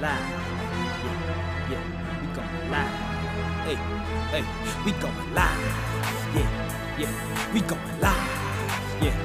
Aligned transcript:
live. 0.00 0.20
Yeah, 1.04 1.70
yeah, 1.70 1.84
we 2.20 2.26
going 2.34 2.70
live. 2.70 2.94
Hey, 3.64 3.76
hey, 4.30 4.44
we 4.84 4.92
going 4.92 5.34
live. 5.34 5.60
Yeah, 6.34 6.98
yeah, 6.98 7.52
we 7.54 7.60
going 7.60 8.00
live. 8.00 8.30
Yeah, 9.00 9.16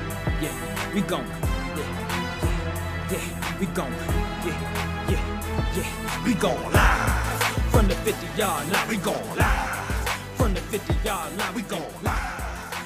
yeah, 0.42 0.94
we 0.94 1.02
going. 1.02 1.28
Yeah, 1.76 1.90
yeah, 3.12 3.20
yeah, 3.20 3.60
we 3.60 3.66
going. 3.68 3.94
Yeah, 4.46 5.10
yeah, 5.10 5.24
yeah, 5.76 6.26
we 6.26 6.34
going 6.36 6.72
live. 6.72 7.44
From 7.72 7.88
the 7.88 7.96
50 7.96 8.40
yard 8.40 8.72
line, 8.72 8.88
we 8.88 8.98
going 8.98 9.36
live. 9.36 9.70
From 10.36 10.54
the 10.54 10.62
50 10.62 10.94
yard 11.06 11.38
line, 11.38 11.54
we 11.54 11.62
going 11.64 12.04
live. 12.04 12.18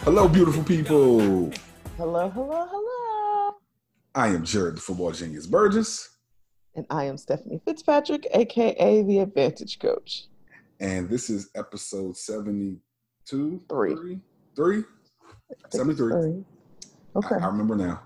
Hello, 0.04 0.28
beautiful 0.28 0.64
people. 0.64 1.52
Hello, 1.98 2.30
hello, 2.30 2.68
hello. 2.70 3.56
I 4.16 4.30
am 4.30 4.44
Jarrett, 4.44 4.76
the 4.76 4.82
football 4.82 5.12
genius 5.12 5.46
Burgess, 5.46 6.10
And 6.76 6.86
I 6.90 7.06
am 7.06 7.18
Stephanie 7.18 7.62
Fitzpatrick, 7.64 8.28
aka 8.34 9.02
the 9.04 9.20
Advantage 9.20 9.80
Coach. 9.80 10.26
and 10.82 11.10
this 11.10 11.30
is 11.30 11.50
episode 11.56 12.18
72. 12.18 13.62
Three. 13.70 13.96
Three? 13.96 14.20
Three? 14.56 14.84
73. 15.70 16.12
Three. 16.12 16.44
Okay. 17.16 17.36
I, 17.36 17.46
I 17.46 17.48
remember 17.48 17.76
now. 17.76 18.02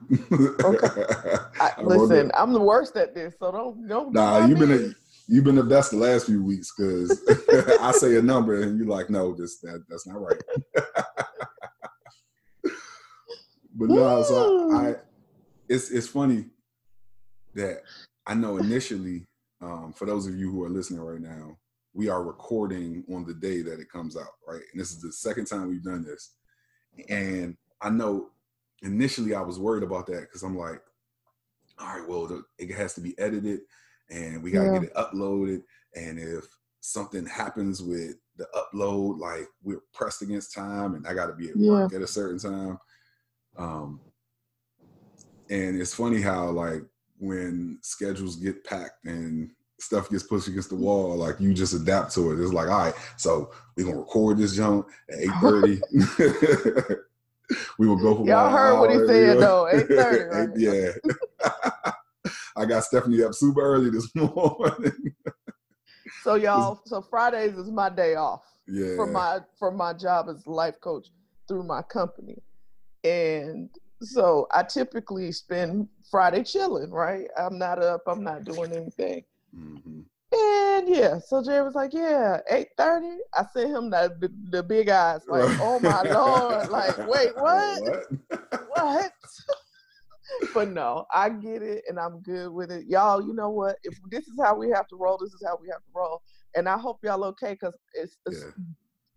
Okay. 0.63 0.87
I, 1.59 1.71
I 1.77 1.81
listen. 1.81 2.31
I'm 2.35 2.53
the 2.53 2.61
worst 2.61 2.95
at 2.95 3.15
this, 3.15 3.33
so 3.39 3.51
don't 3.51 3.87
don't. 3.87 4.13
Nah, 4.13 4.45
you've 4.45 4.59
been 4.59 4.71
a, 4.71 4.93
you've 5.27 5.45
been 5.45 5.55
the 5.55 5.63
best 5.63 5.89
the 5.89 5.97
last 5.97 6.27
few 6.27 6.43
weeks 6.43 6.71
because 6.77 7.19
I 7.81 7.91
say 7.91 8.17
a 8.17 8.21
number 8.21 8.61
and 8.61 8.77
you're 8.77 8.87
like, 8.87 9.09
no, 9.09 9.33
this 9.33 9.59
that 9.61 9.83
that's 9.89 10.05
not 10.05 10.21
right. 10.21 10.39
but 12.63 13.89
no, 13.89 14.21
so 14.21 14.71
I 14.75 14.95
it's 15.67 15.89
it's 15.89 16.07
funny 16.07 16.45
that 17.55 17.81
I 18.29 18.35
know 18.35 18.57
initially, 18.57 19.25
um, 19.59 19.91
for 19.91 20.05
those 20.05 20.27
of 20.27 20.35
you 20.35 20.51
who 20.51 20.63
are 20.63 20.69
listening 20.69 21.01
right 21.01 21.19
now, 21.19 21.57
we 21.93 22.09
are 22.09 22.23
recording 22.23 23.03
on 23.11 23.25
the 23.25 23.33
day 23.33 23.63
that 23.63 23.79
it 23.79 23.91
comes 23.91 24.15
out, 24.15 24.33
right? 24.47 24.61
And 24.71 24.79
this 24.79 24.91
is 24.91 25.01
the 25.01 25.11
second 25.11 25.45
time 25.45 25.67
we've 25.67 25.83
done 25.83 26.03
this. 26.03 26.35
And 27.09 27.57
I 27.81 27.89
know 27.89 28.29
initially 28.83 29.33
I 29.33 29.41
was 29.41 29.57
worried 29.57 29.81
about 29.81 30.05
that 30.07 30.21
because 30.21 30.43
I'm 30.43 30.55
like, 30.55 30.79
all 31.79 31.87
right, 31.87 32.07
well, 32.07 32.43
it 32.59 32.71
has 32.71 32.93
to 32.93 33.01
be 33.01 33.17
edited 33.17 33.61
and 34.11 34.43
we 34.43 34.51
got 34.51 34.59
to 34.59 34.65
Yeah. 34.67 34.79
get 34.81 34.89
it 34.89 34.93
uploaded. 34.93 35.63
And 35.95 36.19
if 36.19 36.45
something 36.81 37.25
happens 37.25 37.81
with 37.81 38.17
the 38.35 38.47
upload, 38.53 39.17
like 39.17 39.47
we're 39.63 39.81
pressed 39.91 40.21
against 40.21 40.53
time 40.53 40.93
and 40.93 41.07
I 41.07 41.15
got 41.15 41.27
to 41.27 41.33
be 41.33 41.49
at 41.49 41.55
work 41.57 41.93
at 41.93 42.03
a 42.03 42.07
certain 42.07 42.37
time. 42.37 42.77
Um, 43.57 44.01
and 45.49 45.81
it's 45.81 45.95
funny 45.95 46.21
how 46.21 46.51
like 46.51 46.83
when 47.19 47.77
schedules 47.81 48.35
get 48.37 48.63
packed 48.63 49.05
and 49.05 49.51
stuff 49.79 50.09
gets 50.09 50.23
pushed 50.23 50.47
against 50.47 50.69
the 50.69 50.75
wall, 50.75 51.15
like 51.15 51.39
you 51.39 51.53
just 51.53 51.73
adapt 51.73 52.13
to 52.15 52.31
it. 52.31 52.41
It's 52.41 52.53
like, 52.53 52.69
all 52.69 52.85
right, 52.85 52.93
so 53.17 53.51
we're 53.75 53.85
gonna 53.85 53.99
record 53.99 54.37
this 54.37 54.55
jump 54.55 54.87
at 55.11 55.19
eight 55.19 55.29
thirty. 55.41 55.81
we 57.77 57.87
will 57.87 57.97
go 57.97 58.15
for 58.15 58.25
Y'all 58.25 58.49
heard 58.49 58.79
what 58.79 58.91
he 58.91 58.97
said, 59.05 59.35
you 59.35 59.39
know? 59.39 59.67
though, 59.71 59.85
8:30, 59.87 60.29
right? 60.31 60.49
yeah. 60.57 61.91
I 62.55 62.65
got 62.65 62.83
Stephanie 62.83 63.23
up 63.23 63.33
super 63.33 63.61
early 63.61 63.89
this 63.89 64.13
morning. 64.15 65.15
So 66.23 66.35
y'all, 66.35 66.81
so 66.85 67.01
Fridays 67.01 67.57
is 67.57 67.71
my 67.71 67.89
day 67.89 68.15
off 68.15 68.43
yeah. 68.67 68.95
from 68.95 69.13
my 69.13 69.39
for 69.57 69.71
my 69.71 69.93
job 69.93 70.27
as 70.29 70.45
life 70.45 70.79
coach 70.81 71.07
through 71.47 71.63
my 71.63 71.81
company, 71.81 72.41
and 73.03 73.69
so 74.01 74.47
I 74.51 74.63
typically 74.63 75.31
spend 75.31 75.87
Friday 76.09 76.43
chilling. 76.43 76.91
Right, 76.91 77.27
I'm 77.37 77.57
not 77.57 77.81
up. 77.83 78.01
I'm 78.07 78.23
not 78.23 78.43
doing 78.43 78.73
anything. 78.73 79.23
Mhm. 79.55 80.05
And 80.31 80.87
yeah, 80.87 81.17
so 81.19 81.43
Jay 81.43 81.59
was 81.61 81.73
like, 81.73 81.91
"Yeah, 81.91 82.39
8.30? 82.51 83.17
I 83.33 83.45
sent 83.51 83.71
him 83.71 83.89
the, 83.89 84.15
the 84.19 84.31
the 84.51 84.63
big 84.63 84.87
eyes, 84.89 85.21
like, 85.27 85.49
"Oh 85.59 85.79
my 85.79 86.03
lord!" 86.03 86.69
Like, 86.69 86.95
wait, 87.07 87.31
what? 87.35 87.81
What? 87.81 88.67
What? 88.69 89.11
but 90.53 90.69
no, 90.69 91.05
I 91.13 91.29
get 91.29 91.63
it, 91.63 91.83
and 91.89 91.99
I'm 91.99 92.21
good 92.21 92.51
with 92.51 92.71
it, 92.71 92.85
y'all. 92.87 93.25
You 93.25 93.33
know 93.33 93.49
what? 93.49 93.77
If 93.83 93.97
this 94.11 94.27
is 94.27 94.39
how 94.39 94.55
we 94.55 94.69
have 94.69 94.87
to 94.89 94.95
roll, 94.95 95.17
this 95.17 95.33
is 95.33 95.43
how 95.45 95.57
we 95.59 95.67
have 95.69 95.79
to 95.81 95.91
roll. 95.95 96.21
And 96.55 96.69
I 96.69 96.77
hope 96.77 96.99
y'all 97.03 97.23
okay, 97.25 97.55
cause 97.55 97.75
it's, 97.93 98.17
it's 98.27 98.37
Yeah. 98.37 98.63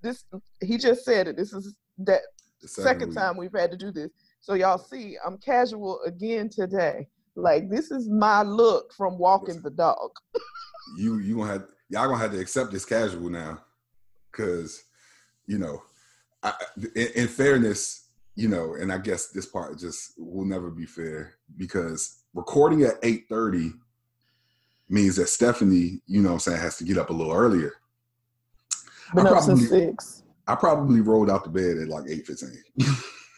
this. 0.02 0.24
He 0.62 0.78
just 0.78 1.04
said 1.04 1.28
it. 1.28 1.36
This 1.36 1.52
is 1.52 1.74
that 1.98 2.22
The 2.62 2.68
second 2.68 3.12
time 3.12 3.36
we've 3.36 3.52
had 3.52 3.70
to 3.70 3.76
do 3.76 3.90
this. 3.90 4.10
So 4.42 4.54
y'all 4.54 4.76
see, 4.76 5.16
I'm 5.24 5.38
casual 5.38 6.00
again 6.04 6.48
today. 6.50 7.06
Like 7.36 7.70
this 7.70 7.92
is 7.92 8.08
my 8.08 8.42
look 8.42 8.92
from 8.92 9.16
walking 9.16 9.62
the 9.62 9.70
dog. 9.70 10.10
you 10.98 11.18
you 11.20 11.36
gonna 11.36 11.52
have 11.52 11.64
y'all 11.88 12.08
gonna 12.08 12.18
have 12.18 12.32
to 12.32 12.40
accept 12.40 12.72
this 12.72 12.84
casual 12.84 13.30
now, 13.30 13.60
because 14.30 14.82
you 15.46 15.58
know, 15.58 15.80
I, 16.42 16.54
in, 16.96 17.06
in 17.14 17.28
fairness, 17.28 18.08
you 18.34 18.48
know, 18.48 18.74
and 18.74 18.92
I 18.92 18.98
guess 18.98 19.28
this 19.28 19.46
part 19.46 19.78
just 19.78 20.14
will 20.18 20.44
never 20.44 20.70
be 20.70 20.86
fair 20.86 21.34
because 21.56 22.24
recording 22.34 22.82
at 22.82 22.94
eight 23.04 23.26
thirty 23.28 23.70
means 24.88 25.14
that 25.16 25.28
Stephanie, 25.28 26.00
you 26.06 26.20
know, 26.20 26.30
what 26.30 26.34
I'm 26.34 26.40
saying, 26.40 26.60
has 26.60 26.76
to 26.78 26.84
get 26.84 26.98
up 26.98 27.10
a 27.10 27.14
little 27.14 27.32
earlier. 27.32 27.74
Been 29.14 29.26
I 29.26 29.30
probably- 29.30 29.64
six. 29.66 30.18
I 30.48 30.56
probably 30.56 31.00
rolled 31.00 31.30
out 31.30 31.44
the 31.44 31.50
bed 31.50 31.76
at 31.78 31.88
like 31.88 32.10
eight 32.10 32.26
fifteen. 32.26 32.60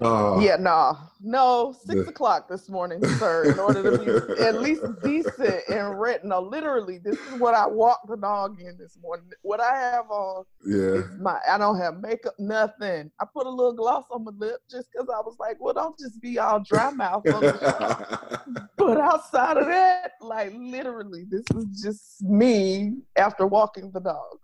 uh, 0.00 0.38
Yeah, 0.40 0.56
nah, 0.56 0.96
no, 1.20 1.74
six 1.86 2.04
The- 2.04 2.10
o'clock 2.10 2.48
this 2.48 2.68
morning, 2.68 3.04
sir. 3.18 3.52
In 3.52 3.58
order 3.58 3.82
to 3.82 3.98
be 3.98 4.42
at 4.42 4.60
least 4.60 4.82
decent 5.02 5.62
and. 5.68 5.96
No, 6.22 6.40
literally, 6.40 6.98
this 6.98 7.18
is 7.18 7.40
what 7.40 7.54
I 7.54 7.66
walked 7.66 8.08
the 8.08 8.16
dog 8.16 8.60
in 8.60 8.76
this 8.78 8.98
morning. 9.02 9.26
What 9.42 9.60
I 9.60 9.76
have 9.76 10.10
on 10.10 10.44
yeah. 10.64 10.76
is 10.76 11.04
my. 11.20 11.38
I 11.48 11.58
don't 11.58 11.78
have 11.78 12.00
makeup, 12.00 12.34
nothing. 12.38 13.10
I 13.20 13.24
put 13.32 13.46
a 13.46 13.50
little 13.50 13.72
gloss 13.72 14.04
on 14.10 14.24
my 14.24 14.32
lip 14.36 14.60
just 14.70 14.88
because 14.92 15.08
I 15.08 15.20
was 15.20 15.36
like, 15.38 15.56
well, 15.60 15.74
don't 15.74 15.98
just 15.98 16.20
be 16.20 16.38
all 16.38 16.60
dry 16.60 16.90
mouth. 16.90 17.22
but 18.76 19.00
outside 19.00 19.56
of 19.56 19.66
that, 19.66 20.12
like 20.20 20.52
literally, 20.56 21.24
this 21.28 21.44
is 21.56 21.82
just 21.82 22.22
me 22.22 22.98
after 23.16 23.46
walking 23.46 23.90
the 23.92 24.00
dog. 24.00 24.38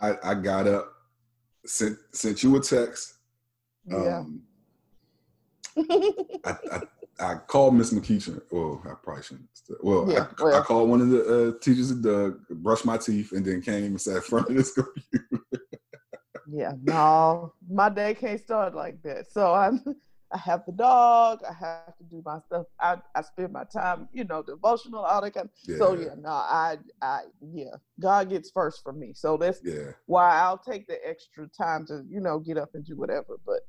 I, 0.00 0.30
I 0.30 0.34
got 0.34 0.66
up, 0.66 0.92
sent 1.64 1.96
sent 2.12 2.42
you 2.42 2.56
a 2.56 2.60
text. 2.60 3.14
Yeah. 3.86 4.24
I, 6.44 6.56
I, 6.70 6.80
I 7.20 7.34
called 7.34 7.74
Miss 7.74 7.92
McKeechin. 7.92 8.40
Well, 8.50 8.82
I 8.84 8.94
probably 9.02 9.22
shouldn't. 9.22 9.48
Well, 9.80 10.10
Yeah, 10.10 10.26
I, 10.38 10.42
well. 10.42 10.60
I 10.60 10.64
called 10.64 10.88
one 10.88 11.00
of 11.00 11.08
the 11.10 11.22
uh, 11.22 11.58
teachers 11.60 11.90
at 11.90 12.02
Doug, 12.02 12.40
brushed 12.50 12.84
my 12.84 12.96
teeth, 12.96 13.32
and 13.32 13.44
then 13.44 13.62
came 13.62 13.84
and 13.84 14.00
sat 14.00 14.16
in 14.16 14.22
front 14.22 14.48
of 14.48 14.56
this 14.56 14.72
computer. 14.74 15.44
Yeah, 16.50 16.72
no, 16.82 17.54
my 17.70 17.88
day 17.88 18.14
can't 18.14 18.40
start 18.40 18.74
like 18.74 19.02
that. 19.02 19.30
So 19.32 19.54
I'm, 19.54 19.80
I 20.32 20.38
have 20.38 20.64
the 20.66 20.72
dog. 20.72 21.40
I 21.48 21.52
have 21.54 21.96
to 21.96 22.04
do 22.04 22.22
my 22.24 22.40
stuff. 22.40 22.66
I, 22.80 22.96
I 23.14 23.22
spend 23.22 23.52
my 23.52 23.64
time, 23.64 24.08
you 24.12 24.24
know, 24.24 24.42
devotional, 24.42 25.00
all 25.00 25.20
that 25.22 25.32
kind. 25.32 25.48
Yeah, 25.64 25.76
So 25.78 25.94
yeah, 25.94 26.14
no, 26.18 26.30
I, 26.30 26.78
I, 27.00 27.20
yeah, 27.40 27.76
God 28.00 28.30
gets 28.30 28.50
first 28.50 28.82
for 28.82 28.92
me. 28.92 29.12
So 29.14 29.36
that's 29.36 29.60
yeah. 29.64 29.92
why 30.06 30.40
I'll 30.40 30.58
take 30.58 30.86
the 30.86 30.98
extra 31.06 31.48
time 31.48 31.86
to, 31.86 32.04
you 32.08 32.20
know, 32.20 32.38
get 32.38 32.58
up 32.58 32.70
and 32.74 32.84
do 32.84 32.96
whatever. 32.96 33.38
But 33.46 33.60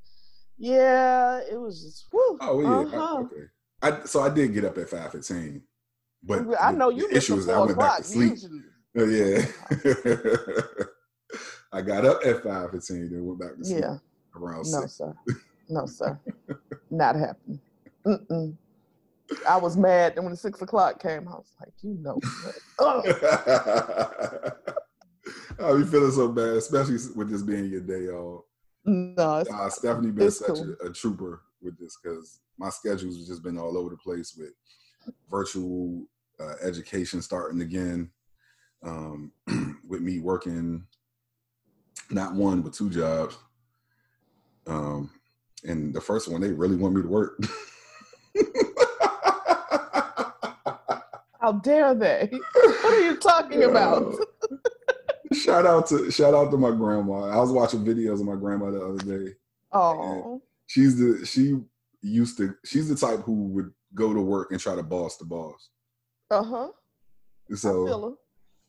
yeah, 0.63 1.41
it 1.51 1.59
was 1.59 1.83
just, 1.83 2.07
whew, 2.11 2.37
Oh 2.41 2.61
yeah. 2.61 2.67
Uh-huh. 2.97 3.23
okay. 3.25 3.47
I 3.81 4.05
so 4.05 4.21
I 4.21 4.29
did 4.29 4.53
get 4.53 4.63
up 4.63 4.77
at 4.77 4.87
five 4.89 5.11
fifteen, 5.11 5.61
but 6.23 6.45
I 6.59 6.71
know 6.71 6.89
the 6.89 6.95
you 6.97 7.09
missed 7.11 7.27
issue 7.27 7.33
the 7.35 7.39
is 7.39 7.49
I 7.49 7.59
went 7.59 7.77
back 7.77 7.97
to 7.97 8.03
sleep. 8.03 8.29
usually. 8.31 8.61
Oh, 8.95 9.05
yeah. 9.05 9.45
I 11.73 11.81
got 11.81 12.05
up 12.05 12.25
at 12.25 12.43
five 12.43 12.71
fifteen, 12.71 13.09
then 13.11 13.25
went 13.25 13.39
back 13.41 13.57
to 13.57 13.65
sleep 13.65 13.79
Yeah, 13.81 13.97
around 14.35 14.65
no, 14.67 14.81
six. 14.81 14.93
sir, 14.93 15.13
no, 15.69 15.85
sir, 15.85 16.17
not 16.89 17.15
happening. 17.17 17.59
Mm-mm. 18.07 18.55
I 19.47 19.57
was 19.57 19.75
mad, 19.75 20.13
and 20.15 20.25
when 20.25 20.35
six 20.37 20.61
o'clock 20.61 21.01
came, 21.01 21.27
I 21.27 21.31
was 21.31 21.51
like, 21.59 21.73
you 21.81 21.97
know, 22.01 22.19
what? 22.43 22.55
I'll 25.59 25.77
be 25.77 25.85
feeling 25.85 26.11
so 26.11 26.29
bad, 26.29 26.55
especially 26.57 26.97
with 27.15 27.29
this 27.29 27.41
being 27.41 27.65
your 27.65 27.81
day 27.81 28.07
off. 28.09 28.45
No, 28.85 29.37
it's, 29.37 29.49
Uh, 29.49 29.69
Stephanie 29.69 30.11
been 30.11 30.31
such 30.31 30.47
cool. 30.47 30.75
a, 30.81 30.87
a 30.87 30.93
trooper 30.93 31.41
with 31.61 31.77
this 31.77 31.97
because 32.01 32.39
my 32.57 32.69
schedules 32.69 33.17
have 33.17 33.27
just 33.27 33.43
been 33.43 33.57
all 33.57 33.77
over 33.77 33.89
the 33.89 33.97
place 33.97 34.35
with 34.35 34.53
virtual 35.29 36.05
uh, 36.39 36.55
education 36.61 37.21
starting 37.21 37.61
again, 37.61 38.09
um, 38.83 39.31
with 39.87 40.01
me 40.01 40.19
working 40.19 40.85
not 42.09 42.33
one 42.33 42.61
but 42.61 42.73
two 42.73 42.89
jobs. 42.89 43.37
Um, 44.67 45.09
and 45.63 45.93
the 45.93 46.01
first 46.01 46.27
one, 46.29 46.41
they 46.41 46.51
really 46.51 46.75
want 46.75 46.95
me 46.95 47.01
to 47.01 47.07
work. 47.07 47.39
how 51.41 51.53
dare 51.53 51.93
they? 51.93 52.29
what 52.31 52.93
are 52.93 53.01
you 53.01 53.15
talking 53.17 53.63
about? 53.63 54.15
Shout 55.33 55.65
out 55.65 55.87
to 55.87 56.11
shout 56.11 56.33
out 56.33 56.51
to 56.51 56.57
my 56.57 56.71
grandma. 56.71 57.25
I 57.25 57.39
was 57.39 57.51
watching 57.51 57.85
videos 57.85 58.19
of 58.19 58.25
my 58.25 58.35
grandma 58.35 58.71
the 58.71 58.85
other 58.85 58.97
day. 58.97 59.33
Oh, 59.71 60.41
She's 60.67 60.97
the 60.97 61.25
she 61.25 61.59
used 62.01 62.37
to. 62.37 62.55
She's 62.65 62.89
the 62.89 62.95
type 62.95 63.21
who 63.21 63.47
would 63.49 63.71
go 63.95 64.13
to 64.13 64.21
work 64.21 64.51
and 64.51 64.59
try 64.59 64.75
to 64.75 64.83
boss 64.83 65.17
the 65.17 65.25
boss. 65.25 65.69
Uh 66.31 66.43
huh. 66.43 66.67
So 67.55 68.17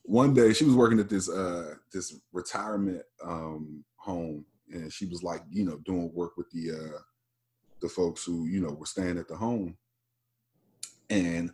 one 0.02 0.34
day 0.34 0.52
she 0.52 0.64
was 0.64 0.74
working 0.74 1.00
at 1.00 1.08
this 1.08 1.30
uh 1.30 1.74
this 1.92 2.18
retirement 2.32 3.02
um 3.24 3.84
home, 3.96 4.44
and 4.70 4.92
she 4.92 5.06
was 5.06 5.22
like, 5.22 5.42
you 5.50 5.64
know, 5.64 5.78
doing 5.84 6.10
work 6.14 6.36
with 6.36 6.50
the 6.50 6.72
uh 6.72 6.98
the 7.80 7.88
folks 7.88 8.24
who 8.24 8.46
you 8.46 8.60
know 8.60 8.72
were 8.72 8.86
staying 8.86 9.18
at 9.18 9.28
the 9.28 9.36
home, 9.36 9.76
and 11.10 11.50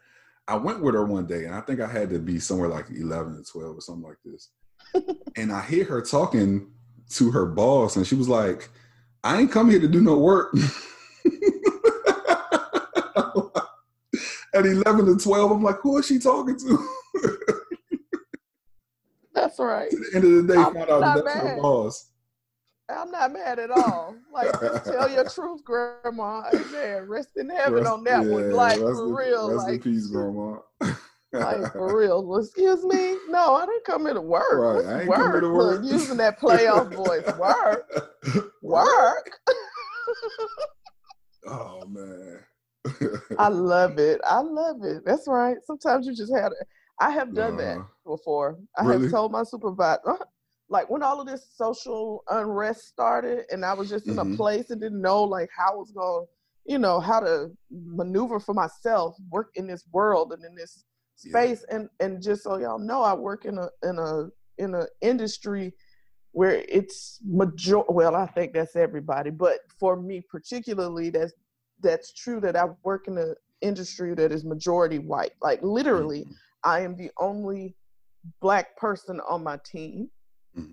I 0.49 0.57
went 0.57 0.83
with 0.83 0.95
her 0.95 1.05
one 1.05 1.27
day, 1.27 1.45
and 1.45 1.55
I 1.55 1.61
think 1.61 1.81
I 1.81 1.87
had 1.87 2.11
to 2.11 2.19
be 2.19 2.41
somewhere 2.41 2.69
like 2.69 2.87
eleven 2.91 3.37
or 3.37 3.43
twelve 3.43 3.77
or 3.77 3.81
something 3.81 4.09
like 4.09 4.19
this, 4.25 4.51
and 5.37 5.53
I 5.53 5.63
hear 5.63 5.85
her 5.85 6.03
talking 6.03 6.71
to 7.11 7.31
her 7.31 7.47
boss, 7.47 7.97
and 7.97 8.07
she 8.07 8.15
was 8.15 8.29
like, 8.29 8.69
"I 9.25 9.41
ain't 9.41 9.53
come 9.53 9.71
here 9.71 9.81
to 9.81 9.89
do 9.89 10.01
no 10.01 10.19
work." 10.19 10.55
At 14.53 14.67
eleven 14.67 15.07
to 15.07 15.17
twelve, 15.17 15.53
I'm 15.53 15.63
like, 15.63 15.79
"Who 15.83 15.99
is 15.99 16.07
she 16.07 16.19
talking 16.19 16.59
to?" 16.59 16.89
That's 19.35 19.59
right. 19.59 19.93
At 19.93 19.99
the 19.99 20.11
end 20.15 20.25
of 20.25 20.33
the 20.47 20.55
day, 20.55 20.59
I'm 20.59 20.75
found 20.75 20.91
out 20.91 21.25
that's 21.25 21.35
her 21.35 21.57
boss. 21.61 22.11
I'm 22.91 23.11
not 23.11 23.33
mad 23.33 23.59
at 23.59 23.71
all. 23.71 24.17
Like, 24.33 24.51
tell 24.85 25.09
your 25.09 25.29
truth, 25.35 25.65
Grandma. 25.65 26.43
Amen. 26.53 27.09
Rest 27.09 27.37
in 27.37 27.49
heaven 27.49 27.85
rest, 27.85 27.91
on 27.91 28.05
that 28.05 28.25
yeah, 28.25 28.31
one. 28.31 28.51
Like, 28.53 28.79
for 28.79 29.15
real. 29.15 29.53
Rest 29.53 29.67
like, 29.67 29.75
in 29.75 29.81
peace, 29.81 30.09
Grandma. 30.09 30.59
Like, 31.33 31.73
for 31.73 31.99
real. 31.99 32.25
Well, 32.27 32.41
excuse 32.41 32.85
me? 32.85 33.17
No, 33.29 33.55
I 33.57 33.67
didn't 33.67 33.85
come 33.85 34.03
here 34.03 34.15
to 34.15 34.21
work. 34.21 34.53
Right. 34.53 34.85
I 34.85 35.01
ain't 35.01 35.09
work? 35.09 35.33
Come 35.33 35.41
to 35.41 35.49
work. 35.53 35.83
Look, 35.83 35.93
using 35.93 36.17
that 36.19 36.41
playoff 36.41 36.95
voice. 36.95 37.27
Work. 37.39 37.91
work. 38.63 39.31
oh, 41.47 41.85
man. 41.87 42.41
I 43.39 43.49
love 43.49 43.99
it. 43.99 44.21
I 44.25 44.41
love 44.41 44.83
it. 44.83 45.03
That's 45.05 45.27
right. 45.29 45.57
Sometimes 45.65 46.07
you 46.07 46.15
just 46.15 46.35
have. 46.35 46.51
To. 46.51 46.57
I 46.99 47.11
have 47.11 47.35
done 47.35 47.55
uh, 47.55 47.59
that 47.59 47.77
uh-huh. 47.79 47.87
before. 48.05 48.59
I 48.77 48.85
really? 48.85 49.03
have 49.03 49.11
told 49.11 49.33
my 49.33 49.43
supervisor, 49.43 50.01
like 50.69 50.89
when 50.89 51.03
all 51.03 51.21
of 51.21 51.27
this 51.27 51.49
social 51.55 52.23
unrest 52.31 52.87
started 52.87 53.45
and 53.51 53.65
I 53.65 53.75
was 53.75 53.89
just 53.89 54.07
in 54.07 54.15
mm-hmm. 54.15 54.35
a 54.35 54.37
place 54.37 54.71
and 54.71 54.81
didn't 54.81 55.03
know 55.03 55.25
like 55.25 55.51
how 55.57 55.73
I 55.73 55.77
was 55.77 55.91
going, 55.91 56.27
you 56.65 56.79
know, 56.79 57.01
how 57.01 57.21
to 57.21 57.51
maneuver 57.71 58.39
for 58.39 58.55
myself, 58.55 59.17
work 59.31 59.51
in 59.57 59.67
this 59.67 59.85
world 59.93 60.33
and 60.33 60.45
in 60.45 60.55
this 60.55 60.85
space 61.21 61.65
yeah. 61.69 61.77
and 61.77 61.89
and 62.01 62.23
just 62.23 62.43
so 62.43 62.59
y'all 62.59 62.79
know 62.79 63.03
I 63.03 63.15
work 63.15 63.45
in 63.45 63.59
a 63.59 63.69
in 63.83 63.99
a 63.99 64.29
in 64.59 64.75
a 64.75 64.87
industry 65.01 65.73
where 66.33 66.63
it's 66.69 67.19
major 67.25 67.81
well 67.89 68.15
I 68.15 68.27
think 68.27 68.53
that's 68.53 68.77
everybody 68.77 69.31
but 69.31 69.61
for 69.79 69.97
me 70.01 70.23
particularly 70.31 71.11
that's 71.11 71.33
that's 71.81 72.13
true 72.13 72.41
that 72.41 72.57
I 72.57 72.67
work 72.85 73.09
in 73.09 73.19
an 73.19 73.35
industry 73.61 74.15
that 74.15 74.33
is 74.33 74.45
majority 74.45 74.99
white 74.99 75.33
like 75.43 75.61
literally 75.63 76.21
mm-hmm. 76.21 76.33
I 76.65 76.81
am 76.81 76.97
the 76.97 77.11
only 77.19 77.75
black 78.41 78.77
person 78.77 79.21
on 79.29 79.43
my 79.43 79.59
team 79.65 80.11
Mm-hmm. 80.57 80.73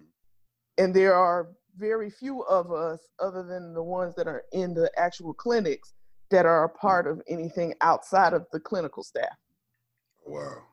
And 0.77 0.94
there 0.94 1.15
are 1.15 1.49
very 1.77 2.09
few 2.09 2.41
of 2.44 2.71
us, 2.71 2.99
other 3.19 3.44
than 3.44 3.73
the 3.73 3.83
ones 3.83 4.15
that 4.15 4.27
are 4.27 4.44
in 4.51 4.73
the 4.73 4.91
actual 4.97 5.33
clinics, 5.33 5.94
that 6.29 6.45
are 6.45 6.65
a 6.65 6.69
part 6.69 7.07
of 7.07 7.21
anything 7.27 7.73
outside 7.81 8.33
of 8.33 8.45
the 8.51 8.59
clinical 8.59 9.03
staff. 9.03 9.38
Wow. 10.27 10.63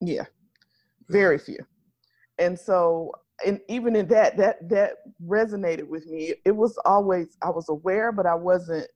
Yeah, 0.00 0.24
very 1.08 1.38
few. 1.38 1.58
And 2.38 2.58
so, 2.58 3.12
and 3.46 3.60
even 3.68 3.96
in 3.96 4.08
that, 4.08 4.36
that 4.36 4.68
that 4.68 4.96
resonated 5.26 5.86
with 5.86 6.06
me. 6.06 6.34
It 6.44 6.56
was 6.56 6.78
always 6.84 7.36
I 7.42 7.50
was 7.50 7.68
aware, 7.68 8.12
but 8.12 8.26
I 8.26 8.34
wasn't. 8.34 8.86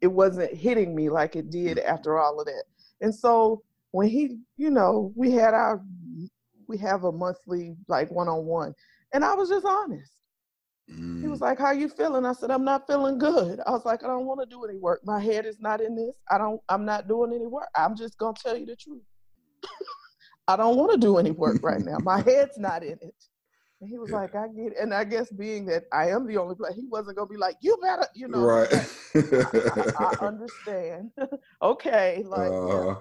It 0.00 0.08
wasn't 0.08 0.52
hitting 0.52 0.94
me 0.94 1.08
like 1.08 1.36
it 1.36 1.50
did 1.50 1.78
mm-hmm. 1.78 1.88
after 1.88 2.18
all 2.18 2.40
of 2.40 2.46
that. 2.46 2.64
And 3.00 3.14
so 3.14 3.62
when 3.92 4.08
he, 4.08 4.38
you 4.56 4.70
know, 4.70 5.12
we 5.14 5.30
had 5.30 5.54
our 5.54 5.80
we 6.68 6.78
have 6.78 7.04
a 7.04 7.12
monthly 7.12 7.74
like 7.88 8.10
one-on-one 8.10 8.74
and 9.12 9.24
i 9.24 9.34
was 9.34 9.48
just 9.48 9.64
honest 9.64 10.12
mm. 10.90 11.20
he 11.20 11.26
was 11.26 11.40
mm. 11.40 11.42
like 11.42 11.58
how 11.58 11.72
you 11.72 11.88
feeling 11.88 12.24
i 12.24 12.32
said 12.32 12.50
i'm 12.50 12.64
not 12.64 12.86
feeling 12.86 13.18
good 13.18 13.58
i 13.66 13.70
was 13.70 13.84
like 13.84 14.04
i 14.04 14.06
don't 14.06 14.26
want 14.26 14.38
to 14.38 14.46
do 14.46 14.64
any 14.64 14.78
work 14.78 15.00
my 15.04 15.18
head 15.18 15.46
is 15.46 15.58
not 15.60 15.80
in 15.80 15.96
this 15.96 16.14
i 16.30 16.38
don't 16.38 16.60
i'm 16.68 16.84
not 16.84 17.08
doing 17.08 17.32
any 17.32 17.46
work 17.46 17.68
i'm 17.74 17.96
just 17.96 18.16
gonna 18.18 18.36
tell 18.40 18.56
you 18.56 18.66
the 18.66 18.76
truth 18.76 19.02
i 20.48 20.56
don't 20.56 20.76
want 20.76 20.92
to 20.92 20.98
do 20.98 21.18
any 21.18 21.30
work 21.30 21.58
right 21.62 21.80
now 21.80 21.98
my 21.98 22.20
head's 22.26 22.58
not 22.58 22.82
in 22.82 22.98
it 23.00 23.14
and 23.80 23.88
he 23.88 23.98
was 23.98 24.10
yeah. 24.10 24.16
like, 24.16 24.34
I 24.34 24.48
get 24.48 24.72
it. 24.72 24.78
And 24.80 24.92
I 24.92 25.04
guess 25.04 25.30
being 25.30 25.64
that 25.66 25.84
I 25.92 26.10
am 26.10 26.26
the 26.26 26.36
only 26.36 26.56
player, 26.56 26.72
he 26.72 26.86
wasn't 26.88 27.16
going 27.16 27.28
to 27.28 27.32
be 27.32 27.38
like, 27.38 27.56
you 27.60 27.76
better, 27.80 28.06
you 28.14 28.26
know. 28.26 28.40
Right. 28.40 28.72
I, 28.72 29.18
I, 29.98 30.14
I, 30.20 30.26
understand. 30.26 31.12
okay. 31.62 32.24
Like, 32.26 32.50
uh, 32.50 32.86
yeah. 32.86 32.94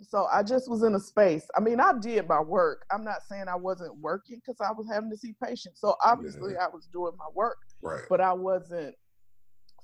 So 0.00 0.26
I 0.32 0.42
just 0.42 0.70
was 0.70 0.84
in 0.84 0.94
a 0.94 1.00
space. 1.00 1.46
I 1.56 1.60
mean, 1.60 1.80
I 1.80 1.92
did 2.00 2.28
my 2.28 2.40
work. 2.40 2.86
I'm 2.90 3.04
not 3.04 3.22
saying 3.28 3.44
I 3.48 3.56
wasn't 3.56 3.98
working 3.98 4.36
because 4.36 4.60
I 4.60 4.72
was 4.72 4.86
having 4.90 5.10
to 5.10 5.16
see 5.16 5.34
patients. 5.42 5.80
So 5.80 5.96
obviously 6.02 6.52
yeah. 6.52 6.64
I 6.64 6.68
was 6.68 6.88
doing 6.92 7.12
my 7.18 7.26
work. 7.34 7.58
Right. 7.82 8.02
But 8.08 8.20
I 8.20 8.32
wasn't 8.32 8.94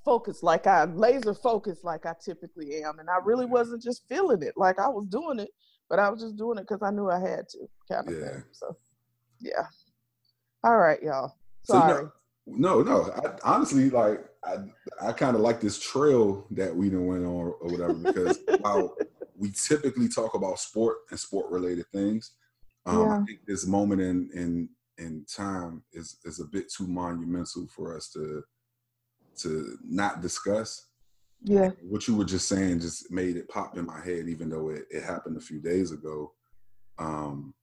focused 0.05 0.43
like 0.43 0.67
I 0.67 0.85
laser 0.85 1.35
focused 1.35 1.85
like 1.85 2.07
I 2.07 2.15
typically 2.23 2.83
am. 2.83 2.99
And 2.99 3.09
I 3.09 3.19
really 3.25 3.47
wasn't 3.47 3.83
just 3.83 4.07
feeling 4.09 4.43
it. 4.43 4.55
Like 4.57 4.79
I 4.79 4.89
was 4.89 5.07
doing 5.07 5.39
it, 5.39 5.51
but 5.89 5.99
I 5.99 6.09
was 6.11 6.21
just 6.21 6.37
doing 6.37 6.59
it 6.59 6.63
because 6.69 6.83
I 6.83 6.91
knew 6.91 7.11
I 7.11 7.21
had 7.21 7.49
to 7.51 7.59
kind 7.91 8.09
of 8.09 8.15
yeah. 8.15 8.29
thing. 8.29 8.45
So 8.53 8.77
yeah. 9.41 9.67
All 10.63 10.79
right, 10.79 11.03
y'all. 11.03 11.35
Sorry. 11.65 12.05
So, 12.05 12.13
no, 12.47 12.83
no. 12.83 13.11
I, 13.13 13.39
honestly, 13.43 13.91
like 13.91 14.25
I, 14.45 14.57
I 15.01 15.13
kind 15.13 15.37
of 15.37 15.43
like 15.43 15.61
this 15.61 15.79
trail 15.79 16.47
that 16.51 16.75
we 16.75 16.91
done 16.91 17.07
went 17.07 17.25
on 17.25 17.55
or 17.61 17.69
whatever 17.69 17.95
because 17.95 18.39
while 18.61 18.97
we 19.37 19.51
typically 19.51 20.09
talk 20.09 20.35
about 20.35 20.59
sport 20.59 20.99
and 21.11 21.19
sport 21.19 21.51
related 21.51 21.87
things. 21.93 22.33
Um, 22.87 23.01
yeah. 23.01 23.19
I 23.19 23.25
think 23.25 23.41
this 23.47 23.67
moment 23.67 24.01
in 24.01 24.31
in 24.35 24.69
in 24.99 25.25
time 25.25 25.83
is 25.93 26.19
is 26.25 26.41
a 26.41 26.45
bit 26.45 26.73
too 26.73 26.87
monumental 26.87 27.67
for 27.75 27.97
us 27.97 28.09
to 28.11 28.43
to 29.39 29.77
not 29.85 30.21
discuss. 30.21 30.87
Yeah. 31.43 31.71
What 31.83 32.09
you 32.09 32.17
were 32.17 32.25
just 32.25 32.49
saying 32.49 32.81
just 32.81 33.11
made 33.11 33.37
it 33.37 33.49
pop 33.49 33.77
in 33.77 33.87
my 33.87 34.01
head, 34.03 34.29
even 34.29 34.49
though 34.49 34.71
it, 34.71 34.85
it 34.91 35.03
happened 35.03 35.37
a 35.37 35.41
few 35.41 35.61
days 35.61 35.93
ago. 35.93 36.33
Um, 36.99 37.55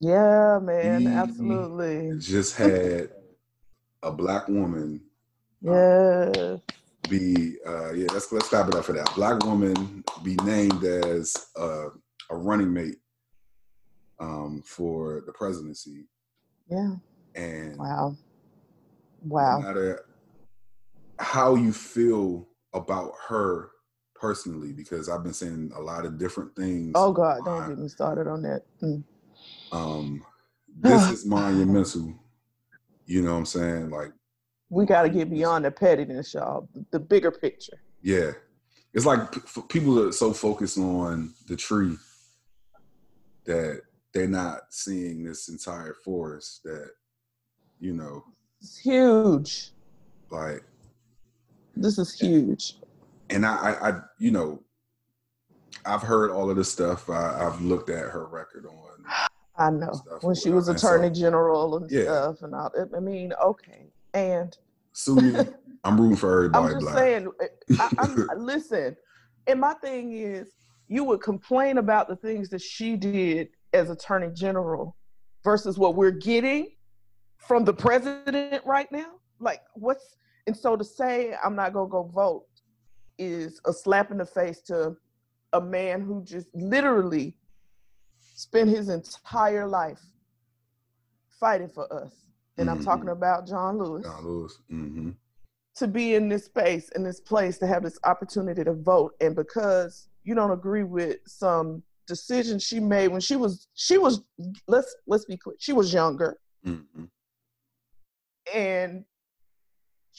yeah, 0.00 0.58
man, 0.62 1.06
absolutely. 1.06 2.18
Just 2.18 2.56
had 2.56 3.10
a 4.02 4.12
black 4.12 4.48
woman. 4.48 5.02
Yeah 5.60 6.58
be 7.08 7.56
uh, 7.66 7.92
yeah 7.92 8.06
let's 8.12 8.30
let's 8.32 8.46
stop 8.46 8.68
it 8.68 8.74
up 8.74 8.84
for 8.84 8.92
that 8.92 9.10
black 9.14 9.42
woman 9.44 10.04
be 10.22 10.34
named 10.44 10.84
as 10.84 11.48
uh, 11.58 11.88
a 12.30 12.36
running 12.36 12.72
mate 12.72 12.98
um, 14.20 14.62
for 14.64 15.22
the 15.26 15.32
presidency 15.32 16.06
yeah 16.70 16.94
and 17.34 17.76
wow 17.78 18.14
wow 19.22 19.58
no 19.58 19.66
matter 19.66 20.04
how 21.18 21.54
you 21.54 21.72
feel 21.72 22.48
about 22.74 23.12
her 23.28 23.70
personally 24.14 24.72
because 24.72 25.08
i've 25.08 25.22
been 25.22 25.32
saying 25.32 25.70
a 25.76 25.80
lot 25.80 26.04
of 26.04 26.18
different 26.18 26.54
things 26.56 26.92
oh 26.94 27.12
god 27.12 27.38
don't 27.44 27.68
get 27.68 27.78
me 27.78 27.88
started 27.88 28.26
on 28.26 28.42
that 28.42 28.62
mm. 28.82 29.02
um 29.72 30.24
this 30.80 31.10
is 31.10 31.26
monumental 31.26 32.12
you 33.06 33.22
know 33.22 33.32
what 33.32 33.38
i'm 33.38 33.46
saying 33.46 33.90
like 33.90 34.12
we 34.70 34.84
got 34.84 35.02
to 35.02 35.08
get 35.08 35.30
beyond 35.30 35.64
the 35.64 35.70
pettiness, 35.70 36.34
y'all. 36.34 36.68
The 36.90 37.00
bigger 37.00 37.30
picture. 37.30 37.80
Yeah, 38.02 38.32
it's 38.92 39.06
like 39.06 39.32
p- 39.32 39.62
people 39.68 39.98
are 40.06 40.12
so 40.12 40.32
focused 40.32 40.78
on 40.78 41.34
the 41.46 41.56
tree 41.56 41.96
that 43.44 43.82
they're 44.12 44.28
not 44.28 44.60
seeing 44.70 45.24
this 45.24 45.48
entire 45.48 45.94
forest. 46.04 46.62
That 46.64 46.90
you 47.80 47.94
know, 47.94 48.24
it's 48.60 48.78
huge. 48.78 49.70
Like 50.30 50.62
this 51.82 51.98
is 51.98 52.18
huge. 52.18 52.76
And 53.30 53.44
I, 53.46 53.54
I, 53.56 53.88
I 53.88 54.00
you 54.18 54.30
know, 54.30 54.62
I've 55.84 56.02
heard 56.02 56.30
all 56.30 56.50
of 56.50 56.56
this 56.56 56.70
stuff. 56.70 57.08
I, 57.08 57.38
have 57.38 57.60
looked 57.60 57.90
at 57.90 58.04
her 58.04 58.26
record 58.26 58.66
on. 58.66 59.28
I 59.56 59.70
know 59.70 59.92
when 60.20 60.34
she 60.34 60.50
was 60.50 60.68
attorney 60.68 61.08
so, 61.08 61.20
general 61.20 61.76
and 61.76 61.90
yeah. 61.90 62.02
stuff, 62.04 62.42
and 62.42 62.54
all. 62.54 62.72
I 62.96 63.00
mean, 63.00 63.32
okay, 63.42 63.86
and 64.14 64.56
sue. 64.92 65.46
I'm 65.84 66.00
rooting 66.00 66.16
for 66.16 66.44
everybody. 66.44 66.66
I'm 66.66 66.72
just 66.72 66.82
black. 66.82 66.96
saying. 66.96 67.28
Eh, 67.40 67.76
I, 67.78 67.90
I'm, 67.98 68.26
listen, 68.36 68.96
and 69.46 69.60
my 69.60 69.74
thing 69.74 70.12
is, 70.12 70.48
you 70.88 71.04
would 71.04 71.20
complain 71.20 71.78
about 71.78 72.08
the 72.08 72.16
things 72.16 72.48
that 72.50 72.62
she 72.62 72.96
did 72.96 73.48
as 73.72 73.90
Attorney 73.90 74.30
General 74.32 74.96
versus 75.44 75.78
what 75.78 75.94
we're 75.94 76.10
getting 76.10 76.68
from 77.38 77.64
the 77.64 77.72
president 77.72 78.64
right 78.64 78.90
now. 78.90 79.12
Like, 79.40 79.62
what's 79.74 80.16
and 80.48 80.56
so 80.56 80.76
to 80.76 80.82
say 80.82 81.34
I'm 81.44 81.54
not 81.54 81.74
gonna 81.74 81.90
go 81.90 82.02
vote 82.02 82.46
is 83.18 83.60
a 83.66 83.72
slap 83.72 84.10
in 84.10 84.16
the 84.16 84.24
face 84.24 84.62
to 84.62 84.96
a 85.52 85.60
man 85.60 86.00
who 86.00 86.24
just 86.24 86.48
literally 86.54 87.36
spent 88.34 88.70
his 88.70 88.88
entire 88.88 89.66
life 89.66 90.00
fighting 91.38 91.68
for 91.68 91.92
us 91.92 92.12
and 92.56 92.68
mm-hmm. 92.68 92.78
I'm 92.78 92.84
talking 92.84 93.10
about 93.10 93.46
John 93.46 93.78
Lewis. 93.78 94.04
John 94.04 94.24
Lewis. 94.24 94.58
Mm-hmm. 94.72 95.10
to 95.76 95.86
be 95.86 96.14
in 96.14 96.30
this 96.30 96.46
space, 96.46 96.88
in 96.96 97.04
this 97.04 97.20
place, 97.20 97.58
to 97.58 97.66
have 97.66 97.82
this 97.82 97.98
opportunity 98.04 98.64
to 98.64 98.72
vote, 98.72 99.12
and 99.20 99.36
because 99.36 100.08
you 100.24 100.34
don't 100.34 100.50
agree 100.50 100.82
with 100.82 101.18
some 101.26 101.82
decision 102.06 102.58
she 102.58 102.80
made 102.80 103.08
when 103.08 103.20
she 103.20 103.36
was 103.36 103.68
she 103.74 103.98
was 103.98 104.22
let's 104.66 104.96
let's 105.06 105.26
be 105.26 105.36
clear 105.36 105.54
she 105.58 105.74
was 105.74 105.92
younger 105.92 106.38
mm-hmm. 106.66 107.04
and 108.54 109.04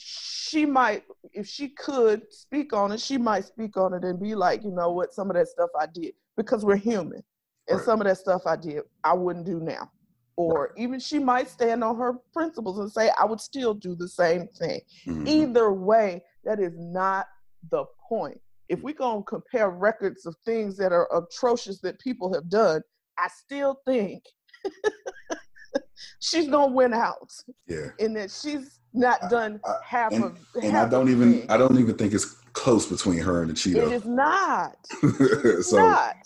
she 0.02 0.66
might 0.66 1.04
if 1.32 1.46
she 1.46 1.68
could 1.68 2.22
speak 2.30 2.72
on 2.72 2.92
it 2.92 3.00
she 3.00 3.18
might 3.18 3.44
speak 3.44 3.76
on 3.76 3.94
it 3.94 4.04
and 4.04 4.20
be 4.20 4.34
like 4.34 4.64
you 4.64 4.70
know 4.70 4.90
what 4.90 5.12
some 5.12 5.30
of 5.30 5.36
that 5.36 5.46
stuff 5.46 5.70
i 5.78 5.86
did 5.86 6.12
because 6.36 6.64
we're 6.64 6.76
human 6.76 7.22
and 7.68 7.78
right. 7.78 7.84
some 7.84 8.00
of 8.00 8.06
that 8.06 8.16
stuff 8.16 8.42
i 8.46 8.56
did 8.56 8.82
i 9.04 9.12
wouldn't 9.12 9.46
do 9.46 9.60
now 9.60 9.90
or 10.36 10.62
right. 10.62 10.70
even 10.82 10.98
she 10.98 11.18
might 11.18 11.48
stand 11.48 11.84
on 11.84 11.96
her 11.96 12.14
principles 12.32 12.78
and 12.78 12.90
say 12.90 13.10
i 13.18 13.24
would 13.24 13.40
still 13.40 13.74
do 13.74 13.94
the 13.94 14.08
same 14.08 14.48
thing 14.58 14.80
mm-hmm. 15.06 15.26
either 15.26 15.72
way 15.72 16.22
that 16.44 16.58
is 16.58 16.72
not 16.78 17.26
the 17.70 17.84
point 18.08 18.40
if 18.70 18.80
we're 18.82 18.94
going 18.94 19.20
to 19.20 19.24
compare 19.24 19.68
records 19.68 20.24
of 20.26 20.36
things 20.44 20.76
that 20.76 20.92
are 20.92 21.08
atrocious 21.12 21.80
that 21.80 21.98
people 21.98 22.32
have 22.32 22.48
done, 22.48 22.80
I 23.18 23.28
still 23.28 23.80
think 23.84 24.22
she's 26.20 26.48
going 26.48 26.70
to 26.70 26.74
win 26.74 26.94
out. 26.94 27.32
Yeah. 27.66 27.88
And 27.98 28.16
that 28.16 28.30
she's 28.30 28.78
not 28.92 29.30
done 29.30 29.60
I, 29.64 29.70
I, 29.70 29.74
half 29.84 30.12
and, 30.12 30.24
of 30.24 30.38
and 30.54 30.72
half 30.72 30.88
I 30.88 30.90
don't 30.90 31.08
even 31.08 31.40
thing. 31.40 31.50
I 31.50 31.56
don't 31.56 31.78
even 31.78 31.96
think 31.96 32.12
it's 32.12 32.36
close 32.52 32.86
between 32.86 33.18
her 33.18 33.42
and 33.42 33.50
the 33.50 33.54
Cheeto. 33.54 33.86
It 33.86 33.92
is 33.92 34.04
not. 34.04 34.76
It's 35.02 35.70
so 35.70 35.78
not. 35.78 36.16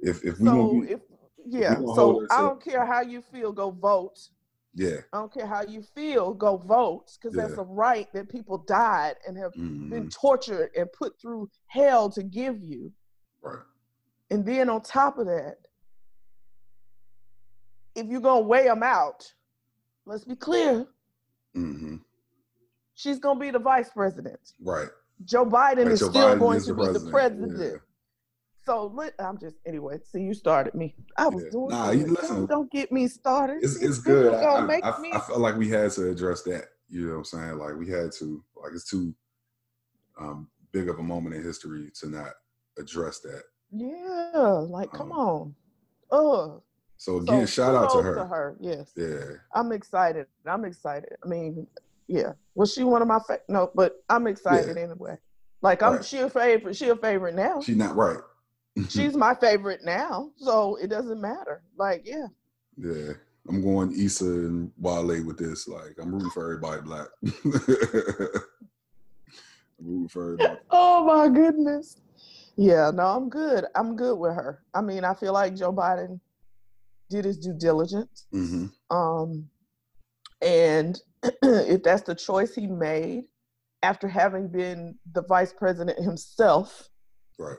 If 0.00 0.24
if 0.24 0.38
we 0.38 0.46
so 0.46 0.84
if, 0.88 1.00
yeah, 1.46 1.74
so 1.76 2.26
I 2.30 2.40
don't 2.42 2.62
care 2.62 2.84
how 2.84 3.00
you 3.00 3.22
feel, 3.22 3.52
go 3.52 3.70
vote. 3.70 4.18
Yeah. 4.74 4.98
I 5.12 5.18
don't 5.18 5.32
care 5.32 5.46
how 5.46 5.62
you 5.62 5.82
feel, 5.82 6.32
go 6.32 6.56
vote 6.56 7.16
because 7.20 7.36
yeah. 7.36 7.46
that's 7.46 7.58
a 7.58 7.62
right 7.62 8.06
that 8.12 8.28
people 8.28 8.58
died 8.58 9.16
and 9.26 9.36
have 9.36 9.52
mm-hmm. 9.52 9.90
been 9.90 10.08
tortured 10.08 10.70
and 10.76 10.90
put 10.92 11.20
through 11.20 11.50
hell 11.66 12.08
to 12.10 12.22
give 12.22 12.62
you. 12.62 12.92
Right. 13.42 13.64
And 14.30 14.46
then 14.46 14.70
on 14.70 14.82
top 14.82 15.18
of 15.18 15.26
that, 15.26 15.56
if 17.96 18.06
you're 18.06 18.20
going 18.20 18.44
to 18.44 18.48
weigh 18.48 18.64
them 18.64 18.84
out, 18.84 19.32
let's 20.06 20.24
be 20.24 20.36
clear. 20.36 20.86
Mm-hmm. 21.56 21.96
She's 23.00 23.18
going 23.18 23.38
to 23.38 23.40
be 23.40 23.50
the 23.50 23.58
vice 23.58 23.88
president. 23.88 24.52
Right. 24.60 24.88
Joe 25.24 25.46
Biden 25.46 25.86
is 25.86 26.00
Joe 26.00 26.10
still 26.10 26.26
Biden 26.26 26.38
going 26.38 26.56
is 26.58 26.66
to 26.66 26.74
be 26.74 26.82
president. 26.82 27.04
the 27.04 27.10
president. 27.10 27.60
Yeah. 27.60 27.78
So 28.66 29.08
I'm 29.18 29.38
just 29.38 29.56
anyway. 29.64 30.00
See, 30.04 30.20
you 30.20 30.34
started 30.34 30.74
me. 30.74 30.94
I 31.16 31.28
was 31.28 31.44
yeah. 31.44 31.50
doing. 31.50 31.68
Nah, 31.70 31.90
you 31.92 32.06
listen. 32.08 32.36
Don't, 32.36 32.50
don't, 32.50 32.70
get 32.70 32.92
me 32.92 33.08
started. 33.08 33.60
It's, 33.62 33.82
it's 33.82 33.98
good. 33.98 34.34
I, 34.34 34.42
I, 34.42 34.80
I, 34.82 35.16
I, 35.16 35.20
felt 35.20 35.38
like 35.38 35.56
we 35.56 35.70
had 35.70 35.90
to 35.92 36.10
address 36.10 36.42
that. 36.42 36.66
You 36.90 37.06
know 37.06 37.12
what 37.12 37.18
I'm 37.18 37.24
saying? 37.24 37.58
Like 37.58 37.74
we 37.76 37.88
had 37.88 38.12
to. 38.18 38.44
Like 38.62 38.72
it's 38.74 38.88
too 38.88 39.14
um, 40.20 40.48
big 40.72 40.90
of 40.90 40.98
a 40.98 41.02
moment 41.02 41.34
in 41.34 41.42
history 41.42 41.90
to 42.00 42.08
not 42.10 42.32
address 42.78 43.20
that. 43.20 43.44
Yeah. 43.72 44.40
Like, 44.68 44.92
come 44.92 45.10
um, 45.12 45.18
on. 45.18 45.54
Oh. 46.10 46.62
So 46.98 47.16
again, 47.16 47.46
so 47.46 47.62
shout 47.62 47.74
out 47.74 47.92
to 47.92 48.02
her. 48.02 48.14
To 48.14 48.26
her, 48.26 48.56
yes. 48.60 48.92
Yeah. 48.94 49.36
I'm 49.54 49.72
excited. 49.72 50.26
I'm 50.46 50.66
excited. 50.66 51.16
I 51.24 51.28
mean, 51.28 51.66
yeah. 52.10 52.32
Was 52.54 52.72
she 52.72 52.82
one 52.82 53.02
of 53.02 53.08
my 53.08 53.20
fa- 53.26 53.40
no? 53.48 53.70
But 53.74 54.02
I'm 54.08 54.26
excited 54.26 54.76
yeah. 54.76 54.82
anyway. 54.82 55.16
Like 55.62 55.82
I'm, 55.82 55.96
right. 55.96 56.04
she 56.04 56.18
a 56.18 56.28
favorite. 56.28 56.76
She 56.76 56.88
a 56.88 56.96
favorite 56.96 57.34
now. 57.34 57.60
She's 57.60 57.76
not 57.76 57.94
right. 57.96 58.18
she's 58.88 59.14
my 59.14 59.34
favorite 59.34 59.80
now, 59.84 60.30
so 60.36 60.76
it 60.76 60.88
doesn't 60.88 61.20
matter. 61.20 61.62
Like, 61.76 62.02
yeah. 62.04 62.26
Yeah. 62.76 63.12
I'm 63.48 63.62
going 63.62 63.92
Issa 63.92 64.24
and 64.24 64.70
Wale 64.78 65.24
with 65.24 65.38
this. 65.38 65.66
Like, 65.66 65.96
I'm 66.00 66.12
rooting 66.12 66.30
for 66.30 66.44
everybody 66.44 66.82
black. 66.82 67.08
I'm 67.24 67.32
rooting 69.80 70.08
for 70.08 70.34
everybody. 70.34 70.60
Oh 70.70 71.04
my 71.04 71.28
goodness. 71.28 72.00
Yeah, 72.56 72.90
no, 72.92 73.04
I'm 73.04 73.28
good. 73.28 73.64
I'm 73.74 73.96
good 73.96 74.16
with 74.16 74.34
her. 74.34 74.62
I 74.74 74.82
mean, 74.82 75.04
I 75.04 75.14
feel 75.14 75.32
like 75.32 75.56
Joe 75.56 75.72
Biden 75.72 76.20
did 77.08 77.24
his 77.24 77.38
due 77.38 77.54
diligence. 77.54 78.26
Mm-hmm. 78.32 78.66
Um, 78.94 79.48
and 80.42 81.00
if 81.42 81.82
that's 81.82 82.02
the 82.02 82.14
choice 82.14 82.54
he 82.54 82.66
made 82.66 83.24
after 83.82 84.08
having 84.08 84.48
been 84.48 84.98
the 85.12 85.22
vice 85.22 85.52
president 85.52 85.98
himself, 86.02 86.88
right. 87.38 87.56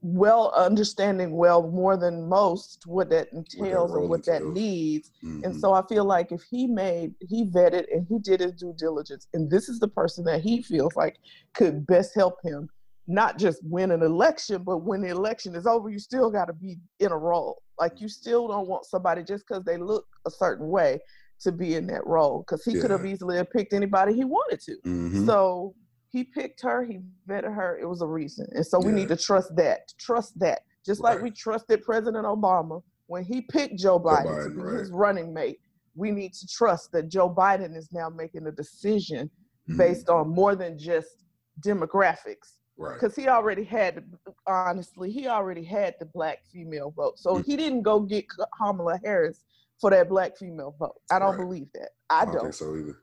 well 0.00 0.52
understanding 0.56 1.36
well 1.36 1.68
more 1.70 1.96
than 1.96 2.28
most 2.28 2.82
what 2.86 3.10
that 3.10 3.28
entails 3.32 3.90
what 3.90 4.00
and 4.00 4.08
what 4.08 4.24
that 4.26 4.44
needs. 4.44 5.10
Mm-hmm. 5.24 5.44
and 5.44 5.56
so 5.60 5.72
i 5.72 5.82
feel 5.86 6.04
like 6.04 6.32
if 6.32 6.42
he 6.42 6.66
made 6.66 7.14
he 7.20 7.44
vetted 7.44 7.84
and 7.92 8.06
he 8.08 8.18
did 8.18 8.40
his 8.40 8.52
due 8.52 8.74
diligence 8.76 9.28
and 9.34 9.48
this 9.48 9.68
is 9.68 9.78
the 9.78 9.88
person 9.88 10.24
that 10.24 10.40
he 10.42 10.62
feels 10.62 10.96
like 10.96 11.16
could 11.54 11.86
best 11.86 12.14
help 12.16 12.38
him 12.42 12.68
not 13.06 13.38
just 13.38 13.60
win 13.64 13.90
an 13.90 14.02
election 14.02 14.62
but 14.62 14.78
when 14.78 15.02
the 15.02 15.08
election 15.08 15.54
is 15.54 15.66
over 15.66 15.88
you 15.88 15.98
still 15.98 16.30
got 16.30 16.46
to 16.46 16.52
be 16.52 16.78
in 17.00 17.12
a 17.12 17.16
role. 17.16 17.62
Like 17.80 18.00
you 18.00 18.08
still 18.08 18.46
don't 18.48 18.68
want 18.68 18.84
somebody 18.84 19.24
just 19.24 19.44
because 19.46 19.64
they 19.64 19.76
look 19.76 20.06
a 20.26 20.30
certain 20.30 20.68
way 20.68 21.00
to 21.42 21.52
be 21.52 21.74
in 21.74 21.86
that 21.86 22.06
role 22.06 22.44
because 22.46 22.64
he 22.64 22.72
yeah. 22.72 22.82
could 22.82 22.90
have 22.90 23.04
easily 23.04 23.40
picked 23.52 23.72
anybody 23.72 24.14
he 24.14 24.24
wanted 24.24 24.60
to 24.60 24.76
mm-hmm. 24.84 25.26
so 25.26 25.74
he 26.12 26.24
picked 26.24 26.60
her, 26.60 26.84
he 26.84 27.00
vetted 27.26 27.54
her, 27.54 27.78
it 27.78 27.86
was 27.86 28.02
a 28.02 28.06
reason. 28.06 28.46
And 28.52 28.64
so 28.64 28.78
we 28.78 28.92
need 28.92 29.08
to 29.08 29.16
trust 29.16 29.56
that. 29.56 29.92
Trust 29.98 30.38
that. 30.40 30.60
Just 30.84 31.00
right. 31.00 31.14
like 31.14 31.22
we 31.22 31.30
trusted 31.30 31.82
President 31.82 32.26
Obama 32.26 32.82
when 33.06 33.24
he 33.24 33.40
picked 33.40 33.78
Joe 33.78 33.98
Biden, 33.98 34.24
Joe 34.24 34.30
Biden 34.30 34.44
to 34.44 34.50
be 34.50 34.62
right. 34.62 34.78
his 34.78 34.90
running 34.90 35.32
mate. 35.32 35.58
We 35.94 36.10
need 36.10 36.34
to 36.34 36.46
trust 36.46 36.92
that 36.92 37.08
Joe 37.08 37.30
Biden 37.30 37.74
is 37.76 37.92
now 37.92 38.10
making 38.10 38.46
a 38.46 38.52
decision 38.52 39.28
mm-hmm. 39.68 39.78
based 39.78 40.10
on 40.10 40.28
more 40.28 40.54
than 40.54 40.78
just 40.78 41.24
demographics. 41.60 42.56
Because 42.76 43.14
he 43.14 43.28
already 43.28 43.64
had, 43.64 44.04
honestly, 44.46 45.10
he 45.10 45.28
already 45.28 45.62
had 45.62 45.94
the 46.00 46.06
black 46.06 46.44
female 46.52 46.90
vote. 46.90 47.18
So 47.18 47.34
mm-hmm. 47.34 47.42
he 47.50 47.56
didn't 47.56 47.82
go 47.82 48.00
get 48.00 48.24
Kamala 48.58 48.98
Harris 49.04 49.44
for 49.82 49.90
that 49.90 50.08
black 50.08 50.38
female 50.38 50.74
vote. 50.78 50.94
I 51.10 51.18
don't 51.18 51.32
right. 51.32 51.38
believe 51.38 51.66
that. 51.74 51.90
I, 52.08 52.22
I 52.22 52.24
don't, 52.24 52.34
don't. 52.34 52.42
think 52.44 52.54
so 52.54 52.76
either. 52.76 52.98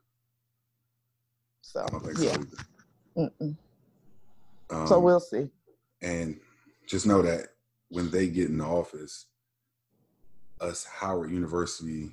So, 1.61 1.85
yeah. 2.17 2.37
So 3.15 3.29
um, 4.71 4.87
so 4.87 4.99
we'll 4.99 5.19
see. 5.19 5.49
And 6.01 6.39
just 6.87 7.05
know 7.05 7.21
that 7.21 7.47
when 7.89 8.09
they 8.09 8.27
get 8.27 8.47
in 8.47 8.59
the 8.59 8.65
office, 8.65 9.25
us 10.61 10.85
Howard 10.85 11.31
University. 11.31 12.11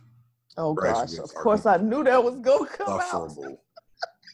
Oh 0.59 0.75
gosh! 0.75 1.17
Of 1.19 1.33
course, 1.35 1.65
I 1.65 1.77
knew 1.77 2.03
that 2.03 2.23
was 2.23 2.41
going 2.41 2.69
to 2.69 2.77
come 2.77 3.01
out. 3.01 3.31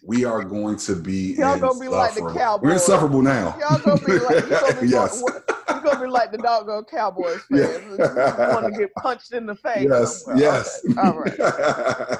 We 0.04 0.24
are 0.24 0.42
going 0.44 0.76
to 0.78 0.96
be. 0.96 1.34
Y'all 1.34 1.58
gonna 1.58 1.78
be 1.78 1.88
like 1.88 2.14
the 2.14 2.32
Cowboys. 2.32 2.64
We're 2.64 2.72
insufferable 2.72 3.22
now. 3.22 3.56
Y'all 3.60 3.78
gonna 3.78 4.00
be 4.00 4.18
like. 4.18 4.48
Gonna 4.48 4.80
be 4.80 4.88
Gonna 5.82 6.04
be 6.04 6.08
like 6.08 6.32
the 6.32 6.38
doggone 6.38 6.84
Cowboys 6.84 7.42
fans. 7.50 7.98
Yeah. 7.98 8.54
want 8.54 8.72
to 8.72 8.78
get 8.78 8.94
punched 8.94 9.32
in 9.32 9.46
the 9.46 9.54
face. 9.54 9.88
Yes. 9.88 10.24
Somewhere. 10.24 10.38
Yes. 10.38 10.84
Okay. 10.88 11.00
All 11.00 11.18
right. 11.18 12.18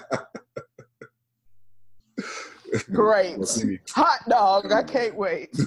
Great. 2.93 3.39
Hot 3.91 4.19
dog. 4.29 4.73
I 4.73 4.83
can't 4.83 5.15
wait. 5.15 5.51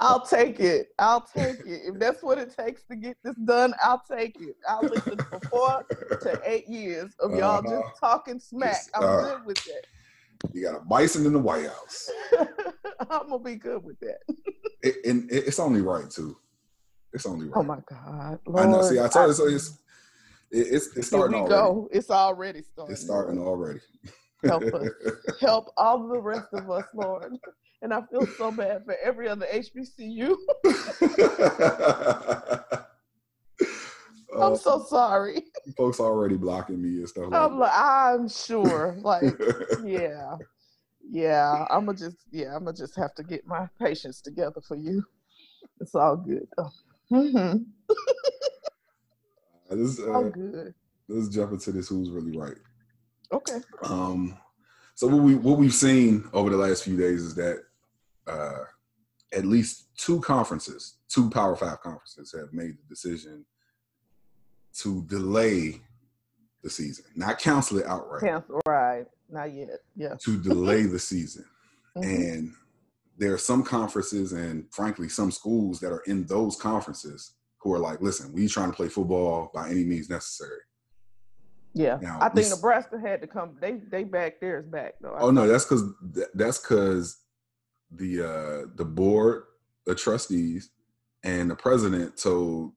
I'll 0.00 0.24
take 0.24 0.60
it. 0.60 0.88
I'll 0.98 1.20
take 1.20 1.60
it. 1.60 1.82
If 1.84 1.98
that's 1.98 2.22
what 2.22 2.38
it 2.38 2.56
takes 2.56 2.84
to 2.84 2.96
get 2.96 3.18
this 3.22 3.36
done, 3.44 3.74
I'll 3.82 4.02
take 4.10 4.40
it. 4.40 4.56
I'll 4.66 4.80
listen 4.82 5.18
for 5.18 5.40
four 5.50 5.84
to 6.22 6.40
eight 6.44 6.66
years 6.68 7.12
of 7.20 7.32
y'all 7.32 7.58
uh-huh. 7.58 7.82
just 7.82 8.00
talking 8.00 8.40
smack. 8.40 8.80
I'm 8.94 9.04
uh, 9.04 9.22
good 9.22 9.44
with 9.44 9.62
that. 9.64 9.86
You 10.52 10.62
got 10.62 10.76
a 10.76 10.80
bison 10.80 11.26
in 11.26 11.32
the 11.32 11.38
White 11.38 11.66
House. 11.66 12.10
I'm 13.10 13.28
gonna 13.28 13.38
be 13.38 13.56
good 13.56 13.84
with 13.84 13.98
that. 14.00 14.18
it, 14.82 14.96
and 15.04 15.30
it's 15.30 15.58
only 15.58 15.82
right 15.82 16.08
too. 16.10 16.36
It's 17.12 17.26
only 17.26 17.46
oh, 17.46 17.50
right. 17.50 17.58
Oh 17.60 17.62
my 17.62 17.78
God, 17.88 18.38
Lord. 18.46 18.66
I 18.66 18.70
know. 18.70 18.82
See, 18.82 19.00
I 19.00 19.08
told 19.08 19.28
you 19.28 19.34
so. 19.34 19.46
It's 19.46 19.78
it, 20.50 20.66
it's 20.70 20.96
it's 20.96 21.08
starting 21.08 21.36
Here 21.36 21.44
we 21.44 21.50
already. 21.50 21.74
go. 21.74 21.88
It's 21.92 22.10
already 22.10 22.62
starting. 22.62 22.92
It's 22.92 23.02
starting 23.02 23.38
already. 23.38 23.80
Help 24.44 24.62
us. 24.62 24.88
Help 25.40 25.72
all 25.76 26.08
the 26.08 26.18
rest 26.18 26.48
of 26.52 26.70
us, 26.70 26.84
Lord. 26.94 27.36
And 27.82 27.92
I 27.94 28.02
feel 28.10 28.26
so 28.26 28.50
bad 28.50 28.84
for 28.84 28.96
every 29.02 29.28
other 29.28 29.46
HBCU. 29.46 30.36
I'm 34.38 34.56
so 34.56 34.84
sorry. 34.88 35.42
Folks 35.76 36.00
already 36.00 36.36
blocking 36.36 36.82
me 36.82 36.98
and 36.98 37.08
stuff. 37.08 37.32
I'm 37.32 37.58
like, 37.58 37.72
I'm 37.74 38.28
sure. 38.28 38.96
Like, 39.00 39.24
yeah, 39.84 40.36
yeah. 41.08 41.66
I'm 41.70 41.86
gonna 41.86 41.98
just, 41.98 42.16
yeah, 42.30 42.54
I'm 42.54 42.64
gonna 42.64 42.76
just 42.76 42.96
have 42.96 43.14
to 43.16 43.22
get 43.22 43.46
my 43.46 43.68
patience 43.80 44.20
together 44.20 44.60
for 44.66 44.76
you. 44.76 45.04
It's 45.80 45.94
all 45.94 46.16
good. 46.16 46.46
Oh. 46.58 46.70
Mm-hmm. 47.12 47.58
Let's, 49.70 50.00
uh, 50.00 50.02
oh, 50.06 50.30
good. 50.30 50.74
Let's 51.08 51.28
jump 51.28 51.52
into 51.52 51.72
this. 51.72 51.88
Who's 51.88 52.10
really 52.10 52.36
right? 52.36 52.58
Okay. 53.32 53.58
Um. 53.82 54.36
So 54.94 55.06
what 55.06 55.22
we 55.22 55.34
what 55.34 55.58
we've 55.58 55.74
seen 55.74 56.28
over 56.32 56.50
the 56.50 56.56
last 56.56 56.84
few 56.84 56.96
days 56.96 57.22
is 57.22 57.34
that 57.36 57.62
uh, 58.26 58.64
at 59.32 59.44
least 59.44 59.88
two 59.96 60.20
conferences, 60.20 60.96
two 61.08 61.30
Power 61.30 61.56
Five 61.56 61.80
conferences, 61.80 62.34
have 62.36 62.52
made 62.52 62.76
the 62.76 62.88
decision 62.88 63.44
to 64.78 65.02
delay 65.04 65.80
the 66.62 66.70
season, 66.70 67.04
not 67.16 67.38
cancel 67.38 67.78
it 67.78 67.86
outright. 67.86 68.22
Cancel, 68.22 68.60
right? 68.66 69.06
Not 69.28 69.52
yet. 69.52 69.80
Yeah. 69.96 70.14
To 70.24 70.40
delay 70.40 70.84
the 70.84 70.98
season, 70.98 71.44
mm-hmm. 71.96 72.08
and 72.08 72.52
there 73.18 73.32
are 73.32 73.38
some 73.38 73.62
conferences 73.62 74.32
and 74.32 74.64
frankly 74.72 75.08
some 75.08 75.30
schools 75.30 75.78
that 75.80 75.92
are 75.92 76.02
in 76.06 76.24
those 76.24 76.56
conferences 76.56 77.34
who 77.58 77.72
are 77.72 77.78
like, 77.78 78.00
listen, 78.00 78.32
we 78.32 78.48
trying 78.48 78.70
to 78.70 78.76
play 78.76 78.88
football 78.88 79.50
by 79.54 79.68
any 79.68 79.84
means 79.84 80.08
necessary. 80.08 80.60
Yeah, 81.72 81.98
now, 82.00 82.18
I 82.20 82.28
think 82.30 82.46
we, 82.48 82.50
Nebraska 82.56 82.98
had 82.98 83.20
to 83.20 83.28
come. 83.28 83.56
They 83.60 83.74
they 83.90 84.02
back 84.02 84.40
theirs 84.40 84.66
back 84.66 84.94
though. 85.00 85.12
I 85.12 85.20
oh 85.20 85.30
no, 85.30 85.46
that's 85.46 85.64
because 85.64 85.84
that's 86.34 86.58
because 86.58 87.18
the 87.92 88.22
uh 88.22 88.66
the 88.74 88.84
board, 88.84 89.44
the 89.86 89.94
trustees, 89.94 90.70
and 91.22 91.48
the 91.48 91.54
president 91.54 92.16
told 92.16 92.72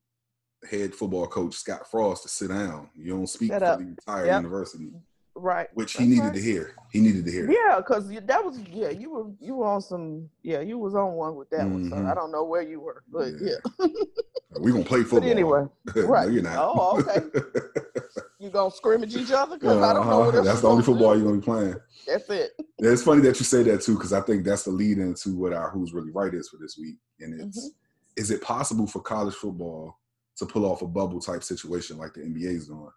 head 0.70 0.94
football 0.94 1.28
coach 1.28 1.56
Scott 1.56 1.90
Frost 1.90 2.24
to 2.24 2.30
sit 2.30 2.50
down. 2.50 2.90
You 2.96 3.12
don't 3.16 3.28
speak 3.28 3.52
for 3.52 3.60
the 3.60 3.78
entire 3.80 4.26
yep. 4.26 4.42
university. 4.42 4.92
Right. 5.36 5.68
Which 5.74 5.94
he 5.94 6.06
needed 6.06 6.26
right. 6.26 6.34
to 6.36 6.42
hear. 6.42 6.76
He 6.92 7.02
needed 7.02 7.26
to 7.26 7.32
hear. 7.32 7.50
Yeah, 7.50 7.78
because 7.78 8.08
that 8.08 8.46
was 8.46 8.60
yeah, 8.72 8.90
you 8.90 9.10
were 9.10 9.26
you 9.40 9.56
were 9.56 9.66
on 9.66 9.82
some 9.82 10.30
yeah, 10.44 10.62
you 10.62 10.78
was 10.78 10.94
on 10.94 11.14
one 11.14 11.36
with 11.36 11.50
that 11.50 11.62
mm-hmm. 11.62 11.74
one. 11.74 11.90
So 11.90 11.96
I 11.96 12.00
mm-hmm. 12.00 12.14
don't 12.14 12.32
know 12.32 12.44
where 12.44 12.62
you 12.62 12.80
were, 12.80 13.04
but 13.12 13.30
yeah. 13.42 13.56
yeah. 13.80 13.88
we 14.60 14.72
gonna 14.72 14.84
play 14.84 15.02
football. 15.02 15.22
But 15.22 15.30
anyway, 15.30 15.66
right. 15.96 16.28
no, 16.28 16.34
you're 16.34 16.44
not. 16.44 16.58
Oh, 16.60 17.00
okay. 17.00 17.26
you 18.40 18.52
gonna 18.52 18.70
scrimmage 18.70 19.16
each 19.16 19.32
other? 19.32 19.58
Because 19.58 19.78
uh-huh. 19.78 19.90
I 19.90 19.94
don't 19.94 20.08
know 20.08 20.20
what 20.20 20.36
uh-huh. 20.36 20.44
That's 20.44 20.62
the 20.62 20.70
only 20.70 20.84
football 20.84 21.16
you're 21.16 21.26
gonna 21.26 21.38
be 21.38 21.46
playing. 21.46 21.76
That's 22.06 22.30
it. 22.30 22.52
It's 22.78 23.02
funny 23.02 23.22
that 23.22 23.40
you 23.40 23.46
say 23.46 23.64
that 23.64 23.82
too, 23.82 23.96
because 23.96 24.14
I 24.14 24.22
think 24.22 24.46
that's 24.46 24.64
the 24.64 24.72
lead 24.72 25.00
into 25.00 25.36
what 25.36 25.54
our 25.54 25.72
Who's 25.72 25.94
Really 25.94 26.12
Right 26.12 26.34
is 26.34 26.50
for 26.50 26.58
this 26.58 26.78
week. 26.78 26.98
And 27.22 27.42
it's 27.42 27.60
mm-hmm. 27.60 28.22
is 28.22 28.30
it 28.30 28.44
possible 28.44 28.86
for 28.86 29.02
college 29.02 29.34
football 29.34 29.98
to 30.38 30.46
pull 30.46 30.66
off 30.66 30.82
a 30.82 30.88
bubble 30.88 31.20
type 31.20 31.44
situation 31.44 31.98
like 31.98 32.14
the 32.14 32.22
NBA 32.22 32.56
is 32.56 32.68
doing? 32.68 32.90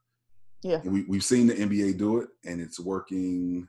Yeah. 0.62 0.81
And 0.83 0.93
we, 0.93 1.05
we've 1.05 1.25
seen 1.25 1.47
the 1.47 1.55
NBA 1.55 1.99
do 1.99 2.19
it 2.19 2.28
and 2.45 2.61
it's 2.61 2.81
working 2.81 3.69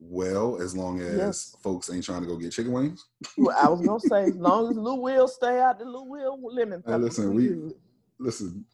well 0.00 0.60
as 0.60 0.74
long 0.74 1.00
as 1.00 1.16
yes. 1.16 1.56
folks 1.62 1.90
ain't 1.90 2.04
trying 2.04 2.22
to 2.22 2.26
go 2.26 2.36
get 2.36 2.52
chicken 2.52 2.72
wings. 2.72 3.06
well, 3.36 3.56
I 3.60 3.68
was 3.68 3.86
gonna 3.86 4.00
say 4.00 4.24
as 4.24 4.36
long 4.36 4.70
as 4.70 4.76
Lou 4.76 4.94
Will 4.94 5.28
stay 5.28 5.60
out 5.60 5.78
the 5.78 5.84
Lou 5.84 6.04
Will 6.04 6.38
lemon 6.42 6.82
Hey, 6.86 6.96
listen, 6.96 7.34
we 7.34 7.72
listen. 8.18 8.64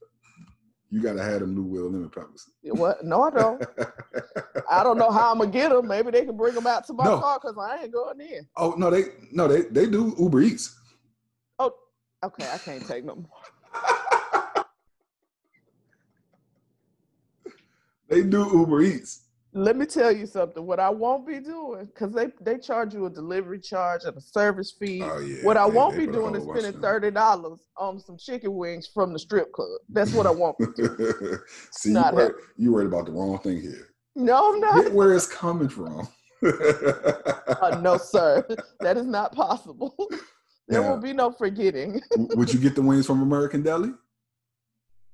You 0.88 1.02
gotta 1.02 1.22
have 1.22 1.40
them 1.40 1.56
Lou 1.56 1.64
Will 1.64 1.90
lemon 1.90 2.10
peppers. 2.10 2.48
What? 2.62 3.04
No, 3.04 3.22
I 3.22 3.30
don't. 3.30 3.64
I 4.70 4.84
don't 4.84 4.98
know 4.98 5.10
how 5.10 5.32
I'm 5.32 5.38
gonna 5.38 5.50
get 5.50 5.70
them. 5.70 5.88
Maybe 5.88 6.12
they 6.12 6.24
can 6.24 6.36
bring 6.36 6.54
them 6.54 6.66
out 6.66 6.86
to 6.86 6.92
my 6.92 7.04
no. 7.04 7.20
car 7.20 7.40
because 7.42 7.56
I 7.58 7.82
ain't 7.82 7.92
going 7.92 8.20
in. 8.20 8.46
Oh 8.56 8.74
no, 8.78 8.88
they 8.90 9.04
no 9.32 9.48
they 9.48 9.62
they 9.62 9.86
do 9.86 10.14
Uber 10.18 10.42
Eats. 10.42 10.78
Oh, 11.58 11.74
okay. 12.24 12.48
I 12.52 12.58
can't 12.58 12.86
take 12.86 13.04
no 13.04 13.16
more. 13.16 13.26
They 18.08 18.22
do 18.22 18.48
Uber 18.52 18.82
Eats. 18.82 19.22
Let 19.52 19.76
me 19.76 19.86
tell 19.86 20.12
you 20.12 20.26
something. 20.26 20.66
What 20.66 20.78
I 20.78 20.90
won't 20.90 21.26
be 21.26 21.40
doing, 21.40 21.86
because 21.86 22.12
they, 22.12 22.26
they 22.42 22.58
charge 22.58 22.92
you 22.92 23.06
a 23.06 23.10
delivery 23.10 23.58
charge 23.58 24.02
and 24.04 24.14
a 24.14 24.20
service 24.20 24.74
fee. 24.78 25.00
Oh, 25.02 25.18
yeah, 25.18 25.42
what 25.44 25.56
I 25.56 25.64
won't 25.64 25.96
be 25.96 26.06
doing 26.06 26.34
is 26.34 26.42
spending 26.44 26.78
thirty 26.80 27.10
dollars 27.10 27.60
on 27.78 27.98
some 27.98 28.18
chicken 28.18 28.54
wings 28.54 28.86
from 28.92 29.14
the 29.14 29.18
strip 29.18 29.52
club. 29.52 29.80
That's 29.88 30.12
what 30.12 30.26
I 30.26 30.30
won't 30.30 30.58
be 30.58 30.66
doing. 30.76 31.38
See, 31.70 31.92
you 31.92 32.04
worried, 32.12 32.34
you 32.58 32.72
worried 32.72 32.88
about 32.88 33.06
the 33.06 33.12
wrong 33.12 33.38
thing 33.38 33.62
here. 33.62 33.94
No, 34.14 34.52
I'm 34.52 34.60
not. 34.60 34.84
Get 34.84 34.92
where 34.92 35.14
it's 35.14 35.26
coming 35.26 35.70
from. 35.70 36.06
uh, 36.42 37.80
no, 37.80 37.96
sir. 38.02 38.46
That 38.80 38.98
is 38.98 39.06
not 39.06 39.34
possible. 39.34 39.96
there 40.68 40.82
will 40.82 40.98
be 40.98 41.14
no 41.14 41.32
forgetting. 41.32 42.02
would 42.14 42.52
you 42.52 42.60
get 42.60 42.74
the 42.74 42.82
wings 42.82 43.06
from 43.06 43.22
American 43.22 43.62
Deli? 43.62 43.92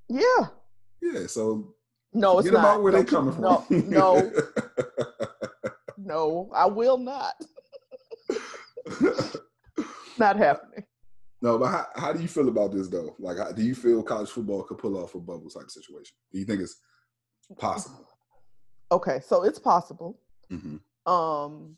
Yeah. 0.08 0.46
Yeah. 1.00 1.26
So 1.28 1.74
no, 2.14 2.38
it's 2.38 2.48
Forget 2.48 2.62
not. 2.62 2.70
about 2.70 2.82
where 2.82 2.92
they 2.92 3.04
coming 3.04 3.32
from. 3.32 3.42
No, 3.42 3.64
no, 3.70 4.32
no. 5.96 6.50
I 6.54 6.66
will 6.66 6.98
not. 6.98 7.34
not 10.18 10.36
happening. 10.36 10.84
No, 11.40 11.58
but 11.58 11.68
how, 11.68 11.86
how 11.96 12.12
do 12.12 12.22
you 12.22 12.28
feel 12.28 12.48
about 12.48 12.72
this 12.72 12.88
though? 12.88 13.16
Like, 13.18 13.38
how, 13.38 13.50
do 13.52 13.62
you 13.62 13.74
feel 13.74 14.02
college 14.02 14.30
football 14.30 14.62
could 14.62 14.78
pull 14.78 14.96
off 14.96 15.14
a 15.14 15.18
bubble 15.18 15.50
type 15.50 15.70
situation? 15.70 16.16
Do 16.32 16.38
you 16.38 16.44
think 16.44 16.60
it's 16.60 16.76
possible? 17.58 18.06
Okay, 18.92 19.20
so 19.26 19.42
it's 19.42 19.58
possible. 19.58 20.20
Mm-hmm. 20.50 21.10
Um, 21.12 21.76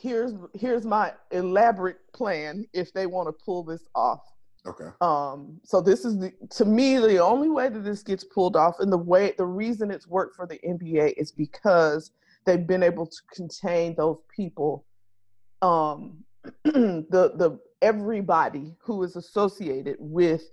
here's 0.00 0.32
here's 0.54 0.86
my 0.86 1.12
elaborate 1.30 1.98
plan 2.12 2.66
if 2.72 2.92
they 2.92 3.06
want 3.06 3.28
to 3.28 3.44
pull 3.44 3.62
this 3.62 3.84
off. 3.94 4.22
Okay. 4.66 4.88
Um, 5.00 5.60
so 5.62 5.80
this 5.80 6.04
is 6.04 6.18
the 6.18 6.32
to 6.50 6.64
me 6.64 6.98
the 6.98 7.18
only 7.18 7.50
way 7.50 7.68
that 7.68 7.80
this 7.80 8.02
gets 8.02 8.24
pulled 8.24 8.56
off, 8.56 8.80
and 8.80 8.90
the 8.90 8.98
way 8.98 9.34
the 9.36 9.44
reason 9.44 9.90
it's 9.90 10.06
worked 10.06 10.36
for 10.36 10.46
the 10.46 10.58
NBA 10.66 11.14
is 11.16 11.30
because 11.30 12.12
they've 12.46 12.66
been 12.66 12.82
able 12.82 13.06
to 13.06 13.16
contain 13.34 13.94
those 13.94 14.18
people, 14.34 14.86
um, 15.60 16.24
the 16.64 17.06
the 17.36 17.58
everybody 17.82 18.74
who 18.80 19.02
is 19.02 19.16
associated 19.16 19.96
with 19.98 20.44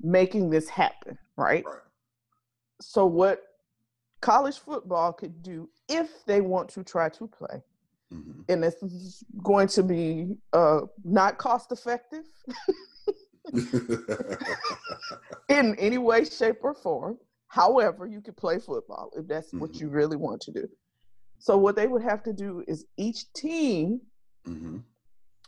making 0.00 0.48
this 0.48 0.68
happen, 0.68 1.18
right? 1.36 1.64
right? 1.66 1.76
So 2.80 3.04
what 3.04 3.42
college 4.22 4.60
football 4.60 5.12
could 5.12 5.42
do 5.42 5.68
if 5.90 6.24
they 6.24 6.40
want 6.40 6.70
to 6.70 6.82
try 6.82 7.10
to 7.10 7.26
play, 7.26 7.62
mm-hmm. 8.12 8.40
and 8.48 8.62
this 8.62 8.76
is 8.82 9.22
going 9.42 9.68
to 9.68 9.82
be 9.82 10.36
uh, 10.54 10.80
not 11.04 11.36
cost 11.36 11.70
effective. 11.70 12.24
in 15.48 15.74
any 15.78 15.98
way, 15.98 16.24
shape, 16.24 16.58
or 16.62 16.74
form. 16.74 17.18
However, 17.48 18.06
you 18.06 18.20
could 18.20 18.36
play 18.36 18.58
football 18.58 19.10
if 19.16 19.26
that's 19.26 19.48
mm-hmm. 19.48 19.60
what 19.60 19.80
you 19.80 19.88
really 19.88 20.16
want 20.16 20.40
to 20.42 20.52
do. 20.52 20.68
So, 21.38 21.58
what 21.58 21.76
they 21.76 21.86
would 21.86 22.02
have 22.02 22.22
to 22.24 22.32
do 22.32 22.64
is 22.68 22.86
each 22.96 23.32
team, 23.32 24.00
mm-hmm. 24.46 24.78